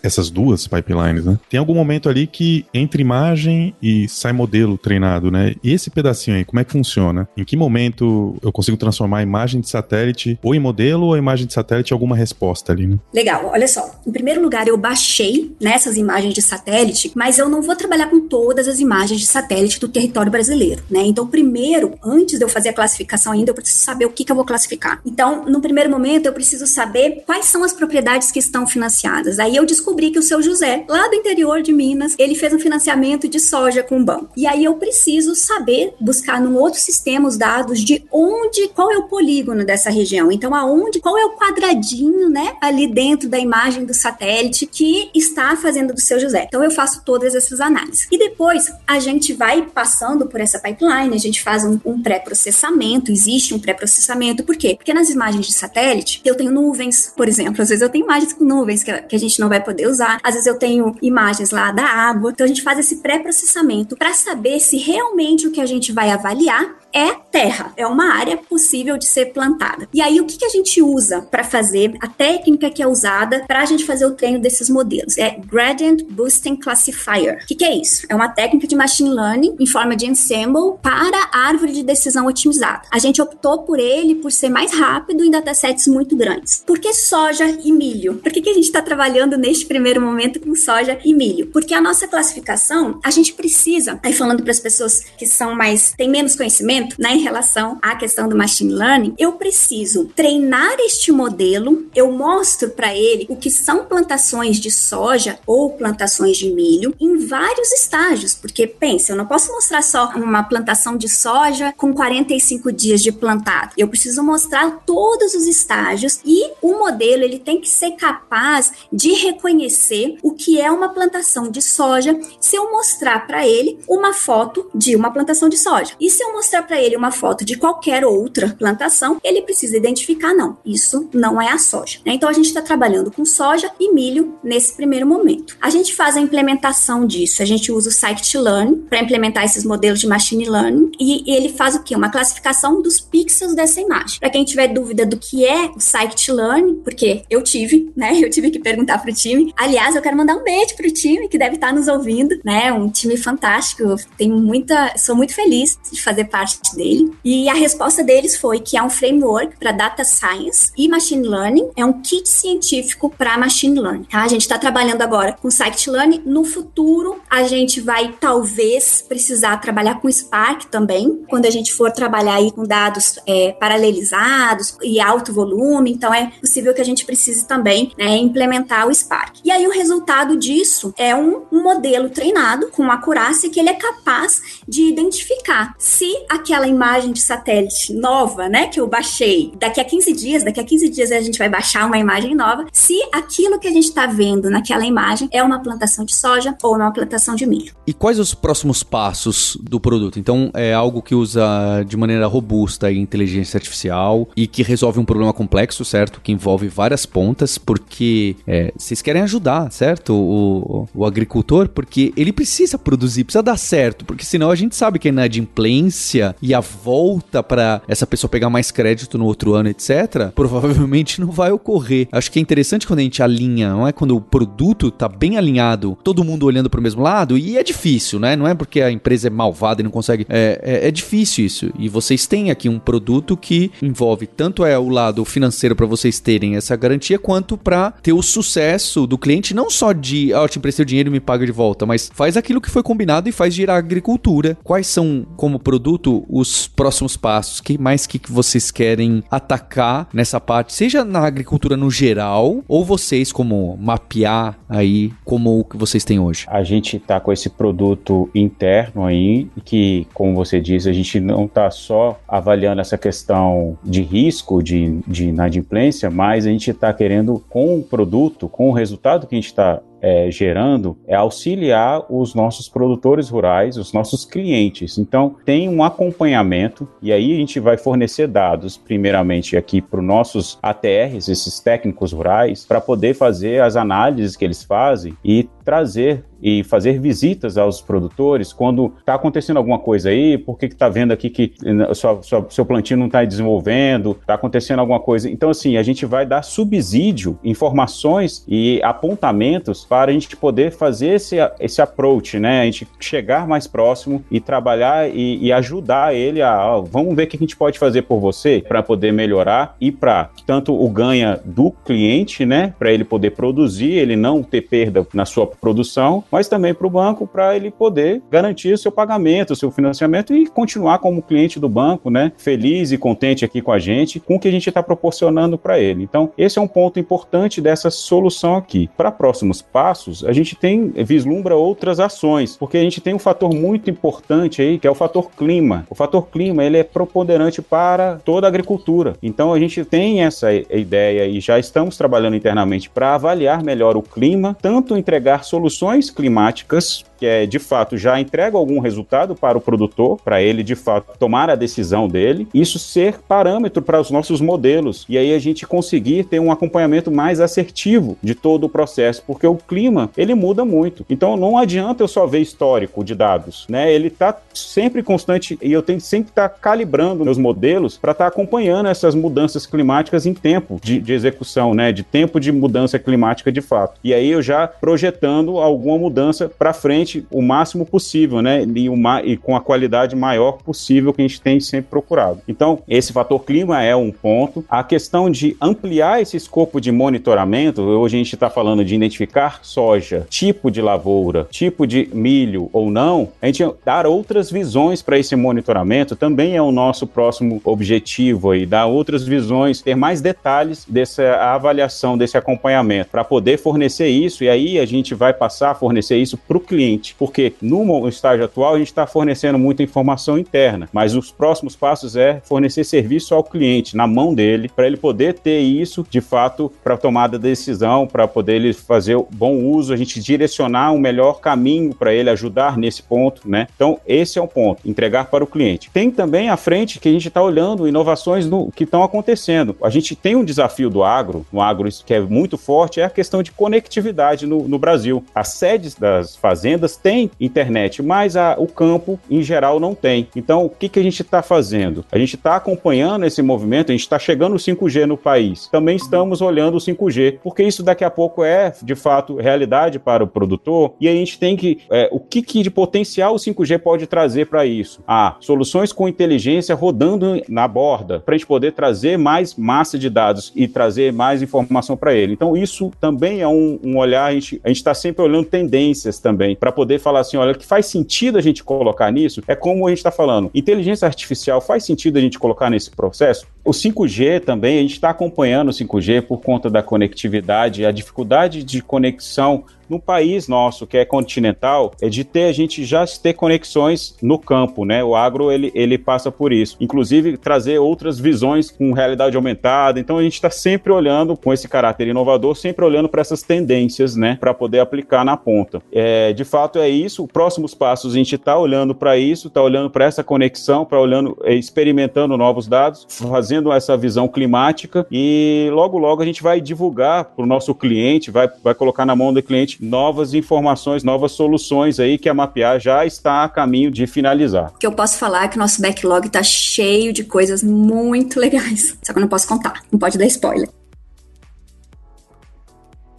essas 0.03 0.31
duas 0.31 0.67
pipelines, 0.67 1.25
né? 1.25 1.39
Tem 1.49 1.59
algum 1.59 1.75
momento 1.75 2.09
ali 2.09 2.27
que 2.27 2.65
entre 2.73 3.03
imagem 3.03 3.75
e 3.83 4.09
sai 4.09 4.33
modelo 4.33 4.77
treinado, 4.79 5.31
né? 5.31 5.55
E 5.63 5.73
esse 5.73 5.91
pedacinho 5.91 6.37
aí, 6.37 6.45
como 6.45 6.61
é 6.61 6.65
que 6.65 6.73
funciona? 6.73 7.29
Em 7.37 7.45
que 7.45 7.57
momento 7.57 8.37
eu 8.43 8.53
consigo 8.53 8.77
transformar 8.77 9.19
a 9.19 9.23
imagem 9.23 9.61
de 9.61 9.69
satélite 9.69 10.39
ou 10.43 10.55
em 10.55 10.61
modelo 10.61 11.07
ou 11.07 11.15
a 11.15 11.19
imagem 11.19 11.47
de 11.47 11.53
satélite 11.53 11.93
em 11.93 11.95
alguma 11.95 12.17
resposta 12.17 12.73
ali, 12.73 12.87
né? 12.87 12.99
Legal, 13.13 13.51
olha 13.53 13.67
só. 13.67 14.01
Em 14.07 14.13
primeiro 14.13 14.43
lugar, 14.43 14.69
eu 14.69 14.77
baixei 14.77 15.55
nessas 15.61 15.97
imagens 15.97 16.35
de 16.35 16.43
satélite, 16.43 17.13
mas 17.15 17.39
eu 17.39 17.49
não 17.49 17.63
vou 17.63 17.75
trabalhar 17.75 18.09
com 18.09 18.21
todas 18.21 18.69
as 18.69 18.79
imagens 18.79 19.21
de 19.21 19.27
satélite 19.27 19.81
do 19.81 19.89
território 19.89 20.31
brasileiro, 20.31 20.83
né? 20.91 21.01
Então, 21.05 21.27
primeiro, 21.27 21.95
antes 22.03 22.39
de 22.39 22.45
eu 22.45 22.49
fazer 22.49 22.60
fazer 22.61 22.69
a 22.69 22.73
classificação 22.75 23.33
ainda, 23.33 23.51
eu 23.51 23.55
preciso 23.55 23.83
saber 23.83 24.05
o 24.05 24.11
que, 24.11 24.23
que 24.23 24.31
eu 24.31 24.37
vou 24.37 24.45
classificar. 24.45 25.01
Então, 25.05 25.47
no 25.47 25.61
primeiro 25.61 25.91
momento, 25.91 26.27
eu 26.27 26.33
preciso 26.33 26.67
saber 26.67 27.23
quais 27.25 27.47
são 27.47 27.65
as 27.65 27.73
propriedades 27.73 28.31
que 28.31 28.39
estão 28.39 28.67
financiadas. 28.67 29.39
Aí 29.39 29.57
eu 29.57 29.65
descobri 29.65 30.11
que 30.11 30.19
o 30.19 30.23
seu 30.23 30.43
José, 30.43 30.85
lá 30.87 31.09
do 31.09 31.15
interior 31.15 31.63
de 31.63 31.73
Minas, 31.73 32.15
ele 32.19 32.35
fez 32.35 32.53
um 32.53 32.59
financiamento 32.59 33.27
de 33.27 33.41
soja 33.41 33.83
com 33.83 33.99
o 33.99 34.05
banco. 34.05 34.31
E 34.37 34.47
aí 34.47 34.65
eu 34.65 34.75
preciso 34.75 35.35
saber, 35.35 35.95
buscar 35.99 36.41
num 36.41 36.57
outro 36.57 36.79
sistema 36.79 37.29
os 37.29 37.39
dados 37.39 37.81
de 37.81 38.05
onde, 38.13 38.69
qual 38.69 38.93
é 38.93 38.99
o 38.99 39.05
polígono 39.05 39.65
dessa 39.65 39.89
região. 39.89 40.31
Então, 40.31 40.55
aonde, 40.55 41.01
qual 41.01 41.17
é 41.17 41.25
o 41.25 41.37
quadradinho, 41.37 42.29
né, 42.29 42.57
ali 42.61 42.87
dentro 42.87 43.29
da 43.29 43.39
imagem 43.39 43.87
do 43.87 43.95
satélite 43.95 44.67
que 44.67 45.11
está 45.15 45.57
fazendo 45.57 45.95
do 45.95 46.01
seu 46.01 46.21
José. 46.21 46.45
Então, 46.47 46.63
eu 46.63 46.71
faço 46.71 47.03
todas 47.05 47.35
essas 47.35 47.59
análises. 47.59 48.07
E 48.11 48.19
depois, 48.19 48.71
a 48.87 48.99
gente 48.99 49.33
vai 49.33 49.63
passando 49.63 50.27
por 50.27 50.41
essa 50.41 50.59
pipeline, 50.59 51.15
a 51.15 51.19
gente 51.19 51.43
faz 51.43 51.65
um, 51.65 51.81
um 51.85 52.03
pré-processamento 52.03 52.50
processamento, 52.51 53.13
existe 53.13 53.55
um 53.55 53.59
pré-processamento. 53.59 54.43
Por 54.43 54.57
quê? 54.57 54.75
Porque 54.77 54.93
nas 54.93 55.09
imagens 55.09 55.47
de 55.47 55.53
satélite, 55.53 56.21
eu 56.25 56.35
tenho 56.35 56.51
nuvens, 56.51 57.13
por 57.17 57.29
exemplo. 57.29 57.63
Às 57.63 57.69
vezes 57.69 57.83
eu 57.83 57.89
tenho 57.89 58.05
imagens 58.05 58.33
com 58.33 58.45
nuvens 58.45 58.83
que, 58.83 58.93
que 59.03 59.17
a 59.17 59.19
gente 59.19 59.39
não 59.41 59.49
vai 59.49 59.63
poder 59.63 59.87
usar. 59.87 60.19
Às 60.23 60.35
vezes 60.35 60.47
eu 60.47 60.59
tenho 60.59 60.95
imagens 61.01 61.51
lá 61.51 61.71
da 61.71 61.85
água. 61.85 62.31
Então 62.31 62.45
a 62.45 62.49
gente 62.49 62.63
faz 62.63 62.79
esse 62.79 62.97
pré-processamento 62.97 63.97
para 63.97 64.13
saber 64.13 64.59
se 64.61 64.77
realmente 64.77 65.47
o 65.47 65.51
que 65.51 65.61
a 65.61 65.67
gente 65.67 65.93
vai 65.93 66.11
avaliar 66.11 66.80
é 66.93 67.15
terra, 67.31 67.73
é 67.77 67.87
uma 67.87 68.13
área 68.15 68.37
possível 68.37 68.97
de 68.99 69.07
ser 69.07 69.27
plantada. 69.27 69.89
E 69.93 70.01
aí, 70.01 70.21
o 70.21 70.27
que, 70.27 70.39
que 70.39 70.45
a 70.45 70.49
gente 70.49 70.83
usa 70.83 71.23
para 71.23 71.45
fazer 71.45 71.95
a 72.01 72.09
técnica 72.09 72.71
que 72.71 72.83
é 72.83 72.87
usada 72.87 73.45
para 73.47 73.61
a 73.61 73.65
gente 73.65 73.85
fazer 73.85 74.07
o 74.07 74.13
treino 74.13 74.39
desses 74.39 74.69
modelos? 74.69 75.17
É 75.17 75.39
Gradient 75.47 76.03
Boosting 76.05 76.57
Classifier. 76.57 77.41
O 77.43 77.47
que, 77.47 77.55
que 77.55 77.65
é 77.65 77.77
isso? 77.77 78.07
É 78.09 78.15
uma 78.15 78.29
técnica 78.29 78.67
de 78.67 78.75
machine 78.75 79.11
learning 79.11 79.57
em 79.59 79.67
forma 79.67 79.95
de 79.95 80.07
ensemble 80.07 80.79
para 80.83 81.31
árvore 81.33 81.73
de 81.73 81.83
decisão 81.83 82.27
otimizada. 82.27 82.83
A 82.91 82.99
gente 82.99 83.23
optou 83.23 83.63
por 83.63 83.79
ele 83.79 84.17
por 84.17 84.33
ser 84.33 84.49
mais 84.49 84.73
rápido 84.73 85.25
em 85.25 85.31
datasets 85.31 85.87
muito 85.87 86.17
grandes. 86.17 86.63
Por 86.67 86.79
que 86.79 86.93
soja 86.93 87.47
e 87.63 87.73
milho? 87.73 88.15
Por 88.17 88.33
que, 88.33 88.41
que 88.41 88.51
a 88.51 88.55
gente 88.55 88.65
está 88.65 88.83
trabalhando 88.83 89.37
neste 89.37 89.67
primeiro 89.67 90.01
momento 90.01 90.41
com 90.41 90.55
soja 90.55 90.99
e 91.05 91.15
milho? 91.15 91.47
Porque 91.49 91.75
a 91.75 91.81
nossa 91.81 92.09
classificação, 92.09 92.99
a 93.05 93.11
gente 93.11 93.33
precisa, 93.33 93.99
aí 94.03 94.13
falando 94.13 94.43
para 94.43 94.53
as 94.53 94.61
pessoas 94.61 95.01
que 95.17 95.27
são 95.27 95.55
mais, 95.55 95.93
têm 95.97 96.09
menos 96.09 96.35
conhecimento, 96.35 96.80
né, 96.99 97.15
em 97.15 97.21
relação 97.21 97.79
à 97.83 97.97
questão 97.97 98.29
do 98.29 98.37
machine 98.37 98.73
learning, 98.73 99.15
eu 99.19 99.33
preciso 99.33 100.07
treinar 100.17 100.77
este 100.81 101.13
modelo, 101.13 101.87
eu 101.95 102.11
mostro 102.13 102.71
para 102.71 102.95
ele 102.95 103.27
o 103.29 103.37
que 103.37 103.51
são 103.51 103.85
plantações 103.85 104.59
de 104.59 104.71
soja 104.71 105.39
ou 105.47 105.71
plantações 105.71 106.37
de 106.37 106.51
milho 106.51 106.95
em 107.01 107.19
vários 107.27 107.73
estágios, 107.73 108.35
porque 108.35 108.67
pensa, 108.67 109.13
eu 109.13 109.17
não 109.17 109.27
posso 109.27 109.53
mostrar 109.53 109.83
só 109.83 110.11
uma 110.17 110.43
plantação 110.43 110.97
de 110.97 111.09
soja 111.09 111.73
com 111.77 111.93
45 111.93 112.73
dias 112.73 113.03
de 113.03 113.13
plantado. 113.13 113.73
Eu 113.77 113.89
preciso 113.89 114.23
mostrar 114.23 114.83
todos 114.87 115.35
os 115.35 115.47
estágios 115.47 116.21
e 116.25 116.51
o 116.63 116.79
modelo 116.79 117.25
ele 117.25 117.39
tem 117.39 117.61
que 117.61 117.69
ser 117.69 117.93
capaz 117.93 118.73
de 118.93 119.13
reconhecer 119.13 120.17
o 120.23 120.33
que 120.33 120.61
é 120.61 120.71
uma 120.71 120.89
plantação 120.91 121.51
de 121.51 121.63
soja 121.63 122.19
se 122.41 122.57
eu 122.57 122.71
mostrar 122.71 123.27
para 123.27 123.47
ele 123.47 123.79
uma 123.89 124.13
foto 124.13 124.71
de 124.75 124.97
uma 124.97 125.11
plantação 125.11 125.49
de 125.49 125.57
soja. 125.57 125.93
E 126.01 126.11
se 126.11 126.23
eu 126.23 126.33
mostrar 126.33 126.63
para 126.71 126.81
ele 126.81 126.97
uma 126.97 127.11
foto 127.11 127.45
de 127.45 127.57
qualquer 127.57 128.05
outra 128.05 128.55
plantação, 128.57 129.21
ele 129.25 129.43
precisa 129.43 129.77
identificar, 129.77 130.33
não, 130.33 130.57
isso 130.65 131.11
não 131.13 131.43
é 131.43 131.49
a 131.49 131.59
soja. 131.59 131.99
Né? 132.07 132.13
Então 132.13 132.29
a 132.29 132.33
gente 132.33 132.47
está 132.47 132.63
trabalhando 132.63 133.11
com 133.11 133.25
soja 133.25 133.69
e 133.81 133.93
milho 133.93 134.39
nesse 134.41 134.77
primeiro 134.77 135.05
momento. 135.05 135.57
A 135.61 135.69
gente 135.69 135.93
faz 135.97 136.17
a 136.17 136.21
implementação 136.21 137.05
disso, 137.05 137.43
a 137.43 137.45
gente 137.45 137.73
usa 137.73 137.89
o 137.89 137.93
scikit-learn 137.93 138.87
para 138.89 139.01
implementar 139.01 139.45
esses 139.45 139.65
modelos 139.65 139.99
de 139.99 140.07
machine 140.07 140.49
learning 140.49 140.93
e 141.01 141.25
ele 141.35 141.49
faz 141.49 141.75
o 141.75 141.83
que? 141.83 141.97
Uma 141.97 142.09
classificação 142.09 142.81
dos 142.81 143.01
pixels 143.01 143.53
dessa 143.53 143.81
imagem. 143.81 144.21
Para 144.21 144.31
quem 144.31 144.45
tiver 144.45 144.69
dúvida 144.69 145.05
do 145.05 145.17
que 145.17 145.45
é 145.45 145.73
o 145.75 145.81
scikit-learn, 145.81 146.83
porque 146.85 147.25
eu 147.29 147.43
tive, 147.43 147.91
né? 147.97 148.21
Eu 148.21 148.29
tive 148.29 148.51
que 148.51 148.59
perguntar 148.61 148.99
para 148.99 149.11
o 149.11 149.15
time. 149.15 149.53
Aliás, 149.57 149.97
eu 149.97 150.03
quero 150.03 150.17
mandar 150.17 150.37
um 150.37 150.45
beijo 150.45 150.77
para 150.77 150.87
o 150.87 150.91
time 150.91 151.27
que 151.27 151.39
deve 151.39 151.55
estar 151.55 151.73
nos 151.73 151.89
ouvindo, 151.89 152.39
né? 152.45 152.71
Um 152.71 152.89
time 152.91 153.17
fantástico. 153.17 153.97
Tenho 154.17 154.37
muita, 154.37 154.95
sou 154.99 155.17
muito 155.17 155.35
feliz 155.35 155.79
de 155.91 156.03
fazer 156.03 156.25
parte 156.25 156.60
dele. 156.75 157.13
E 157.25 157.49
a 157.49 157.55
resposta 157.55 158.03
deles 158.03 158.37
foi 158.37 158.61
que 158.61 158.77
é 158.77 158.83
um 158.83 158.91
framework 158.91 159.57
para 159.59 159.73
data 159.73 160.05
science 160.05 160.73
e 160.77 160.89
machine 160.89 161.27
learning, 161.27 161.71
é 161.77 161.85
um 161.85 162.01
kit 162.01 162.29
científico 162.29 163.11
para 163.11 163.37
machine 163.39 163.81
learning. 163.81 164.05
Tá? 164.05 164.23
A 164.23 164.29
gente 164.29 164.43
está 164.43 164.59
trabalhando 164.59 165.03
agora 165.03 165.37
com 165.41 165.51
scikit-learn. 165.51 166.23
No 166.25 166.45
futuro, 166.45 167.21
a 167.29 167.43
gente 167.45 167.81
vai 167.81 168.15
talvez 168.21 169.05
precisar 169.07 169.57
trabalhar 169.59 170.01
com 170.01 170.11
Spark 170.11 170.67
também, 170.67 171.25
quando 171.29 171.47
a 171.47 171.51
gente 171.51 171.73
for 171.73 171.91
trabalhar 171.91 172.35
aí 172.35 172.51
com 172.51 172.65
dados 172.65 173.19
é, 173.27 173.53
paralelizados 173.53 174.77
e 174.83 175.01
alto 175.01 175.33
volume, 175.33 175.93
então 175.93 176.13
é 176.13 176.33
possível 176.41 176.75
que 176.75 176.81
a 176.81 176.85
gente 176.85 177.05
precise 177.05 177.47
também 177.47 177.93
né, 177.99 178.17
implementar 178.17 178.87
o 178.87 178.95
Spark. 178.95 179.41
E 179.45 179.51
aí 179.51 179.67
o 179.67 179.71
resultado 179.71 180.37
disso 180.37 180.95
é 180.97 181.15
um, 181.15 181.43
um 181.51 181.63
modelo 181.63 182.11
treinado 182.11 182.69
com 182.69 182.91
acurácia 182.91 183.51
que 183.51 183.61
ele 183.61 183.71
é 183.71 183.75
capaz 183.75 184.61
de 184.67 184.83
identificar 184.83 185.75
se 185.79 186.13
aquela 186.51 186.67
imagem 186.67 187.13
de 187.13 187.21
satélite 187.21 187.93
nova, 187.93 188.49
né, 188.49 188.67
que 188.67 188.81
eu 188.81 188.89
baixei, 188.89 189.53
daqui 189.59 189.81
a 189.81 189.85
15 189.85 190.13
dias, 190.13 190.43
daqui 190.43 190.59
a 190.59 190.65
15 190.65 190.89
dias 190.89 191.13
a 191.13 191.21
gente 191.21 191.39
vai 191.39 191.49
baixar 191.49 191.87
uma 191.87 191.97
imagem 191.97 192.35
nova, 192.35 192.67
se 192.73 192.99
aquilo 193.13 193.61
que 193.61 193.69
a 193.69 193.71
gente 193.71 193.85
está 193.85 194.07
vendo 194.07 194.51
naquela 194.51 194.85
imagem 194.85 195.29
é 195.33 195.43
uma 195.43 195.61
plantação 195.63 196.05
de 196.05 196.15
soja 196.15 196.57
ou 196.61 196.75
uma 196.75 196.93
plantação 196.93 197.37
de 197.37 197.47
milho. 197.47 197.73
E 197.87 197.93
quais 197.93 198.19
os 198.19 198.35
próximos 198.35 198.83
passos 198.83 199.57
do 199.63 199.79
produto? 199.79 200.19
Então, 200.19 200.51
é 200.53 200.75
algo 200.75 201.01
que 201.03 201.15
usa 201.15 201.85
de 201.87 201.97
maneira 201.97 202.27
robusta 202.27 202.89
a 202.89 202.93
inteligência 202.93 203.57
artificial 203.57 204.29
e 204.37 204.47
que 204.47 204.63
resolve 204.63 204.99
um 204.99 205.05
problema 205.05 205.33
complexo, 205.33 205.85
certo? 205.85 206.21
Que 206.21 206.33
envolve 206.33 206.67
várias 206.67 207.07
pontas, 207.07 207.59
porque 207.59 208.35
é, 208.47 208.73
vocês 208.77 209.01
querem 209.01 209.23
ajudar, 209.23 209.71
certo? 209.71 210.15
O, 210.15 210.89
o, 210.95 211.07
agricultor, 211.07 211.69
porque 211.69 212.13
ele 212.17 212.33
precisa 212.33 212.77
produzir, 212.77 213.25
precisa 213.25 213.43
dar 213.43 213.57
certo, 213.57 214.05
porque 214.05 214.25
senão 214.25 214.51
a 214.51 214.57
gente 214.57 214.75
sabe 214.75 214.99
que 214.99 215.07
a 215.07 215.13
inadimplência 215.13 216.35
e 216.43 216.55
a 216.55 216.61
volta 216.61 217.43
para 217.43 217.83
essa 217.87 218.07
pessoa 218.07 218.31
pegar 218.31 218.51
mais 218.51 218.71
crédito 218.71 219.19
no 219.19 219.25
outro 219.25 219.55
ano, 219.55 219.69
etc., 219.69 220.31
provavelmente 220.35 221.21
não 221.21 221.31
vai 221.31 221.51
ocorrer. 221.51 222.09
Acho 222.13 222.31
que 222.31 222.39
é 222.39 222.43
interessante 222.43 222.87
quando 222.87 223.01
a 223.01 223.03
gente 223.03 223.23
alinha, 223.23 223.71
não 223.71 223.87
é? 223.87 223.93
Quando 223.93 224.17
o 224.17 224.21
produto 224.21 224.91
tá 224.91 225.09
bem 225.09 225.37
alinhado, 225.37 225.97
todo 226.03 226.25
mundo 226.25 226.47
olhando 226.47 226.71
para 226.71 226.81
o 226.81 226.83
mesmo 226.83 227.03
lado, 227.03 227.37
e 227.37 227.57
é 227.57 227.63
difícil, 227.63 228.19
né? 228.19 228.37
Não 228.37 228.47
é 228.47 228.55
porque 228.55 228.81
a 228.81 228.91
empresa 228.91 229.29
é 229.29 229.31
malvada 229.31 229.81
e 229.81 229.85
não 229.85 229.91
consegue. 229.91 230.27
É, 230.29 230.61
é, 230.63 230.89
é 230.89 230.91
difícil 230.91 231.45
isso. 231.45 231.73
E 231.79 231.89
vocês 231.89 232.27
têm 232.27 232.51
aqui 232.51 232.69
um 232.69 232.79
produto 232.79 233.37
que 233.37 233.71
envolve 233.83 234.27
tanto 234.27 234.65
é 234.65 234.79
o 234.79 234.89
lado 234.89 235.25
financeiro 235.25 235.77
para 235.77 235.87
vocês 235.87 236.21
terem 236.21 236.57
essa 236.57 236.77
garantia, 236.77 237.19
quanto 237.19 237.57
para 237.57 237.91
ter 237.91 238.13
o 238.13 238.23
sucesso 238.23 239.07
do 239.07 239.19
cliente, 239.19 239.55
não 239.55 239.71
só 239.71 239.93
de, 239.93 240.33
ah, 240.35 240.43
eu 240.43 240.49
te 240.49 240.59
emprestei 240.59 240.83
o 240.83 240.87
dinheiro 240.87 241.11
e 241.11 241.13
me 241.13 241.21
paga 241.21 241.45
de 241.45 241.53
volta, 241.53 241.87
mas 241.87 242.11
faz 242.15 242.37
aquilo 242.37 242.61
que 242.61 242.71
foi 242.71 242.83
combinado 242.83 243.29
e 243.29 243.33
faz 243.33 243.55
girar 243.55 243.77
a 243.77 243.79
agricultura. 243.79 244.57
Quais 244.63 244.87
são, 244.87 245.27
como 245.37 245.59
produto, 245.59 246.25
os 246.31 246.69
próximos 246.69 247.17
passos? 247.17 247.61
que 247.61 247.79
mais 247.79 248.07
que, 248.07 248.21
vocês 248.31 248.71
querem 248.71 249.23
atacar 249.31 250.09
nessa 250.13 250.41
parte, 250.41 250.73
seja 250.73 251.05
na 251.05 251.27
agricultura 251.27 251.77
no 251.77 251.91
geral, 251.91 252.63
ou 252.69 252.85
vocês 252.85 253.33
como 253.33 253.77
mapear 253.77 254.59
aí 254.69 255.13
como 255.25 255.61
o 255.61 255.65
que 255.65 255.77
vocês 255.77 256.05
têm 256.05 256.19
hoje? 256.19 256.47
A 256.49 256.63
gente 256.63 256.97
está 256.97 257.19
com 257.19 257.33
esse 257.33 257.49
produto 257.49 258.31
interno 258.35 259.05
aí, 259.05 259.49
que, 259.65 260.07
como 260.15 260.35
você 260.35 260.61
diz, 260.61 260.87
a 260.87 260.93
gente 260.93 261.19
não 261.19 261.47
está 261.47 261.71
só 261.71 262.21
avaliando 262.29 262.81
essa 262.81 262.99
questão 262.99 263.79
de 263.83 264.03
risco 264.03 264.63
de, 264.63 265.01
de 265.07 265.29
inadimplência, 265.29 266.11
mas 266.11 266.47
a 266.47 266.51
gente 266.51 266.71
está 266.71 266.93
querendo, 266.93 267.43
com 267.49 267.79
o 267.79 267.83
produto, 267.83 268.49
com 268.49 268.69
o 268.69 268.73
resultado 268.73 269.27
que 269.27 269.35
a 269.35 269.39
gente 269.39 269.47
está 269.47 269.81
é, 270.01 270.31
gerando 270.31 270.97
é 271.07 271.15
auxiliar 271.15 272.05
os 272.09 272.35
nossos 272.35 272.69
produtores 272.69 273.29
rurais, 273.29 273.77
os 273.77 273.93
nossos 273.93 274.25
clientes. 274.25 274.99
Então, 274.99 275.37
tem 275.45 275.69
um 275.69 275.83
acompanhamento 275.83 276.89
e 277.03 277.13
aí 277.13 277.33
a 277.33 277.37
gente 277.37 277.61
vai 277.61 277.77
fornecer 277.77 278.27
dados, 278.27 278.77
primeiramente 278.77 279.57
aqui 279.57 279.81
para 279.81 280.01
os 280.01 280.07
nossos 280.07 280.59
ATRs, 280.63 281.29
esses 281.29 281.61
técnicos 281.61 282.13
rurais, 282.13 282.65
para 282.65 282.81
poder 282.81 283.15
fazer 283.15 283.63
as 283.63 283.77
análises 283.77 284.37
que 284.37 284.45
eles 284.45 284.63
fazem 284.63 285.17
e 285.25 285.49
trazer 285.65 286.25
e 286.43 286.65
fazer 286.65 286.99
visitas 286.99 287.57
aos 287.59 287.81
produtores 287.81 288.53
quando 288.53 288.93
está 288.99 289.15
acontecendo 289.15 289.57
alguma 289.57 289.79
coisa 289.79 290.11
aí, 290.11 290.39
por 290.39 290.59
que 290.59 290.67
está 290.67 290.89
vendo 290.89 291.13
aqui 291.13 291.31
que 291.31 291.53
sua, 291.95 292.23
sua, 292.23 292.47
seu 292.51 292.65
plantio 292.65 292.97
não 292.97 293.07
está 293.07 293.25
desenvolvendo, 293.25 294.17
está 294.21 294.35
acontecendo 294.35 294.81
alguma 294.81 295.01
coisa. 295.01 295.31
Então, 295.31 295.51
assim, 295.51 295.77
a 295.77 295.83
gente 295.83 296.05
vai 296.07 296.27
dar 296.27 296.43
subsídio, 296.43 297.39
informações 297.45 298.45
e 298.49 298.81
apontamentos 298.83 299.85
para 299.85 300.11
a 300.11 300.15
gente 300.15 300.37
poder 300.37 300.73
fazer 300.73 301.15
esse, 301.15 301.37
esse 301.59 301.81
approach, 301.83 302.39
né? 302.39 302.63
A 302.63 302.65
gente 302.65 302.87
chegar 302.99 303.47
mais 303.47 303.67
próximo 303.67 304.25
e 304.31 304.41
trabalhar 304.41 305.09
e, 305.09 305.39
e 305.39 305.53
ajudar 305.53 306.15
ele 306.15 306.43
a, 306.43 306.77
ó, 306.77 306.83
vamos 306.83 307.15
ver 307.15 307.25
o 307.25 307.27
que 307.27 307.37
a 307.37 307.41
gente 307.41 307.57
pode 307.57 307.79
fazer 307.79 308.03
por 308.03 308.21
você 308.21 308.63
para 308.67 308.83
poder 308.83 309.13
melhorar 309.13 309.77
e 309.81 309.91
para 309.91 310.31
tanto 310.47 310.75
o 310.75 310.89
ganha 310.89 311.41
do 311.45 311.71
cliente, 311.71 312.45
né? 312.45 312.75
Para 312.79 312.93
ele 312.93 313.05
poder 313.05 313.31
produzir, 313.31 313.93
ele 313.93 314.17
não 314.17 314.43
ter 314.43 314.63
perda 314.63 315.07
na 315.13 315.25
sua 315.25 315.47
produção, 315.47 316.25
mas 316.31 316.49
também 316.49 316.75
para 316.75 316.87
o 316.87 316.91
banco 316.91 317.27
para 317.27 317.57
ele 317.57 317.71
poder 317.71 318.23
garantir 318.31 318.73
o 318.73 318.79
seu 318.79 318.93
pagamento, 318.93 319.53
o 319.53 319.57
seu 319.57 319.71
financiamento 319.71 320.35
e 320.35 320.47
continuar 320.47 320.99
como 320.99 321.23
cliente 321.23 321.59
do 321.59 321.69
banco, 321.69 322.11
né? 322.11 322.33
Feliz 322.37 322.93
e 322.93 322.99
contente 322.99 323.45
aqui 323.45 323.61
com 323.61 323.73
a 323.73 323.79
gente, 323.79 324.21
com 324.21 324.37
o 324.37 324.41
que 324.41 324.49
a 324.49 324.51
gente 324.51 324.69
está 324.69 324.83
proporcionando 324.83 325.59
para 325.59 325.79
ele. 325.79 326.03
Então, 326.03 326.33
esse 326.37 326.59
é 326.59 326.63
um 326.63 326.69
ponto 326.69 326.99
importante 326.99 327.61
dessa 327.61 327.91
solução 327.91 328.57
aqui. 328.57 328.89
Para 328.97 329.11
próximos 329.11 329.63
passos, 329.63 330.25
a 330.25 330.33
gente 330.33 330.57
tem 330.57 330.89
vislumbra 330.89 331.57
outras 331.57 332.01
ações, 332.01 332.57
porque 332.57 332.77
a 332.77 332.83
gente 332.83 333.01
tem 333.01 333.15
um 333.15 333.19
fator 333.19 333.53
muito 333.55 333.91
importante 333.91 334.63
aí, 334.63 334.79
que 334.79 334.87
é 334.87 334.91
o 334.91 334.95
fator 334.95 335.31
clima. 335.31 335.87
O 335.89 335.95
fator 335.95 336.29
clima, 336.29 336.65
ele 336.65 336.79
é 336.79 336.85
preponderante 336.85 337.63
para 337.63 338.21
toda 338.25 338.47
a 338.47 338.49
agricultura. 338.49 339.15
Então 339.23 339.53
a 339.53 339.59
gente 339.59 339.85
tem 339.85 340.23
essa 340.23 340.53
ideia 340.53 341.27
e 341.27 341.41
já 341.41 341.59
estamos 341.59 341.97
trabalhando 341.97 342.37
internamente 342.37 342.91
para 342.91 343.15
avaliar 343.15 343.63
melhor 343.63 343.97
o 343.97 344.03
clima, 344.03 344.57
tanto 344.61 344.97
entregar 344.97 345.45
soluções 345.45 346.11
climáticas 346.21 347.05
que 347.21 347.27
é 347.27 347.45
de 347.45 347.59
fato 347.59 347.99
já 347.99 348.19
entrega 348.19 348.57
algum 348.57 348.81
resultado 348.81 349.35
para 349.35 349.59
o 349.59 349.61
produtor, 349.61 350.19
para 350.25 350.43
ele 350.43 350.63
de 350.63 350.75
fato 350.75 351.19
tomar 351.19 351.51
a 351.51 351.55
decisão 351.55 352.09
dele, 352.09 352.49
isso 352.55 352.79
ser 352.79 353.19
parâmetro 353.29 353.83
para 353.83 354.01
os 354.01 354.11
nossos 354.11 354.41
modelos 354.41 355.05
e 355.07 355.19
aí 355.19 355.35
a 355.35 355.39
gente 355.39 355.67
conseguir 355.67 356.25
ter 356.25 356.41
um 356.41 356.51
acompanhamento 356.51 357.11
mais 357.11 357.39
assertivo 357.41 358.17
de 358.23 358.35
todo 358.35 358.65
o 358.65 358.69
processo, 358.69 359.23
porque 359.27 359.47
o 359.47 359.57
clima 359.57 360.11
ele 360.17 360.35
muda 360.35 360.65
muito. 360.65 361.05
Então 361.11 361.37
não 361.37 361.59
adianta 361.59 362.03
eu 362.03 362.09
só 362.09 362.27
ver 362.27 362.41
histórico 362.41 363.05
de 363.05 363.15
dados, 363.15 363.67
né? 363.69 363.93
Ele 363.93 364.09
está 364.09 364.35
sempre 364.55 365.03
constante 365.03 365.59
e 365.61 365.71
eu 365.71 365.83
tenho 365.83 365.99
que 365.99 366.07
sempre 366.07 366.31
estar 366.31 366.49
tá 366.49 366.55
calibrando 366.59 367.25
meus 367.25 367.37
modelos 367.37 367.99
para 367.99 368.13
estar 368.13 368.25
tá 368.25 368.29
acompanhando 368.29 368.89
essas 368.89 369.15
mudanças 369.15 369.67
climáticas 369.67 370.25
em 370.25 370.33
tempo 370.33 370.81
de, 370.83 370.99
de 371.01 371.13
execução, 371.13 371.75
né? 371.75 371.93
De 371.93 372.03
tempo 372.03 372.41
de 372.41 372.51
mudança 372.51 372.99
climática 372.99 373.53
de 373.53 373.61
fato. 373.61 374.01
E 374.03 374.15
aí 374.15 374.31
eu 374.31 374.41
já 374.41 374.67
projetando 374.67 375.59
alguma 375.59 375.99
mudança 375.99 376.49
para 376.49 376.73
frente 376.73 377.10
o 377.31 377.43
máximo 377.43 377.85
possível, 377.85 378.43
né? 378.43 378.65
E, 378.75 378.89
uma, 378.89 379.23
e 379.23 379.37
com 379.37 379.57
a 379.57 379.61
qualidade 379.61 380.15
maior 380.17 380.59
possível 380.63 381.13
que 381.13 381.23
a 381.23 381.27
gente 381.27 381.41
tem 381.41 381.61
sempre 381.61 381.91
procurado. 381.91 382.41
Então, 382.49 382.83
esse 382.89 383.13
fator 383.13 383.41
clima 383.45 383.83
é 383.83 383.95
um 383.95 384.11
ponto. 384.11 384.65
A 384.69 384.83
questão 384.83 385.31
de 385.31 385.57
ampliar 385.61 386.21
esse 386.21 386.37
escopo 386.37 386.81
de 386.81 386.93
monitoramento, 386.93 387.83
hoje 387.83 388.17
a 388.17 388.19
gente 388.19 388.35
está 388.35 388.51
falando 388.51 388.85
de 388.85 388.95
identificar 388.95 389.61
soja, 389.63 390.27
tipo 390.29 390.71
de 390.71 390.81
lavoura, 390.81 391.47
tipo 391.51 391.87
de 391.87 392.09
milho 392.13 392.69
ou 392.73 392.91
não, 392.91 393.29
a 393.41 393.47
gente 393.47 393.65
dar 393.85 394.07
outras 394.07 394.51
visões 394.51 395.03
para 395.03 395.19
esse 395.19 395.35
monitoramento 395.37 396.17
também 396.17 396.57
é 396.57 396.63
o 396.63 396.73
nosso 396.73 397.07
próximo 397.07 397.61
objetivo 397.65 398.51
aí, 398.51 398.67
dar 398.67 398.87
outras 398.87 399.25
visões, 399.25 399.81
ter 399.81 399.95
mais 399.95 400.21
detalhes 400.21 400.85
dessa 400.89 401.37
avaliação, 401.37 402.17
desse 402.17 402.37
acompanhamento, 402.37 403.11
para 403.11 403.25
poder 403.25 403.59
fornecer 403.59 404.09
isso 404.09 404.45
e 404.45 404.49
aí 404.49 404.79
a 404.79 404.87
gente 404.87 405.15
vai 405.15 405.33
passar 405.33 405.71
a 405.71 405.75
fornecer 405.75 406.17
isso 406.17 406.37
para 406.37 406.57
o 406.57 406.61
cliente 406.61 407.00
porque 407.19 407.53
no 407.61 408.09
estágio 408.09 408.45
atual 408.45 408.75
a 408.75 408.79
gente 408.79 408.89
está 408.89 409.07
fornecendo 409.07 409.59
muita 409.59 409.83
informação 409.83 410.39
interna, 410.39 410.89
mas 410.93 411.15
os 411.15 411.31
próximos 411.31 411.75
passos 411.75 412.17
é 412.17 412.41
fornecer 412.45 412.85
serviço 412.85 413.35
ao 413.35 413.43
cliente, 413.43 413.97
na 413.97 414.07
mão 414.07 414.35
dele, 414.35 414.71
para 414.75 414.87
ele 414.87 414.97
poder 414.97 415.35
ter 415.35 415.61
isso 415.61 416.07
de 416.09 416.21
fato 416.21 416.73
para 416.85 416.97
tomada 416.97 417.39
de 417.39 417.43
decisão, 417.43 418.07
para 418.07 418.29
poder 418.29 418.57
ele 418.57 418.73
fazer 418.73 419.17
o 419.17 419.27
bom 419.31 419.57
uso, 419.57 419.93
a 419.93 419.97
gente 419.97 420.21
direcionar 420.21 420.93
um 420.93 420.99
melhor 420.99 421.41
caminho 421.41 421.95
para 421.95 422.13
ele 422.13 422.31
ajudar 422.31 422.77
nesse 422.77 423.03
ponto, 423.03 423.43
né? 423.49 423.67
Então, 423.75 423.99
esse 424.07 424.39
é 424.39 424.43
um 424.43 424.47
ponto, 424.47 424.89
entregar 424.89 425.27
para 425.27 425.43
o 425.43 425.47
cliente. 425.47 425.91
Tem 425.93 426.11
também 426.11 426.49
à 426.49 426.57
frente 426.57 427.01
que 427.01 427.09
a 427.09 427.13
gente 427.13 427.29
está 427.29 427.43
olhando 427.43 427.89
inovações 427.89 428.47
no, 428.47 428.71
que 428.71 428.85
estão 428.85 429.03
acontecendo. 429.03 429.77
A 429.83 429.91
gente 429.91 430.15
tem 430.15 430.37
um 430.37 430.45
desafio 430.45 430.91
do 430.91 431.03
agro, 431.03 431.47
no 431.53 431.61
agro 431.61 431.89
que 432.05 432.15
é 432.15 432.21
muito 432.21 432.59
forte, 432.59 433.01
é 433.01 433.05
a 433.05 433.11
questão 433.11 433.43
de 433.43 433.53
conectividade 433.53 434.47
no, 434.47 434.69
no 434.69 434.79
Brasil. 434.79 435.25
As 435.35 435.49
sedes 435.49 435.95
das 435.95 436.37
fazendas 436.37 436.90
fazendas 436.91 436.97
têm 436.97 437.31
internet, 437.41 438.03
mas 438.03 438.37
a, 438.37 438.57
o 438.59 438.67
campo, 438.67 439.19
em 439.31 439.43
geral, 439.43 439.79
não 439.79 439.95
tem. 439.95 440.29
Então, 440.35 440.65
o 440.65 440.71
que, 440.71 440.89
que 440.89 440.99
a 440.99 441.03
gente 441.03 441.23
está 441.23 441.43
fazendo? 441.43 442.05
A 442.11 442.19
gente 442.19 442.37
está 442.37 442.57
acompanhando 442.57 443.25
esse 443.25 443.43
movimento, 443.43 443.91
a 443.91 443.93
gente 443.93 444.03
está 444.03 444.19
chegando 444.19 444.55
o 444.55 444.59
5G 444.59 445.07
no 445.07 445.17
país. 445.17 445.69
Também 445.69 445.97
estamos 445.97 446.41
olhando 446.41 446.77
o 446.77 446.81
5G, 446.81 447.39
porque 447.43 447.63
isso 447.63 447.83
daqui 447.83 448.05
a 448.05 448.11
pouco 448.11 448.45
é, 448.45 448.73
de 448.83 448.95
fato, 448.95 449.37
realidade 449.37 449.99
para 449.99 450.25
o 450.25 450.27
produtor, 450.27 450.95
e 451.01 451.09
a 451.09 451.13
gente 451.13 451.39
tem 451.39 451.57
que. 451.57 451.79
É, 451.91 452.09
o 452.11 452.21
que, 452.21 452.43
que 452.43 452.63
de 452.63 452.71
potencial 452.71 453.35
o 453.35 453.39
5G 453.39 453.79
pode 453.79 454.07
trazer 454.07 454.47
para 454.47 454.65
isso? 454.67 455.03
Ah, 455.07 455.37
soluções 455.41 455.93
com 455.93 456.09
inteligência 456.09 456.75
rodando 456.75 457.41
na 457.49 457.67
borda, 457.69 458.21
para 458.21 458.35
a 458.35 458.39
gente 458.39 458.47
poder 458.47 458.73
trazer 458.73 459.17
mais 459.19 459.55
massa 459.55 459.99
de 459.99 460.09
dados 460.09 460.53
e 460.55 460.67
trazer 460.67 461.13
mais 461.13 461.43
informação 461.43 461.97
para 461.97 462.15
ele. 462.15 462.33
Então, 462.33 462.57
isso 462.57 462.91
também 463.01 463.41
é 463.41 463.49
um, 463.49 463.79
um 463.83 463.99
olhar, 463.99 464.27
a 464.27 464.33
gente 464.33 464.61
está 464.71 464.95
sempre 464.95 465.23
olhando 465.23 465.47
tendências 465.47 466.19
também, 466.19 466.57
para 466.57 466.73
poder 466.81 466.99
falar 466.99 467.21
assim, 467.21 467.37
olha, 467.37 467.55
que 467.55 467.67
faz 467.67 467.85
sentido 467.85 468.39
a 468.39 468.41
gente 468.41 468.65
colocar 468.65 469.13
nisso, 469.13 469.43
é 469.47 469.55
como 469.55 469.87
a 469.87 469.91
gente 469.91 469.99
está 469.99 470.11
falando, 470.11 470.51
inteligência 470.55 471.05
artificial 471.05 471.61
faz 471.61 471.85
sentido 471.85 472.17
a 472.17 472.23
gente 472.23 472.39
colocar 472.39 472.71
nesse 472.71 472.91
processo? 472.91 473.47
O 473.63 473.71
5G 473.71 474.41
também, 474.41 474.79
a 474.79 474.81
gente 474.81 474.95
está 474.95 475.11
acompanhando 475.11 475.69
o 475.69 475.73
5G 475.73 476.23
por 476.23 476.41
conta 476.41 476.71
da 476.71 476.83
conectividade, 476.83 477.85
a 477.85 477.93
dificuldade 477.93 478.65
de 478.65 478.81
conexão 478.81 479.65
no 479.91 479.99
país 479.99 480.47
nosso, 480.47 480.87
que 480.87 480.97
é 480.97 481.05
continental, 481.05 481.93
é 482.01 482.09
de 482.09 482.23
ter 482.23 482.45
a 482.45 482.53
gente 482.53 482.85
já 482.85 483.05
ter 483.21 483.35
conexões 483.35 484.17
no 484.23 484.39
campo, 484.39 484.85
né? 484.85 485.03
O 485.03 485.17
agro 485.17 485.51
ele, 485.51 485.73
ele 485.75 485.99
passa 485.99 486.31
por 486.31 486.53
isso. 486.53 486.77
Inclusive 486.81 487.37
trazer 487.37 487.79
outras 487.79 488.21
visões 488.21 488.71
com 488.71 488.93
realidade 488.93 489.37
aumentada. 489.37 489.99
Então 489.99 490.19
a 490.19 490.23
gente 490.23 490.35
está 490.35 490.49
sempre 490.49 490.93
olhando 490.93 491.37
com 491.37 491.53
esse 491.53 491.69
caráter 491.69 492.07
inovador, 492.07 492.55
sempre 492.55 492.85
olhando 492.85 493.09
para 493.09 493.21
essas 493.21 493.43
tendências, 493.43 494.15
né? 494.15 494.37
Para 494.39 494.55
poder 494.55 494.79
aplicar 494.79 495.25
na 495.25 495.37
ponta. 495.37 495.83
É, 495.91 496.33
de 496.33 496.45
fato 496.45 496.79
é 496.79 496.89
isso. 496.89 497.27
Próximos 497.27 497.75
passos 497.75 498.15
a 498.15 498.17
gente 498.17 498.37
está 498.37 498.57
olhando 498.57 498.95
para 498.95 499.19
isso, 499.19 499.49
está 499.49 499.61
olhando 499.61 499.91
para 499.91 500.05
essa 500.05 500.23
conexão, 500.23 500.85
para 500.85 501.01
olhando, 501.01 501.37
é, 501.43 501.55
experimentando 501.55 502.37
novos 502.37 502.69
dados, 502.69 503.07
fazendo 503.09 503.73
essa 503.73 503.97
visão 503.97 504.29
climática 504.29 505.05
e 505.11 505.69
logo 505.73 505.99
logo 505.99 506.23
a 506.23 506.27
gente 506.27 506.43
vai 506.43 506.61
divulgar 506.61 507.25
para 507.25 507.43
o 507.43 507.47
nosso 507.47 507.75
cliente, 507.75 508.31
vai, 508.31 508.49
vai 508.63 508.75
colocar 508.75 509.05
na 509.05 509.17
mão 509.17 509.33
do 509.33 509.43
cliente 509.43 509.80
novas 509.81 510.35
informações, 510.35 511.03
novas 511.03 511.33
soluções 511.33 511.99
aí 511.99 512.19
que 512.19 512.29
a 512.29 512.35
Mapear 512.35 512.79
já 512.79 513.07
está 513.07 513.45
a 513.45 513.49
caminho 513.49 513.91
de 513.91 514.07
finalizar. 514.07 514.73
O 514.75 514.79
que 514.79 514.87
eu 514.87 514.93
posso 514.93 515.17
falar 515.17 515.45
é 515.45 515.49
que 515.49 515.57
o 515.57 515.59
nosso 515.59 515.81
backlog 515.81 516.27
está 516.27 516.43
cheio 516.43 517.13
de 517.13 517.25
coisas 517.25 517.63
muito 517.63 518.39
legais. 518.41 518.97
Só 519.03 519.13
que 519.13 519.19
eu 519.19 519.23
não 519.23 519.29
posso 519.29 519.49
contar, 519.49 519.83
não 519.91 519.99
pode 519.99 520.19
dar 520.19 520.27
spoiler. 520.27 520.69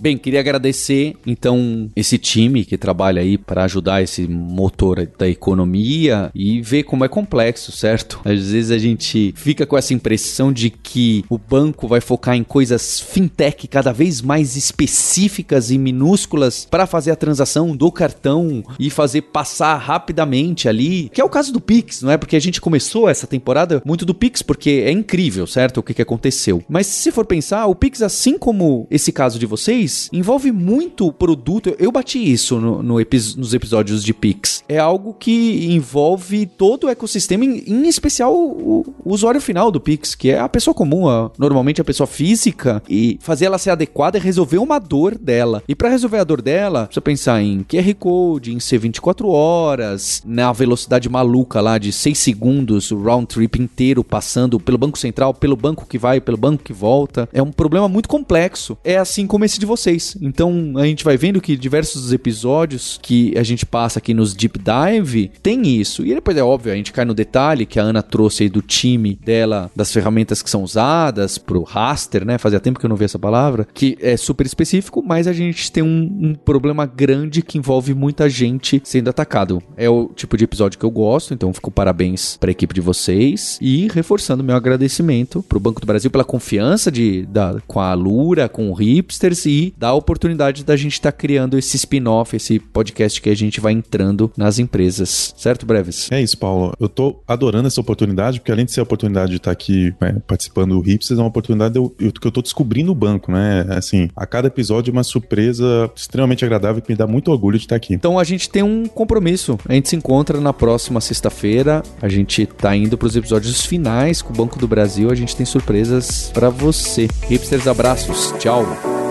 Bem, 0.02 0.18
queria 0.18 0.40
agradecer 0.40 1.16
então 1.28 1.88
esse 1.96 2.18
time 2.18 2.66
que 2.66 2.76
trabalha 2.76 3.22
aí 3.22 3.38
para 3.38 3.66
ajudar 3.66 4.02
esse 4.02 4.28
motor 4.28 5.08
da 5.16 5.30
economia 5.30 6.32
e 6.34 6.60
ver 6.60 6.82
como 6.82 7.06
é 7.06 7.08
complexo, 7.08 7.72
certo? 7.72 8.20
Às 8.26 8.50
vezes 8.50 8.72
a 8.72 8.80
gente 8.80 9.32
fica 9.38 9.64
com 9.64 9.78
essa 9.78 9.94
impressão 9.94 10.52
de 10.52 10.72
que 10.72 11.24
o 11.30 11.38
banco 11.38 11.88
vai 11.88 12.02
focar 12.02 12.36
em 12.36 12.44
coisas 12.44 13.00
fintech 13.00 13.68
cada 13.68 13.94
vez 13.94 14.24
mais 14.24 14.56
específicas 14.56 15.70
e 15.70 15.78
minúsculas 15.78 16.66
para 16.66 16.88
fazer 16.88 17.12
a 17.12 17.16
transação 17.16 17.76
do 17.76 17.92
cartão 17.92 18.64
e 18.80 18.90
fazer 18.90 19.22
passar 19.22 19.78
rapidamente 19.78 20.68
ali, 20.68 21.12
que 21.14 21.22
é 21.22 21.24
o 21.24 21.30
caso 21.30 21.54
do 21.54 21.62
Pix, 21.62 22.02
não 22.02 22.10
é? 22.10 22.18
Porque 22.18 22.36
a 22.36 22.42
gente 22.42 22.60
começou 22.60 23.08
essa 23.08 23.28
temporada 23.28 23.84
muito 23.86 24.04
do 24.04 24.16
Pix 24.16 24.42
porque 24.42 24.84
é 24.84 24.92
incrível, 24.92 25.46
certo? 25.46 25.78
O 25.78 25.84
que, 25.84 25.94
que 25.94 26.02
aconteceu. 26.02 26.64
Mas 26.68 26.88
se 26.88 27.12
for 27.12 27.24
pensar, 27.24 27.68
o 27.68 27.76
Pix, 27.76 28.02
assim 28.02 28.36
como 28.36 28.88
esse 28.90 29.12
caso 29.12 29.38
de 29.38 29.46
vocês, 29.46 29.91
envolve 30.12 30.52
muito 30.52 31.12
produto. 31.12 31.76
Eu 31.78 31.92
bati 31.92 32.20
isso 32.20 32.60
no, 32.60 32.84
no 32.84 33.00
epi 33.00 33.18
nos 33.38 33.54
episódios 33.54 34.04
de 34.04 34.14
Pix. 34.14 34.64
É 34.68 34.78
algo 34.78 35.14
que 35.14 35.68
envolve 35.74 36.46
todo 36.46 36.86
o 36.86 36.90
ecossistema, 36.90 37.46
em, 37.46 37.64
em 37.68 37.88
especial 37.88 38.34
o, 38.34 38.86
o, 39.04 39.14
usuário 39.14 39.42
final 39.42 39.72
do 39.72 39.80
Pix, 39.80 40.16
que 40.16 40.30
é 40.30 40.40
a 40.40 40.50
pessoa 40.50 40.74
comum, 40.74 41.08
a, 41.08 41.32
normalmente 41.38 41.82
a 41.82 41.84
pessoa 41.84 42.08
física, 42.08 42.82
e 42.90 43.18
fazer 43.22 43.46
ela 43.46 43.58
ser 43.58 43.72
adequada 43.72 44.18
e 44.18 44.22
resolver 44.22 44.58
uma 44.58 44.80
dor 44.80 45.18
dela. 45.18 45.64
E 45.68 45.76
para 45.76 45.90
resolver 45.90 46.20
a 46.20 46.24
dor 46.24 46.42
dela, 46.42 46.86
precisa 46.86 47.02
pensar 47.02 47.42
em 47.42 47.64
QR 47.64 47.94
Code, 47.96 48.54
em 48.54 48.60
ser 48.60 48.78
24 48.78 49.28
horas, 49.30 50.22
na 50.26 50.52
velocidade 50.52 51.10
maluca 51.10 51.62
lá 51.62 51.78
de 51.78 51.92
6 51.92 52.18
segundos, 52.18 52.92
o 52.92 53.02
round 53.02 53.28
trip 53.28 53.62
inteiro 53.62 54.04
passando 54.04 54.60
pelo 54.60 54.78
banco 54.78 54.98
central, 54.98 55.34
pelo 55.34 55.56
banco 55.56 55.86
que 55.86 55.98
vai, 55.98 56.22
pelo 56.22 56.38
banco 56.38 56.64
que 56.64 56.74
volta. 56.74 57.28
É 57.34 57.42
um 57.42 57.52
problema 57.52 57.88
muito 57.88 58.10
complexo. 58.10 58.78
É 58.84 58.98
assim 58.98 59.28
como 59.28 59.46
esse 59.46 59.60
de 59.60 59.66
você 59.66 59.81
vocês. 59.82 60.16
Então 60.22 60.74
a 60.78 60.86
gente 60.86 61.04
vai 61.04 61.18
vendo 61.18 61.42
que 61.42 61.58
diversos 61.58 62.14
episódios 62.14 63.00
que 63.02 63.38
a 63.38 63.44
gente 63.44 63.66
passa 63.66 64.00
aqui 64.00 64.14
nos 64.14 64.34
Deep 64.34 64.60
Dive 64.60 65.32
tem 65.42 65.68
isso. 65.68 66.06
E 66.06 66.14
depois 66.14 66.38
é 66.38 66.44
óbvio, 66.44 66.72
a 66.72 66.76
gente 66.76 66.94
cai 66.94 67.04
no 67.04 67.14
detalhe 67.14 67.66
que 67.66 67.80
a 67.80 67.84
Ana 67.84 68.04
trouxe 68.04 68.44
aí 68.44 68.50
do 68.50 68.62
time 68.62 69.20
dela, 69.24 69.72
das 69.76 69.92
ferramentas 69.92 70.42
que 70.42 70.50
são 70.50 70.64
usadas 70.64 71.38
pro 71.38 71.64
raster, 71.64 72.26
né? 72.26 72.38
Fazia 72.38 72.60
tempo 72.60 72.80
que 72.80 72.86
eu 72.86 72.90
não 72.90 72.96
vi 72.96 73.06
essa 73.06 73.20
palavra, 73.20 73.68
que 73.74 73.98
é 74.00 74.16
super 74.16 74.46
específico, 74.46 75.04
mas 75.06 75.28
a 75.28 75.34
gente 75.34 75.72
tem 75.72 75.84
um, 75.84 76.20
um 76.22 76.36
problema 76.36 76.86
grande 76.86 77.42
que 77.42 77.58
envolve 77.58 77.94
muita 77.94 78.30
gente 78.30 78.82
sendo 78.84 79.10
atacado. 79.10 79.62
É 79.76 79.90
o 79.90 80.10
tipo 80.16 80.38
de 80.38 80.44
episódio 80.44 80.78
que 80.78 80.86
eu 80.86 80.92
gosto, 80.92 81.34
então 81.34 81.54
fico 81.54 81.72
parabéns 81.72 82.38
para 82.38 82.50
a 82.50 82.52
equipe 82.52 82.74
de 82.74 82.82
vocês 82.82 83.58
e 83.62 83.88
reforçando 83.94 84.44
meu 84.44 84.56
agradecimento 84.56 85.44
pro 85.44 85.60
Banco 85.60 85.82
do 85.82 85.88
Brasil 85.88 86.12
pela 86.12 86.24
confiança 86.24 86.92
de, 86.92 87.26
da, 87.26 87.58
com 87.68 87.80
a 87.80 87.94
Lura, 87.94 88.48
com 88.48 88.70
o 88.70 88.74
Hipsters 88.74 89.46
e 89.46 89.71
dá 89.78 89.90
a 89.90 89.94
oportunidade 89.94 90.64
da 90.64 90.76
gente 90.76 90.94
estar 90.94 91.12
tá 91.12 91.18
criando 91.18 91.58
esse 91.58 91.78
spin-off, 91.78 92.36
esse 92.36 92.60
podcast 92.60 93.22
que 93.22 93.30
a 93.30 93.36
gente 93.36 93.60
vai 93.60 93.74
entrando 93.74 94.32
nas 94.38 94.60
empresas. 94.60 95.34
Certo, 95.38 95.66
Breves? 95.66 96.12
É 96.12 96.22
isso, 96.22 96.38
Paulo. 96.38 96.74
Eu 96.80 96.90
tô 96.90 97.22
adorando 97.28 97.68
essa 97.68 97.82
oportunidade, 97.82 98.40
porque 98.40 98.52
além 98.52 98.66
de 98.66 98.72
ser 98.72 98.80
a 98.80 98.84
oportunidade 98.84 99.32
de 99.32 99.38
estar 99.38 99.50
tá 99.50 99.54
aqui 99.54 99.94
né, 100.00 100.22
participando 100.28 100.76
do 100.76 100.82
Hipsters, 100.82 101.20
é 101.20 101.22
uma 101.22 101.30
oportunidade 101.30 101.76
eu, 101.76 101.94
eu, 102.00 102.12
que 102.12 102.26
eu 102.26 102.32
tô 102.32 102.42
descobrindo 102.42 102.92
o 102.92 102.96
banco, 102.96 103.32
né? 103.32 103.66
Assim, 103.70 104.10
a 104.16 104.26
cada 104.26 104.48
episódio 104.48 104.92
é 104.92 104.94
uma 104.94 105.04
surpresa 105.04 105.90
extremamente 105.96 106.44
agradável 106.46 106.82
que 106.82 106.92
me 106.92 106.98
dá 106.98 107.08
muito 107.08 107.32
orgulho 107.32 107.58
de 107.58 107.66
estar 107.66 107.76
tá 107.76 107.78
aqui. 107.78 107.94
Então 107.94 108.18
a 108.18 108.24
gente 108.24 108.50
tem 108.50 108.64
um 108.64 108.86
compromisso. 108.86 109.58
A 109.68 109.74
gente 109.74 109.90
se 109.90 109.96
encontra 109.96 110.40
na 110.40 110.54
próxima 110.54 111.02
sexta-feira. 111.02 111.84
A 112.02 112.08
gente 112.08 112.46
tá 112.46 112.76
indo 112.76 112.98
para 112.98 113.08
os 113.08 113.16
episódios 113.16 113.66
finais 113.66 114.22
com 114.22 114.34
o 114.34 114.36
Banco 114.36 114.60
do 114.60 114.68
Brasil. 114.68 115.10
A 115.10 115.16
gente 115.16 115.36
tem 115.36 115.46
surpresas 115.46 116.32
para 116.34 116.50
você. 116.50 117.08
Hipsters, 117.28 117.68
abraços. 117.68 118.34
Tchau. 118.40 119.11